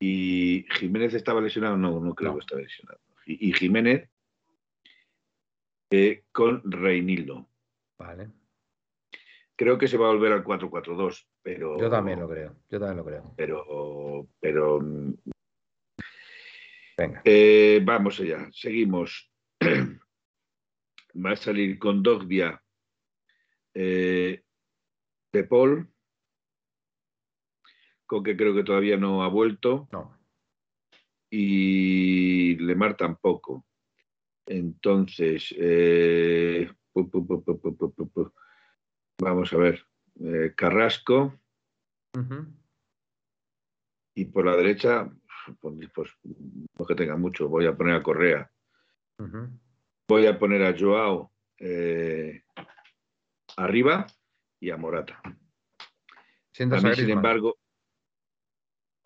y 0.00 0.64
Jiménez 0.70 1.14
estaba 1.14 1.40
lesionado, 1.40 1.76
no, 1.76 1.98
no 2.00 2.14
creo 2.14 2.34
que 2.34 2.40
estaba 2.40 2.60
lesionado. 2.60 3.00
Y, 3.26 3.52
Jiménez 3.52 4.08
eh, 5.90 6.24
con 6.32 6.62
Reinildo. 6.70 7.48
Vale. 7.98 8.30
Creo 9.56 9.76
que 9.76 9.88
se 9.88 9.98
va 9.98 10.06
a 10.06 10.12
volver 10.12 10.32
al 10.32 10.44
4-4-2, 10.44 11.26
pero. 11.42 11.78
Yo 11.78 11.90
también 11.90 12.20
lo 12.20 12.28
creo, 12.28 12.54
yo 12.70 12.78
también 12.78 12.96
lo 12.98 13.04
creo. 13.04 13.34
Pero. 13.36 14.28
pero 14.40 14.80
Venga. 16.96 17.22
Eh, 17.24 17.80
vamos 17.84 18.20
allá, 18.20 18.48
seguimos. 18.52 19.30
va 19.60 21.32
a 21.32 21.36
salir 21.36 21.78
con 21.78 22.02
Dogbia 22.02 22.62
eh, 23.74 24.42
de 25.32 25.44
Paul 25.44 25.92
que 28.08 28.36
creo 28.36 28.54
que 28.54 28.64
todavía 28.64 28.96
no 28.96 29.22
ha 29.22 29.28
vuelto. 29.28 29.88
No. 29.92 30.18
Y 31.30 32.56
Lemar 32.56 32.96
tampoco. 32.96 33.66
Entonces, 34.46 35.54
eh, 35.58 36.70
vamos 39.20 39.52
a 39.52 39.56
ver. 39.56 39.84
Eh, 40.20 40.52
Carrasco. 40.56 41.38
Y 44.14 44.24
por 44.24 44.46
la 44.46 44.56
derecha, 44.56 45.08
pues, 45.60 45.88
pues, 45.94 46.10
no 46.78 46.86
que 46.86 46.94
tenga 46.94 47.16
mucho, 47.16 47.48
voy 47.48 47.66
a 47.66 47.76
poner 47.76 47.94
a 47.94 48.02
Correa. 48.02 48.50
Voy 50.08 50.26
a 50.26 50.38
poner 50.38 50.62
a 50.64 50.76
Joao 50.76 51.30
eh, 51.58 52.42
arriba 53.56 54.06
y 54.58 54.70
a 54.70 54.76
Morata. 54.76 55.20
A 55.22 56.94
sin 56.94 57.10
embargo, 57.10 57.57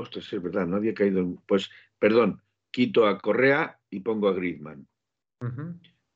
Ostras, 0.03 0.33
es 0.33 0.43
verdad, 0.43 0.67
no 0.67 0.77
había 0.77 0.95
caído. 0.95 1.21
En... 1.21 1.37
Pues, 1.47 1.71
perdón, 1.99 2.43
quito 2.71 3.07
a 3.07 3.19
Correa 3.19 3.79
y 3.89 4.01
pongo 4.01 4.29
a 4.29 4.33
Griezmann. 4.33 4.87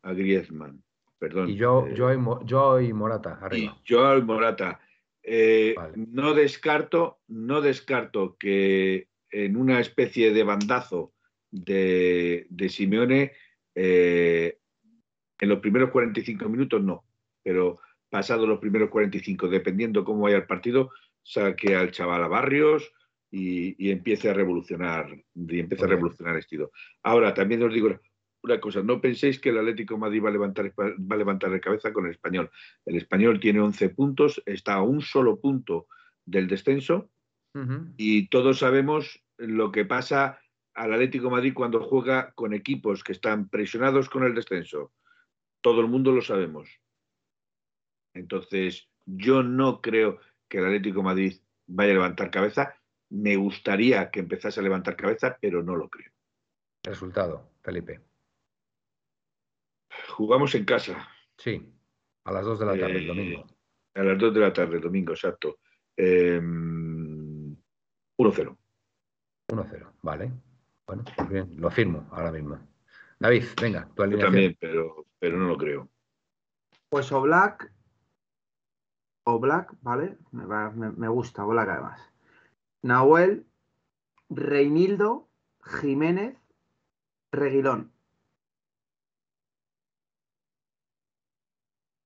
A 0.03 0.13
Griezmann, 0.13 0.83
perdón. 1.19 1.51
Y 1.51 1.57
yo, 1.57 1.89
yo, 1.95 2.45
yo 2.45 2.81
y 2.81 2.93
Morata, 2.93 3.39
arriba. 3.41 3.79
Y 3.85 3.89
yo 3.89 4.17
y 4.19 4.23
Morata. 4.23 4.81
Eh, 5.23 5.75
no 5.97 6.35
descarto, 6.35 7.21
no 7.29 7.61
descarto 7.61 8.37
que 8.39 9.09
en 9.31 9.57
una 9.57 9.81
especie 9.81 10.33
de 10.33 10.45
bandazo 10.45 11.13
de, 11.51 12.47
de 12.49 12.69
Simeone, 12.69 13.33
eh, 13.75 14.59
en 15.39 15.49
los 15.49 15.59
primeros 15.59 15.91
45 15.91 16.49
minutos 16.49 16.83
no, 16.83 17.05
pero 17.43 17.81
pasado 18.09 18.47
los 18.47 18.61
primeros 18.61 18.91
45, 18.91 19.49
dependiendo 19.49 20.05
cómo 20.05 20.23
vaya 20.23 20.37
el 20.37 20.47
partido, 20.47 20.91
saque 21.23 21.75
al 21.75 21.91
chaval 21.91 22.23
a 22.23 22.29
Barrios 22.29 22.93
y, 23.39 23.91
empiece 23.91 24.31
a 24.31 24.33
revolucionar 24.33 25.09
y 25.35 25.61
empiece 25.61 25.85
a 25.85 25.89
revolucionar 25.89 26.37
estilo. 26.37 26.73
Ahora, 27.03 27.35
también 27.35 27.63
os 27.63 27.73
digo, 27.73 28.01
una 28.43 28.61
cosa, 28.61 28.83
no 28.83 29.01
penséis 29.01 29.39
que 29.39 29.51
el 29.51 29.59
Atlético 29.59 29.95
de 29.95 30.01
Madrid 30.01 30.23
va 30.25 30.29
a 30.31 30.33
levantar, 30.33 30.73
va 30.79 31.15
a 31.15 31.19
levantar 31.19 31.51
de 31.51 31.61
cabeza 31.61 31.93
con 31.93 32.07
el 32.07 32.13
español. 32.13 32.51
El 32.87 32.97
español 32.97 33.39
tiene 33.39 33.61
11 33.61 33.91
puntos, 33.91 34.43
está 34.47 34.75
a 34.75 34.83
un 34.83 35.03
solo 35.03 35.39
punto 35.39 35.87
del 36.25 36.49
descenso 36.49 37.11
y 37.97 38.29
todos 38.29 38.59
sabemos 38.59 39.23
lo 39.39 39.73
que 39.73 39.87
pasa 39.87 40.39
al 40.75 40.93
Atlético 40.93 41.27
de 41.27 41.31
Madrid 41.31 41.55
cuando 41.55 41.81
juega 41.81 42.33
con 42.35 42.53
equipos 42.53 43.03
que 43.03 43.13
están 43.13 43.49
presionados 43.49 44.11
con 44.11 44.25
el 44.25 44.35
descenso. 44.35 44.93
Todo 45.63 45.81
el 45.81 45.89
mundo 45.89 46.13
lo 46.13 46.21
sabemos. 46.21 46.69
Entonces, 48.13 48.91
yo 49.07 49.43
no 49.43 49.81
creo 49.81 50.21
que 50.49 50.59
el 50.59 50.67
Atlético 50.67 50.99
de 50.99 51.05
Madrid 51.05 51.37
vaya 51.67 51.93
a 51.93 51.95
levantar 51.95 52.31
cabeza. 52.31 52.77
Me 53.11 53.37
gustaría 53.37 54.11
que 54.11 54.21
empezase 54.21 54.61
a 54.61 54.63
levantar 54.63 54.97
cabeza, 54.97 55.39
pero 55.41 55.63
no 55.63 55.77
lo 55.77 55.89
creo. 55.89 56.11
Resultado, 56.83 57.51
Felipe. 57.63 58.01
Jugamos 60.09 60.55
en 60.55 60.65
casa. 60.65 61.09
Sí, 61.37 61.73
a 62.25 62.33
las 62.33 62.45
2 62.45 62.59
de 62.61 62.67
la 62.67 62.79
tarde 62.79 62.99
el 62.99 63.07
domingo. 63.07 63.47
Eh, 63.95 64.01
a 64.01 64.05
las 64.05 64.19
2 64.19 64.35
de 64.35 64.41
la 64.41 64.53
tarde 64.53 64.77
el 64.77 64.83
domingo, 64.83 65.13
exacto. 65.13 65.59
1-0. 65.97 67.57
1-0, 69.49 69.93
vale. 70.03 70.33
Bueno, 70.87 71.05
pues 71.17 71.29
bien, 71.29 71.61
lo 71.61 71.69
afirmo 71.69 72.09
ahora 72.13 72.31
mismo. 72.31 72.59
David, 73.19 73.45
venga, 73.61 73.89
tu 73.95 74.03
alineación. 74.03 74.21
Yo 74.21 74.27
también, 74.27 74.57
pero, 74.61 75.07
pero 75.19 75.39
no 75.39 75.49
lo 75.49 75.57
creo. 75.57 75.89
Pues 76.89 77.11
Oblak, 77.13 77.73
Oblak, 79.25 79.73
¿vale? 79.81 80.19
Me, 80.33 80.47
me, 80.47 80.93
me 80.93 81.09
gusta 81.09 81.45
Oblak 81.45 81.69
además. 81.69 82.13
Nahuel, 82.83 83.47
Reinildo, 84.29 85.29
Jiménez, 85.63 86.39
Reguilón. 87.33 87.93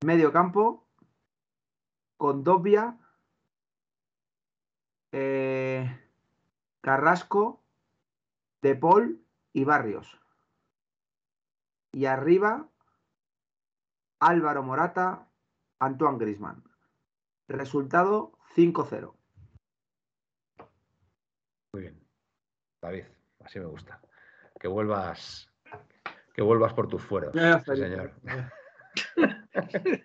Medio 0.04 0.32
campo, 0.32 0.86
Condovia, 2.16 2.98
eh, 5.12 6.00
Carrasco, 6.80 7.62
De 8.62 8.74
Paul 8.74 9.24
y 9.52 9.64
Barrios. 9.64 10.20
Y 11.92 12.06
arriba, 12.06 12.68
Álvaro 14.20 14.62
Morata, 14.62 15.28
Antoine 15.78 16.18
Grisman. 16.18 16.62
Resultado 17.48 18.32
5-0. 18.54 19.19
Muy 21.72 21.82
bien. 21.82 22.00
David, 22.80 23.04
así 23.44 23.58
me 23.58 23.66
gusta. 23.66 24.00
Que 24.58 24.68
vuelvas, 24.68 25.50
que 26.34 26.42
vuelvas 26.42 26.72
por 26.74 26.88
tus 26.88 27.02
fueros, 27.02 27.34
señor. 27.64 28.12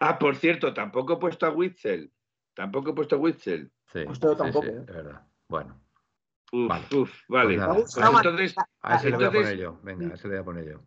ah, 0.00 0.18
por 0.18 0.36
cierto, 0.36 0.74
tampoco 0.74 1.14
he 1.14 1.16
puesto 1.18 1.46
a 1.46 1.50
Witzel. 1.50 2.12
Tampoco 2.54 2.90
he 2.90 2.94
puesto 2.94 3.16
a 3.16 3.18
Witzel. 3.18 3.70
Sí, 3.92 4.04
tampoco. 4.20 4.64
¿eh? 4.66 4.84
verdad. 4.86 5.22
Bueno. 5.48 5.80
Uf, 6.52 6.68
vale. 6.68 6.86
Uf, 6.94 7.22
vale. 7.28 7.56
Pues 7.56 7.94
pues 7.94 8.06
entonces, 8.06 8.54
a 8.80 8.96
ese 8.96 9.10
le 9.10 9.16
voy 9.16 9.26
a 9.26 9.30
poner 9.30 9.56
yo. 9.56 9.80
Venga, 9.82 10.06
a 10.08 10.14
ese 10.14 10.28
le 10.28 10.34
voy 10.34 10.40
a 10.40 10.44
poner 10.44 10.64
yo. 10.64 10.80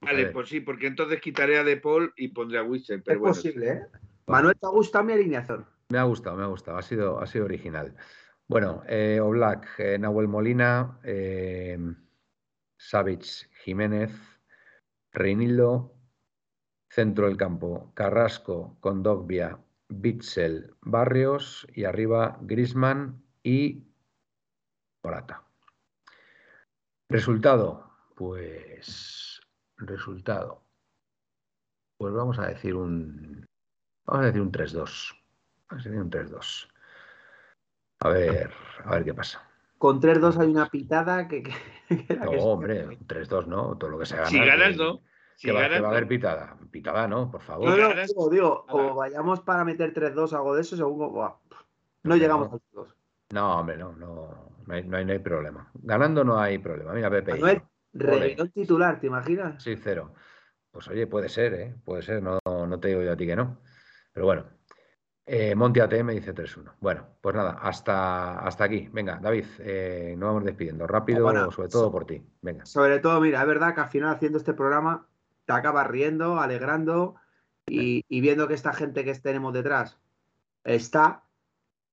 Vale, 0.00 0.26
pues 0.26 0.48
sí, 0.48 0.60
porque 0.60 0.86
entonces 0.86 1.20
quitaré 1.20 1.58
a 1.58 1.64
De 1.64 1.76
Paul 1.76 2.12
y 2.16 2.28
pondré 2.28 2.58
a 2.58 2.62
Witzel. 2.62 3.02
es 3.04 3.18
posible, 3.18 3.70
¿eh? 3.70 3.86
Manuel, 4.26 4.56
¿te 4.58 4.66
ha 4.66 4.70
gustado 4.70 5.04
mi 5.04 5.12
alineación? 5.12 5.66
Me 5.88 5.98
ha 5.98 6.04
gustado, 6.04 6.36
me 6.36 6.44
ha 6.44 6.46
gustado. 6.46 6.78
Ha 6.78 6.82
sido, 6.82 7.18
ha 7.20 7.26
sido 7.26 7.46
original. 7.46 7.94
Bueno, 8.50 8.82
eh, 8.88 9.20
Oblak, 9.20 9.78
eh, 9.78 9.98
Nahuel 9.98 10.26
Molina, 10.26 10.98
eh, 11.04 11.78
Savage 12.78 13.46
Jiménez, 13.62 14.10
Reinildo, 15.12 15.94
centro 16.88 17.26
del 17.26 17.36
campo, 17.36 17.92
Carrasco, 17.94 18.78
Condogbia, 18.80 19.58
Bitzel, 19.90 20.74
Barrios 20.80 21.66
y 21.74 21.84
arriba 21.84 22.38
Grisman 22.40 23.22
y 23.42 23.86
Morata. 25.04 25.44
Resultado, 27.10 27.92
pues 28.16 29.42
resultado. 29.76 30.62
Pues 31.98 32.14
vamos 32.14 32.38
a 32.38 32.46
decir 32.46 32.74
un 32.74 33.44
vamos 34.06 34.22
a 34.22 34.26
decir 34.26 34.40
un 34.40 34.52
3-2. 34.52 35.22
Vamos 35.68 35.86
a 35.86 35.88
decir 35.90 36.00
un 36.00 36.10
3-2. 36.10 36.77
A 38.00 38.08
ver, 38.10 38.50
a 38.84 38.90
ver 38.90 39.04
qué 39.04 39.14
pasa. 39.14 39.42
Con 39.78 40.00
3-2 40.00 40.38
hay 40.38 40.48
una 40.48 40.68
pitada 40.68 41.28
que. 41.28 41.42
no, 42.20 42.30
hombre, 42.42 42.98
3-2 43.06 43.46
no, 43.46 43.76
todo 43.76 43.90
lo 43.90 43.98
que 43.98 44.06
se 44.06 44.16
gana. 44.16 44.28
Si 44.28 44.38
ganas, 44.38 44.76
no. 44.76 45.00
que, 45.40 45.52
va, 45.52 45.62
a 45.62 45.76
haber 45.76 46.08
pitada. 46.08 46.56
Pitada, 46.70 47.06
¿no? 47.06 47.30
Por 47.30 47.40
favor. 47.40 47.70
No, 47.70 47.76
no, 47.76 48.02
digo, 48.02 48.30
digo 48.30 48.66
como 48.66 48.94
vayamos 48.94 49.40
para 49.40 49.64
meter 49.64 49.94
3-2 49.94 50.32
algo 50.32 50.54
de 50.54 50.62
eso, 50.62 50.76
según. 50.76 51.12
no 52.02 52.16
llegamos 52.16 52.52
al 52.52 52.60
2. 52.72 52.96
No, 53.30 53.60
hombre, 53.60 53.76
no, 53.76 53.92
no, 53.92 54.52
no 54.66 54.74
hay, 54.74 54.84
no, 54.84 54.96
hay, 54.96 55.18
problema. 55.18 55.70
Ganando 55.74 56.24
no 56.24 56.38
hay 56.38 56.58
problema. 56.58 56.92
Mira, 56.92 57.10
Pepe. 57.10 57.32
Manuel, 57.32 57.62
el 57.92 58.52
titular, 58.52 59.00
¿te 59.00 59.06
imaginas? 59.06 59.62
Sí, 59.62 59.76
cero. 59.76 60.12
Pues 60.70 60.88
oye, 60.88 61.06
puede 61.06 61.28
ser, 61.28 61.54
¿eh? 61.54 61.74
Puede 61.84 62.02
ser, 62.02 62.22
no, 62.22 62.38
no 62.44 62.80
te 62.80 62.88
digo 62.88 63.02
yo 63.02 63.12
a 63.12 63.16
ti 63.16 63.26
que 63.26 63.36
no. 63.36 63.58
Pero 64.12 64.26
bueno, 64.26 64.44
eh, 65.30 65.54
Monti 65.54 65.80
ATM 65.80 66.08
dice 66.12 66.34
3-1. 66.34 66.72
Bueno, 66.80 67.06
pues 67.20 67.36
nada, 67.36 67.58
hasta, 67.60 68.38
hasta 68.38 68.64
aquí. 68.64 68.88
Venga, 68.92 69.18
David, 69.20 69.44
eh, 69.58 70.14
nos 70.16 70.28
vamos 70.28 70.44
despidiendo. 70.44 70.86
Rápido, 70.86 71.50
sobre 71.50 71.68
todo 71.68 71.92
por 71.92 72.06
ti. 72.06 72.22
Venga. 72.40 72.64
Sobre 72.64 72.98
todo, 72.98 73.20
mira, 73.20 73.42
es 73.42 73.46
verdad 73.46 73.74
que 73.74 73.82
al 73.82 73.90
final 73.90 74.14
haciendo 74.14 74.38
este 74.38 74.54
programa 74.54 75.06
te 75.44 75.52
acabas 75.52 75.86
riendo, 75.86 76.40
alegrando 76.40 77.16
y, 77.66 78.02
viendo 78.08 78.48
que 78.48 78.54
esta 78.54 78.72
gente 78.72 79.04
que 79.04 79.14
tenemos 79.16 79.52
detrás 79.52 79.98
está, 80.64 81.24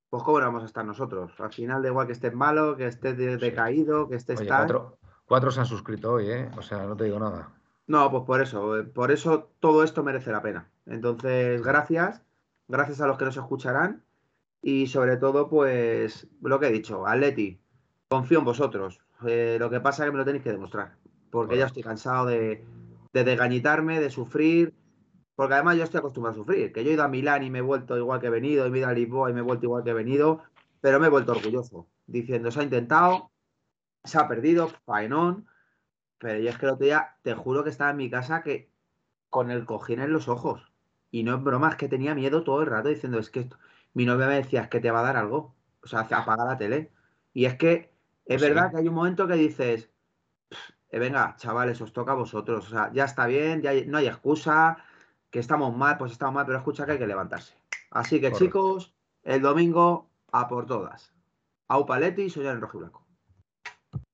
pues 0.10 0.24
cómo 0.24 0.40
no 0.40 0.46
vamos 0.46 0.64
a 0.64 0.68
estar 0.68 0.86
nosotros. 0.86 1.34
Al 1.40 1.52
final, 1.52 1.82
da 1.82 1.90
igual 1.90 2.08
que 2.08 2.14
estés 2.14 2.34
malo, 2.34 2.78
que 2.78 2.88
estés 2.88 3.18
decaído, 3.18 4.08
que 4.08 4.16
estés 4.16 4.42
Cuatro, 4.48 4.98
cuatro 5.26 5.52
se 5.52 5.60
han 5.60 5.66
suscrito 5.66 6.14
hoy, 6.14 6.32
¿eh? 6.32 6.50
O 6.58 6.62
sea, 6.62 6.86
no 6.86 6.96
te 6.96 7.04
digo 7.04 7.20
nada. 7.20 7.52
No, 7.88 8.10
pues 8.10 8.24
por 8.24 8.42
eso, 8.42 8.80
eh, 8.80 8.84
por 8.84 9.12
eso 9.12 9.52
todo 9.60 9.84
esto 9.84 10.04
merece 10.04 10.32
la 10.32 10.42
pena. 10.42 10.70
Entonces, 10.86 11.62
gracias 11.62 12.22
gracias 12.68 13.02
a 13.02 13.08
los 13.08 13.18
que 13.18 13.26
nos 13.26 13.38
escucharán 13.38 14.04
y 14.62 14.88
sobre 14.88 15.18
todo, 15.18 15.48
pues 15.48 16.28
lo 16.42 16.60
que 16.60 16.68
he 16.68 16.72
dicho, 16.72 17.06
Atleti, 17.06 17.60
confío 18.08 18.40
en 18.40 18.46
vosotros. 18.46 19.00
Eh, 19.28 19.58
lo 19.60 19.70
que 19.70 19.80
pasa 19.80 20.04
es 20.04 20.08
que 20.08 20.12
me 20.12 20.18
lo 20.18 20.26
tenéis 20.26 20.44
que 20.44 20.52
demostrar, 20.52 20.98
porque 21.30 21.58
ya 21.58 21.68
estoy 21.68 21.84
cansado 21.84 22.26
de, 22.26 22.66
de 23.14 23.24
desgañitarme, 23.24 24.00
de 24.00 24.10
sufrir, 24.10 24.74
porque 25.36 25.54
además 25.54 25.78
yo 25.78 25.84
estoy 25.84 26.00
acostumbrado 26.00 26.40
a 26.40 26.44
sufrir, 26.44 26.72
que 26.72 26.84
yo 26.84 26.92
he 26.92 26.94
ido 26.94 27.04
a 27.04 27.08
Milán 27.08 27.44
y 27.44 27.50
me 27.50 27.60
he 27.60 27.62
vuelto 27.62 27.98
igual 27.98 28.20
que 28.20 28.28
he 28.28 28.32
venido, 28.32 28.66
he 28.66 28.78
ido 28.78 28.88
a 28.88 28.94
Lisboa 28.94 29.30
y 29.30 29.34
me 29.34 29.40
he 29.40 29.44
vuelto 29.44 29.66
igual 29.66 29.84
que 29.84 29.92
he 29.92 29.94
venido, 29.94 30.42
pero 30.82 31.00
me 31.00 31.08
he 31.08 31.10
vuelto 31.10 31.32
orgulloso, 31.32 31.88
diciendo, 32.08 32.52
se 32.52 32.60
ha 32.60 32.64
intentado, 32.64 33.32
se 34.04 34.18
ha 34.18 34.28
perdido, 34.28 34.70
faenón, 34.86 35.48
pero 36.18 36.40
yo 36.40 36.50
es 36.50 36.58
que 36.58 36.66
el 36.66 36.72
otro 36.74 36.86
día, 36.86 37.18
te 37.22 37.34
juro 37.34 37.64
que 37.64 37.70
estaba 37.70 37.92
en 37.92 37.98
mi 37.98 38.10
casa 38.10 38.44
que 38.44 38.72
con 39.30 39.52
el 39.52 39.66
cojín 39.66 40.00
en 40.00 40.14
los 40.14 40.28
ojos. 40.28 40.72
Y 41.16 41.24
no 41.24 41.36
es 41.36 41.42
broma, 41.42 41.70
es 41.70 41.76
que 41.78 41.88
tenía 41.88 42.14
miedo 42.14 42.44
todo 42.44 42.62
el 42.62 42.68
rato 42.68 42.90
diciendo, 42.90 43.20
es 43.20 43.30
que 43.30 43.48
mi 43.94 44.06
novia 44.06 44.28
me 44.28 44.36
decía, 44.36 44.64
es 44.64 44.68
que 44.68 44.82
te 44.82 44.92
va 44.92 45.00
a 45.00 45.04
dar 45.04 45.16
algo. 45.16 45.56
O 45.82 45.88
sea, 45.88 46.02
apaga 46.02 46.44
la 46.44 46.58
tele. 46.58 46.92
Y 47.32 47.46
es 47.46 47.56
que 47.56 47.90
es 48.26 48.42
pues 48.42 48.42
verdad 48.42 48.70
que 48.70 48.80
hay 48.80 48.90
un 48.90 48.96
momento 48.96 49.26
que 49.26 49.36
dices, 49.36 49.90
eh, 50.90 51.00
venga, 51.00 51.38
chavales, 51.38 51.80
os 51.80 51.94
toca 51.94 52.12
a 52.12 52.16
vosotros. 52.16 52.68
O 52.68 52.70
sea, 52.70 52.92
ya 52.92 53.06
está 53.06 53.28
bien, 53.28 53.62
ya 53.62 53.72
no 53.88 53.98
hay 53.98 54.08
excusa, 54.08 54.76
que 55.30 55.40
estamos 55.40 55.74
mal, 55.74 55.98
pues 55.98 56.12
estamos 56.12 56.36
mal, 56.36 56.46
pero 56.46 56.58
escucha 56.58 56.86
que 56.86 56.92
hay 56.92 57.00
que 57.00 57.08
levantarse. 57.08 57.56
Así 57.92 58.20
que, 58.20 58.34
chicos, 58.34 58.94
el 59.24 59.42
domingo 59.42 60.10
a 60.34 60.50
por 60.50 60.66
todas. 60.66 61.14
Au 61.70 61.86
Paletti, 61.86 62.30
soy 62.30 62.46
en 62.48 62.60
rojo 62.60 62.76
y 62.76 62.80
blanco. 62.82 63.08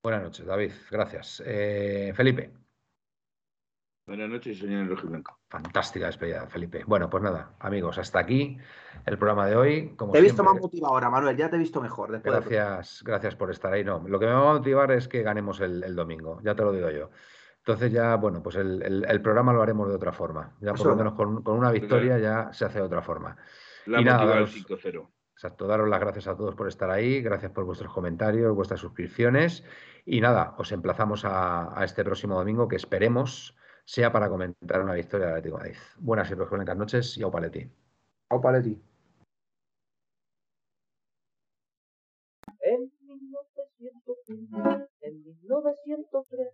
Buenas 0.03 0.21
noches, 0.21 0.45
David. 0.45 0.71
Gracias. 0.91 1.41
Eh, 1.47 2.13
Felipe. 2.15 2.60
Buenas 4.07 4.29
noches, 4.29 4.57
señor 4.57 4.87
Rojo 4.87 5.07
Blanco. 5.07 5.37
Fantástica 5.47 6.07
despedida, 6.07 6.47
Felipe. 6.47 6.83
Bueno, 6.85 7.09
pues 7.09 7.21
nada, 7.21 7.53
amigos, 7.59 7.99
hasta 7.99 8.19
aquí 8.19 8.57
el 9.05 9.17
programa 9.17 9.45
de 9.45 9.55
hoy. 9.55 9.95
te 10.11 10.17
he 10.17 10.21
visto 10.21 10.43
más 10.43 10.59
motivado 10.59 10.95
ahora, 10.95 11.09
Manuel, 11.09 11.37
ya 11.37 11.49
te 11.49 11.55
he 11.55 11.59
visto 11.59 11.81
mejor. 11.81 12.19
gracias, 12.21 13.03
gracias 13.05 13.35
por 13.35 13.51
estar 13.51 13.71
ahí. 13.71 13.83
No, 13.83 14.03
lo 14.07 14.19
que 14.19 14.25
me 14.25 14.31
va 14.31 14.51
a 14.51 14.53
motivar 14.53 14.91
es 14.91 15.07
que 15.07 15.21
ganemos 15.21 15.59
el, 15.61 15.95
domingo, 15.95 16.41
ya 16.43 16.55
te 16.55 16.63
lo 16.63 16.73
digo 16.73 16.89
yo. 16.89 17.11
Entonces 17.59 17.91
ya, 17.91 18.15
bueno, 18.15 18.41
pues 18.41 18.55
el, 18.55 19.21
programa 19.21 19.53
lo 19.53 19.61
haremos 19.61 19.87
de 19.87 19.95
otra 19.95 20.11
forma. 20.11 20.55
Ya 20.61 20.73
por 20.73 20.87
lo 20.87 20.95
menos 20.95 21.13
con, 21.13 21.43
una 21.45 21.71
victoria 21.71 22.17
ya 22.17 22.51
se 22.53 22.65
hace 22.65 22.79
de 22.79 22.85
otra 22.85 23.03
forma. 23.03 23.37
La 23.85 24.01
y 24.01 24.03
nada, 24.03 24.41
5-0. 24.41 25.07
Exacto, 25.33 25.67
daros 25.67 25.87
las 25.87 25.99
gracias 25.99 26.27
a 26.27 26.35
todos 26.35 26.55
por 26.55 26.67
estar 26.67 26.89
ahí, 26.89 27.21
gracias 27.21 27.51
por 27.51 27.65
vuestros 27.65 27.93
comentarios, 27.93 28.53
vuestras 28.55 28.79
suscripciones 28.79 29.63
y 30.05 30.21
nada, 30.21 30.53
os 30.57 30.71
emplazamos 30.71 31.23
a, 31.25 31.79
a 31.79 31.83
este 31.83 32.03
próximo 32.03 32.35
domingo 32.35 32.67
que 32.67 32.75
esperemos 32.75 33.55
sea 33.85 34.11
para 34.11 34.29
comentar 34.29 34.81
una 34.81 34.93
victoria 34.93 35.27
de 35.27 35.31
Atlético 35.33 35.57
Madrid. 35.57 35.75
Buenas 35.99 36.31
y 36.31 36.35
buenas 36.35 36.77
noches 36.77 37.17
y 37.17 37.23
au 37.23 37.31
paleti. 37.31 37.69
Au 38.29 38.41
paleti. 38.41 38.81
En 42.61 42.91
1903 45.43 46.53